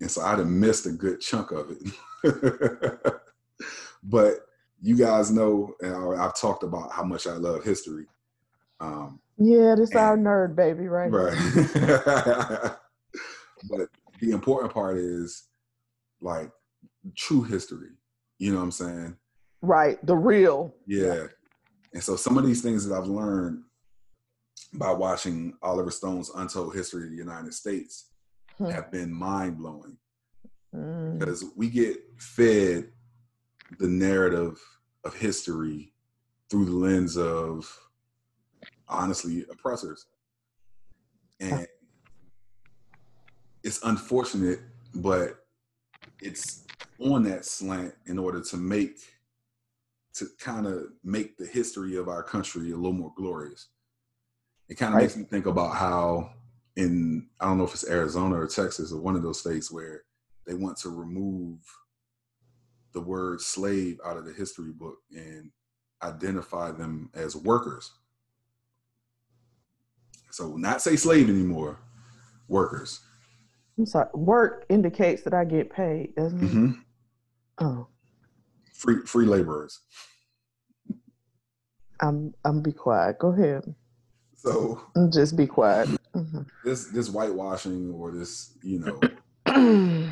and 0.00 0.10
so 0.10 0.22
I'd 0.22 0.38
have 0.38 0.48
missed 0.48 0.86
a 0.86 0.90
good 0.90 1.20
chunk 1.20 1.50
of 1.50 1.70
it. 1.70 1.78
but 4.02 4.46
you 4.80 4.96
guys 4.96 5.30
know, 5.30 5.74
and 5.80 6.20
I've 6.20 6.38
talked 6.38 6.62
about 6.62 6.92
how 6.92 7.02
much 7.02 7.26
I 7.26 7.32
love 7.32 7.64
history. 7.64 8.06
Um, 8.80 9.20
yeah, 9.38 9.74
this 9.76 9.90
and, 9.90 9.98
our 10.00 10.16
nerd 10.16 10.54
baby, 10.54 10.86
right? 10.86 11.10
Right. 11.10 11.34
but 13.68 13.88
the 14.20 14.30
important 14.30 14.72
part 14.72 14.98
is 14.98 15.44
like 16.20 16.50
true 17.16 17.42
history. 17.42 17.90
You 18.38 18.52
know 18.52 18.58
what 18.58 18.64
I'm 18.64 18.72
saying? 18.72 19.16
Right. 19.62 20.04
The 20.06 20.16
real. 20.16 20.74
Yeah. 20.86 21.26
And 21.92 22.02
so 22.02 22.16
some 22.16 22.38
of 22.38 22.46
these 22.46 22.62
things 22.62 22.86
that 22.86 22.94
I've 22.94 23.06
learned 23.06 23.62
by 24.72 24.90
watching 24.90 25.54
Oliver 25.62 25.90
Stone's 25.90 26.30
Untold 26.34 26.74
History 26.74 27.04
of 27.04 27.10
the 27.10 27.16
United 27.16 27.54
States 27.54 28.10
hmm. 28.56 28.66
have 28.66 28.90
been 28.90 29.12
mind 29.12 29.58
blowing. 29.58 29.96
Mm. 30.74 31.18
Because 31.18 31.44
we 31.56 31.70
get 31.70 31.96
fed 32.18 32.90
the 33.78 33.88
narrative 33.88 34.58
of 35.04 35.14
history 35.14 35.92
through 36.50 36.66
the 36.66 36.72
lens 36.72 37.16
of 37.16 37.66
honestly 38.88 39.44
oppressors. 39.50 40.06
And 41.40 41.66
it's 43.62 43.82
unfortunate, 43.82 44.60
but 44.94 45.44
it's 46.20 46.64
on 46.98 47.22
that 47.24 47.44
slant 47.44 47.94
in 48.06 48.18
order 48.18 48.42
to 48.42 48.56
make 48.56 48.98
to 50.18 50.26
kind 50.38 50.66
of 50.66 50.84
make 51.04 51.36
the 51.36 51.46
history 51.46 51.96
of 51.96 52.08
our 52.08 52.22
country 52.22 52.70
a 52.72 52.76
little 52.76 52.92
more 52.92 53.12
glorious. 53.16 53.68
It 54.68 54.74
kind 54.76 54.94
of 54.94 55.00
makes 55.00 55.16
me 55.16 55.24
think 55.24 55.46
about 55.46 55.76
how 55.76 56.30
in 56.76 57.28
I 57.40 57.46
don't 57.46 57.58
know 57.58 57.64
if 57.64 57.74
it's 57.74 57.88
Arizona 57.88 58.36
or 58.36 58.46
Texas 58.46 58.92
or 58.92 59.00
one 59.00 59.16
of 59.16 59.22
those 59.22 59.40
states 59.40 59.70
where 59.70 60.02
they 60.46 60.54
want 60.54 60.76
to 60.78 60.90
remove 60.90 61.58
the 62.92 63.00
word 63.00 63.40
slave 63.40 63.98
out 64.04 64.16
of 64.16 64.24
the 64.24 64.32
history 64.32 64.72
book 64.72 64.98
and 65.12 65.50
identify 66.02 66.70
them 66.70 67.10
as 67.14 67.36
workers. 67.36 67.92
So 70.30 70.56
not 70.56 70.82
say 70.82 70.96
slave 70.96 71.28
anymore, 71.28 71.78
workers. 72.48 73.00
I'm 73.78 73.86
sorry. 73.86 74.08
Work 74.14 74.66
indicates 74.68 75.22
that 75.22 75.34
I 75.34 75.44
get 75.44 75.70
paid, 75.70 76.14
doesn't 76.16 76.42
it? 76.42 76.46
Mm-hmm. 76.46 76.70
Oh. 77.60 77.88
Free 78.78 79.00
free 79.06 79.26
laborers. 79.26 79.80
I'm 82.00 82.32
I'm 82.44 82.62
be 82.62 82.72
quiet. 82.72 83.18
Go 83.18 83.32
ahead. 83.32 83.74
So 84.36 84.80
just 85.12 85.36
be 85.36 85.48
quiet. 85.48 85.88
Mm-hmm. 86.14 86.42
This 86.64 86.86
this 86.86 87.08
whitewashing 87.08 87.92
or 87.92 88.12
this, 88.12 88.56
you 88.62 88.78
know. 88.78 89.00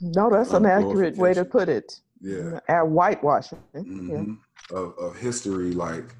no, 0.00 0.30
that's 0.30 0.54
an 0.54 0.64
accurate 0.64 1.18
way 1.18 1.34
to 1.34 1.44
put 1.44 1.68
it. 1.68 2.00
Yeah. 2.22 2.60
At 2.68 2.88
whitewashing. 2.88 3.62
Mm-hmm. 3.74 4.10
Yeah. 4.10 4.76
Of 4.76 4.98
of 4.98 5.16
history, 5.18 5.72
like 5.72 6.16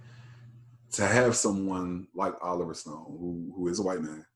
to 0.93 1.07
have 1.07 1.35
someone 1.35 2.09
like 2.15 2.35
Oliver 2.43 2.75
Stone, 2.75 3.07
who 3.09 3.55
who 3.57 3.69
is 3.69 3.79
a 3.79 3.83
white 3.83 4.03
man. 4.03 4.27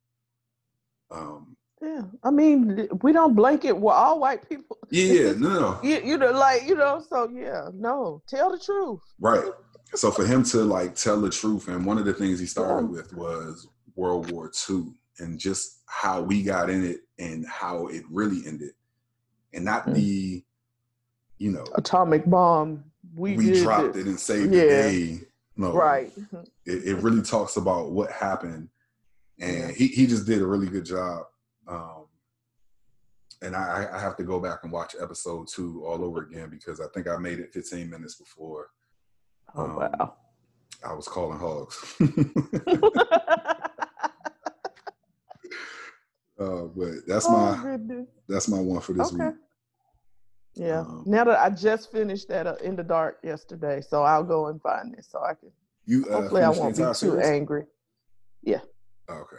Um, 1.10 1.57
yeah, 1.80 2.02
I 2.24 2.30
mean, 2.30 2.88
we 3.02 3.12
don't 3.12 3.34
blanket 3.34 3.72
well, 3.72 3.94
all 3.94 4.20
white 4.20 4.48
people. 4.48 4.78
Yeah, 4.90 5.32
no, 5.32 5.48
no. 5.48 5.80
you, 5.82 6.00
you 6.04 6.18
know, 6.18 6.32
like 6.32 6.66
you 6.66 6.74
know, 6.74 7.02
so 7.08 7.28
yeah, 7.28 7.68
no, 7.72 8.22
tell 8.28 8.50
the 8.50 8.58
truth. 8.58 9.00
Right. 9.20 9.44
So 9.94 10.10
for 10.10 10.26
him 10.26 10.42
to 10.44 10.58
like 10.58 10.94
tell 10.94 11.20
the 11.20 11.30
truth, 11.30 11.68
and 11.68 11.86
one 11.86 11.98
of 11.98 12.04
the 12.04 12.12
things 12.12 12.40
he 12.40 12.46
started 12.46 12.90
with 12.90 13.14
was 13.14 13.68
World 13.94 14.30
War 14.30 14.50
II 14.68 14.92
and 15.18 15.38
just 15.38 15.80
how 15.86 16.20
we 16.20 16.42
got 16.42 16.70
in 16.70 16.84
it 16.84 17.00
and 17.18 17.46
how 17.46 17.86
it 17.88 18.02
really 18.10 18.46
ended, 18.46 18.72
and 19.52 19.64
not 19.64 19.82
mm-hmm. 19.82 19.94
the, 19.94 20.44
you 21.38 21.52
know, 21.52 21.64
atomic 21.74 22.26
bomb. 22.26 22.84
We, 23.14 23.36
we 23.36 23.62
dropped 23.62 23.96
it. 23.96 24.00
it 24.00 24.06
and 24.06 24.20
saved 24.20 24.52
yeah. 24.52 24.62
the 24.62 24.68
day. 24.68 25.20
No, 25.56 25.72
right. 25.72 26.12
It, 26.66 26.84
it 26.84 26.96
really 26.96 27.22
talks 27.22 27.56
about 27.56 27.90
what 27.90 28.10
happened, 28.12 28.68
and 29.40 29.70
he 29.74 29.88
he 29.88 30.06
just 30.06 30.26
did 30.26 30.42
a 30.42 30.46
really 30.46 30.68
good 30.68 30.84
job. 30.84 31.24
Um, 31.68 32.06
and 33.42 33.54
I, 33.54 33.86
I 33.92 34.00
have 34.00 34.16
to 34.16 34.24
go 34.24 34.40
back 34.40 34.60
and 34.64 34.72
watch 34.72 34.96
episode 35.00 35.46
two 35.48 35.84
all 35.86 36.02
over 36.04 36.22
again 36.22 36.48
because 36.50 36.80
I 36.80 36.86
think 36.92 37.06
I 37.06 37.16
made 37.18 37.38
it 37.38 37.52
15 37.52 37.88
minutes 37.88 38.16
before. 38.16 38.70
Oh 39.54 39.64
um, 39.64 39.76
wow! 39.76 40.14
I 40.84 40.92
was 40.92 41.06
calling 41.06 41.38
hogs. 41.38 41.94
uh, 46.40 46.64
but 46.74 47.06
that's 47.06 47.26
oh, 47.28 47.56
my 47.56 47.62
goodness. 47.62 48.08
that's 48.28 48.48
my 48.48 48.58
one 48.58 48.80
for 48.80 48.92
this 48.92 49.12
okay. 49.12 49.26
week. 49.26 49.34
Yeah. 50.54 50.80
Um, 50.80 51.04
now 51.06 51.24
that 51.24 51.38
I 51.38 51.50
just 51.50 51.92
finished 51.92 52.28
that 52.28 52.46
uh, 52.46 52.56
in 52.62 52.74
the 52.74 52.82
dark 52.82 53.18
yesterday, 53.22 53.80
so 53.80 54.02
I'll 54.02 54.24
go 54.24 54.48
and 54.48 54.60
find 54.60 54.94
this 54.96 55.08
so 55.10 55.22
I 55.22 55.34
can. 55.34 55.50
You 55.86 56.04
uh, 56.10 56.20
hopefully 56.20 56.42
I 56.42 56.48
won't 56.50 56.76
be 56.76 56.82
too 56.82 56.94
series? 56.94 57.26
angry. 57.26 57.64
Yeah. 58.42 58.60
Okay. 59.08 59.36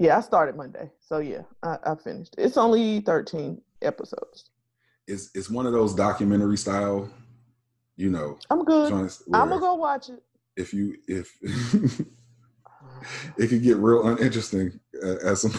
Yeah, 0.00 0.16
I 0.16 0.22
started 0.22 0.56
Monday, 0.56 0.90
so 0.98 1.18
yeah, 1.18 1.42
I, 1.62 1.76
I 1.84 1.94
finished. 1.94 2.34
It's 2.38 2.56
only 2.56 3.00
thirteen 3.00 3.60
episodes. 3.82 4.48
It's 5.06 5.28
it's 5.34 5.50
one 5.50 5.66
of 5.66 5.74
those 5.74 5.94
documentary 5.94 6.56
style, 6.56 7.10
you 7.96 8.08
know. 8.08 8.38
I'm 8.48 8.64
good. 8.64 8.90
I'm 8.90 9.50
gonna 9.50 9.60
go 9.60 9.74
watch 9.74 10.08
it. 10.08 10.22
If 10.56 10.72
you 10.72 10.96
if 11.06 11.30
it 13.36 13.48
could 13.48 13.62
get 13.62 13.76
real 13.76 14.08
uninteresting 14.08 14.80
at 15.22 15.36
some 15.36 15.52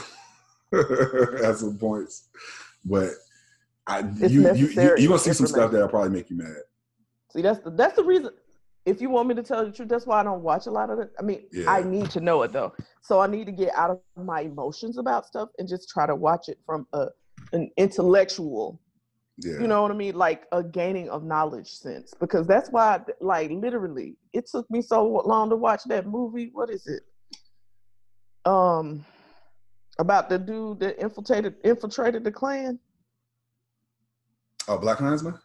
at 0.73 1.57
some 1.57 1.77
points, 1.77 2.27
but 2.83 3.11
I 3.85 3.99
you 3.99 4.55
you 4.55 4.69
you, 4.69 4.95
you 4.97 5.07
gonna 5.07 5.19
see 5.19 5.33
some 5.33 5.45
stuff 5.45 5.71
that'll 5.71 5.87
probably 5.87 6.09
make 6.09 6.31
you 6.31 6.37
mad. 6.37 6.55
See, 7.31 7.43
that's 7.43 7.59
the 7.59 7.69
that's 7.69 7.95
the 7.95 8.03
reason. 8.03 8.31
If 8.85 8.99
you 8.99 9.09
want 9.09 9.27
me 9.27 9.35
to 9.35 9.43
tell 9.43 9.63
you 9.63 9.69
the 9.69 9.75
truth, 9.75 9.89
that's 9.89 10.07
why 10.07 10.19
I 10.19 10.23
don't 10.23 10.41
watch 10.41 10.65
a 10.65 10.71
lot 10.71 10.89
of 10.89 10.99
it. 10.99 11.11
I 11.19 11.21
mean, 11.21 11.43
yeah. 11.51 11.69
I 11.69 11.83
need 11.83 12.09
to 12.11 12.19
know 12.19 12.41
it 12.41 12.51
though, 12.51 12.73
so 13.01 13.19
I 13.19 13.27
need 13.27 13.45
to 13.45 13.51
get 13.51 13.73
out 13.75 13.91
of 13.91 13.99
my 14.25 14.41
emotions 14.41 14.97
about 14.97 15.25
stuff 15.25 15.49
and 15.59 15.67
just 15.67 15.89
try 15.89 16.07
to 16.07 16.15
watch 16.15 16.49
it 16.49 16.57
from 16.65 16.87
a 16.93 17.07
an 17.53 17.69
intellectual 17.77 18.79
yeah. 19.43 19.59
you 19.59 19.67
know 19.67 19.81
what 19.81 19.91
I 19.91 19.95
mean? 19.95 20.15
Like 20.15 20.45
a 20.51 20.63
gaining 20.63 21.09
of 21.09 21.23
knowledge 21.23 21.67
sense. 21.67 22.13
Because 22.19 22.47
that's 22.47 22.69
why, 22.69 23.01
like, 23.19 23.51
literally, 23.51 24.15
it 24.33 24.47
took 24.47 24.69
me 24.69 24.81
so 24.81 25.23
long 25.25 25.49
to 25.49 25.55
watch 25.55 25.83
that 25.85 26.07
movie. 26.07 26.49
What 26.53 26.69
is 26.69 26.87
it? 26.87 27.03
Um, 28.45 29.05
about 29.99 30.29
the 30.29 30.39
dude 30.39 30.79
that 30.79 30.99
infiltrated 30.99 31.55
infiltrated 31.63 32.23
the 32.23 32.31
Klan. 32.31 32.79
Oh, 34.67 34.77
BlacKkKlansman? 34.77 35.39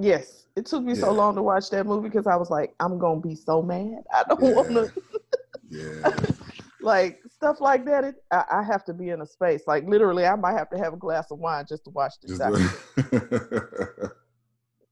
Yes. 0.00 0.46
It 0.56 0.66
took 0.66 0.82
me 0.82 0.94
yeah. 0.94 1.00
so 1.00 1.12
long 1.12 1.36
to 1.36 1.42
watch 1.42 1.70
that 1.70 1.86
movie 1.86 2.08
because 2.08 2.26
I 2.26 2.34
was 2.36 2.50
like, 2.50 2.74
I'm 2.80 2.98
gonna 2.98 3.20
be 3.20 3.34
so 3.34 3.62
mad. 3.62 4.02
I 4.12 4.24
don't 4.24 4.42
yeah. 4.42 4.54
wanna 4.54 4.92
Yeah. 5.70 6.16
like 6.80 7.20
stuff 7.32 7.60
like 7.60 7.84
that, 7.84 8.04
it, 8.04 8.16
I, 8.30 8.44
I, 8.50 8.62
have 8.62 8.84
to 8.86 8.94
be 8.94 9.10
in 9.10 9.20
a 9.20 9.26
space. 9.26 9.62
Like 9.66 9.84
literally 9.86 10.26
I 10.26 10.34
might 10.34 10.54
have 10.54 10.68
to 10.70 10.78
have 10.78 10.92
a 10.94 10.96
glass 10.96 11.30
of 11.30 11.38
wine 11.38 11.64
just 11.68 11.84
to 11.84 11.90
watch 11.90 12.14
this. 12.22 12.40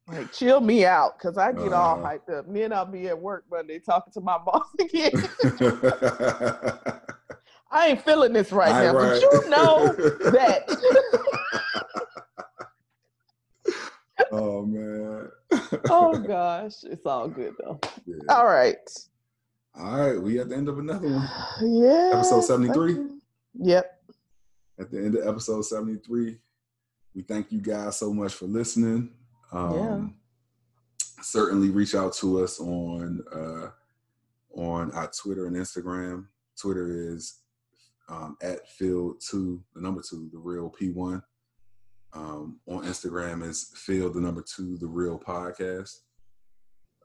like 0.08 0.32
chill 0.32 0.60
me 0.60 0.86
out 0.86 1.18
because 1.18 1.36
I 1.36 1.52
get 1.52 1.72
uh, 1.72 1.76
all 1.76 1.98
uh-huh. 1.98 2.16
hyped 2.16 2.38
up. 2.38 2.46
Me 2.48 2.62
and 2.62 2.72
I'll 2.72 2.86
be 2.86 3.08
at 3.08 3.18
work 3.18 3.44
Monday 3.50 3.80
talking 3.80 4.12
to 4.12 4.20
my 4.20 4.38
boss 4.38 4.68
again. 4.78 5.10
I 7.70 7.88
ain't 7.88 8.02
feeling 8.02 8.32
this 8.32 8.50
right 8.52 8.72
I 8.72 8.84
now, 8.84 8.94
right. 8.94 9.20
but 9.20 9.44
you 9.44 9.50
know 9.50 9.88
that 10.30 10.66
oh 14.32 14.64
man. 14.66 15.28
oh 15.90 16.18
gosh, 16.26 16.84
it's 16.84 17.06
all 17.06 17.28
good 17.28 17.54
though. 17.58 17.80
Yeah. 18.06 18.16
All 18.28 18.46
right. 18.46 18.76
All 19.78 20.00
right, 20.00 20.20
we 20.20 20.40
at 20.40 20.48
the 20.48 20.56
end 20.56 20.68
of 20.68 20.78
another 20.78 21.08
one. 21.08 21.28
Yeah. 21.62 22.10
Episode 22.14 22.42
73. 22.42 23.06
Yep. 23.54 24.02
At 24.80 24.90
the 24.90 24.98
end 24.98 25.14
of 25.16 25.26
episode 25.26 25.62
73. 25.62 26.38
We 27.14 27.22
thank 27.22 27.52
you 27.52 27.60
guys 27.60 27.96
so 27.98 28.12
much 28.12 28.34
for 28.34 28.46
listening. 28.46 29.10
Um, 29.52 30.14
yeah. 31.08 31.22
certainly 31.22 31.70
reach 31.70 31.94
out 31.94 32.12
to 32.14 32.44
us 32.44 32.60
on 32.60 33.24
uh 33.32 33.70
on 34.54 34.90
our 34.92 35.10
Twitter 35.10 35.46
and 35.46 35.56
Instagram. 35.56 36.26
Twitter 36.60 37.12
is 37.12 37.38
um, 38.08 38.36
at 38.42 38.68
field 38.68 39.20
two, 39.20 39.62
the 39.74 39.80
number 39.80 40.02
two, 40.08 40.28
the 40.32 40.38
real 40.38 40.72
P1. 40.80 41.22
Um, 42.18 42.58
on 42.66 42.84
Instagram 42.84 43.48
is 43.48 43.70
Field 43.76 44.14
the 44.14 44.20
number 44.20 44.42
two, 44.42 44.76
the 44.78 44.86
real 44.86 45.18
podcast. 45.18 45.98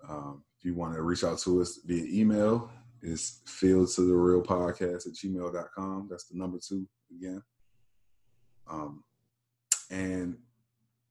Um, 0.09 0.43
if 0.57 0.65
you 0.65 0.73
want 0.73 0.95
to 0.95 1.03
reach 1.03 1.23
out 1.23 1.37
to 1.39 1.61
us 1.61 1.79
via 1.85 2.03
email, 2.05 2.71
it's 3.03 3.41
field 3.45 3.89
to 3.89 4.01
the 4.07 4.15
real 4.15 4.41
podcast 4.41 5.05
at 5.05 5.13
gmail.com. 5.13 6.07
That's 6.09 6.25
the 6.25 6.37
number 6.37 6.57
two 6.57 6.87
again. 7.15 7.43
Um, 8.67 9.03
and 9.91 10.37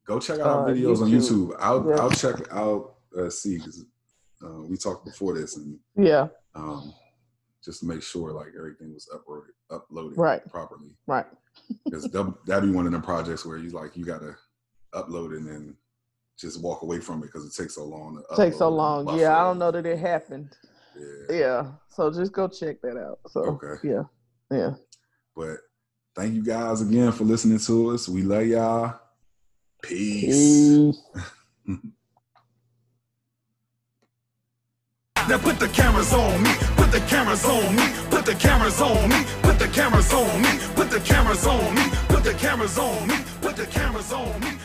go 0.04 0.18
check 0.18 0.40
out 0.40 0.46
our 0.46 0.68
uh, 0.68 0.72
videos 0.72 0.96
YouTube. 0.96 1.02
on 1.02 1.10
YouTube. 1.10 1.56
I'll 1.60 1.88
yeah. 1.88 2.02
I'll 2.02 2.10
check 2.10 2.36
out 2.50 2.94
uh, 3.16 3.30
see 3.30 3.58
because 3.58 3.84
uh, 4.44 4.62
we 4.62 4.76
talked 4.76 5.04
before 5.04 5.34
this 5.34 5.56
and 5.56 5.78
yeah. 5.96 6.26
Um, 6.56 6.92
just 7.64 7.80
to 7.80 7.86
make 7.86 8.02
sure 8.02 8.32
like 8.32 8.48
everything 8.58 8.92
was 8.92 9.08
uploaded 9.14 9.52
uploaded 9.70 10.16
right. 10.16 10.46
properly. 10.48 10.96
Right. 11.06 11.26
Because 11.84 12.04
that'd 12.46 12.64
be 12.64 12.70
one 12.70 12.86
of 12.86 12.92
them 12.92 13.02
projects 13.02 13.44
where 13.44 13.58
you 13.58 13.70
like 13.70 13.96
you 13.96 14.04
gotta 14.04 14.36
upload 14.94 15.36
and 15.36 15.46
then 15.46 15.76
just 16.38 16.60
walk 16.60 16.82
away 16.82 17.00
from 17.00 17.22
it 17.22 17.26
because 17.26 17.46
it 17.46 17.60
takes 17.60 17.74
so 17.74 17.84
long. 17.84 18.22
To 18.30 18.36
takes 18.36 18.58
so 18.58 18.68
long. 18.68 19.18
Yeah, 19.18 19.38
I 19.38 19.44
don't 19.44 19.58
know 19.58 19.70
that 19.70 19.86
it 19.86 19.98
happened. 19.98 20.56
Yeah. 20.98 21.36
Yeah. 21.36 21.66
So 21.88 22.10
just 22.10 22.32
go 22.32 22.48
check 22.48 22.80
that 22.82 22.96
out. 22.96 23.20
So 23.28 23.40
okay. 23.40 23.88
Yeah. 23.88 24.02
Yeah. 24.50 24.74
But 25.34 25.58
thank 26.14 26.34
you 26.34 26.44
guys 26.44 26.82
again 26.82 27.12
for 27.12 27.24
listening 27.24 27.58
to 27.58 27.90
us. 27.90 28.08
We 28.08 28.22
love 28.22 28.46
y'all. 28.46 29.00
Peace. 29.82 30.96
Peace. 31.66 31.78
Now 35.28 35.38
put 35.38 35.60
the 35.60 35.68
cameras 35.68 36.12
on 36.12 36.42
me, 36.42 36.50
put 36.76 36.90
the 36.90 36.98
cameras 37.06 37.44
on 37.44 37.76
me, 37.76 37.84
put 38.10 38.26
the 38.26 38.34
cameras 38.34 38.80
on 38.80 39.08
me, 39.08 39.24
put 39.24 39.41
the 39.41 39.41
cameras 39.72 40.12
on 40.12 40.42
me, 40.42 40.50
put 40.74 40.90
the 40.90 41.00
cameras 41.00 41.46
on 41.46 41.74
me, 41.74 41.82
put 42.08 42.22
the 42.22 42.34
cameras 42.34 42.78
on 42.78 43.08
me, 43.08 43.14
put 43.40 43.56
the 43.56 43.66
cameras 43.66 44.12
on 44.12 44.38
me. 44.40 44.61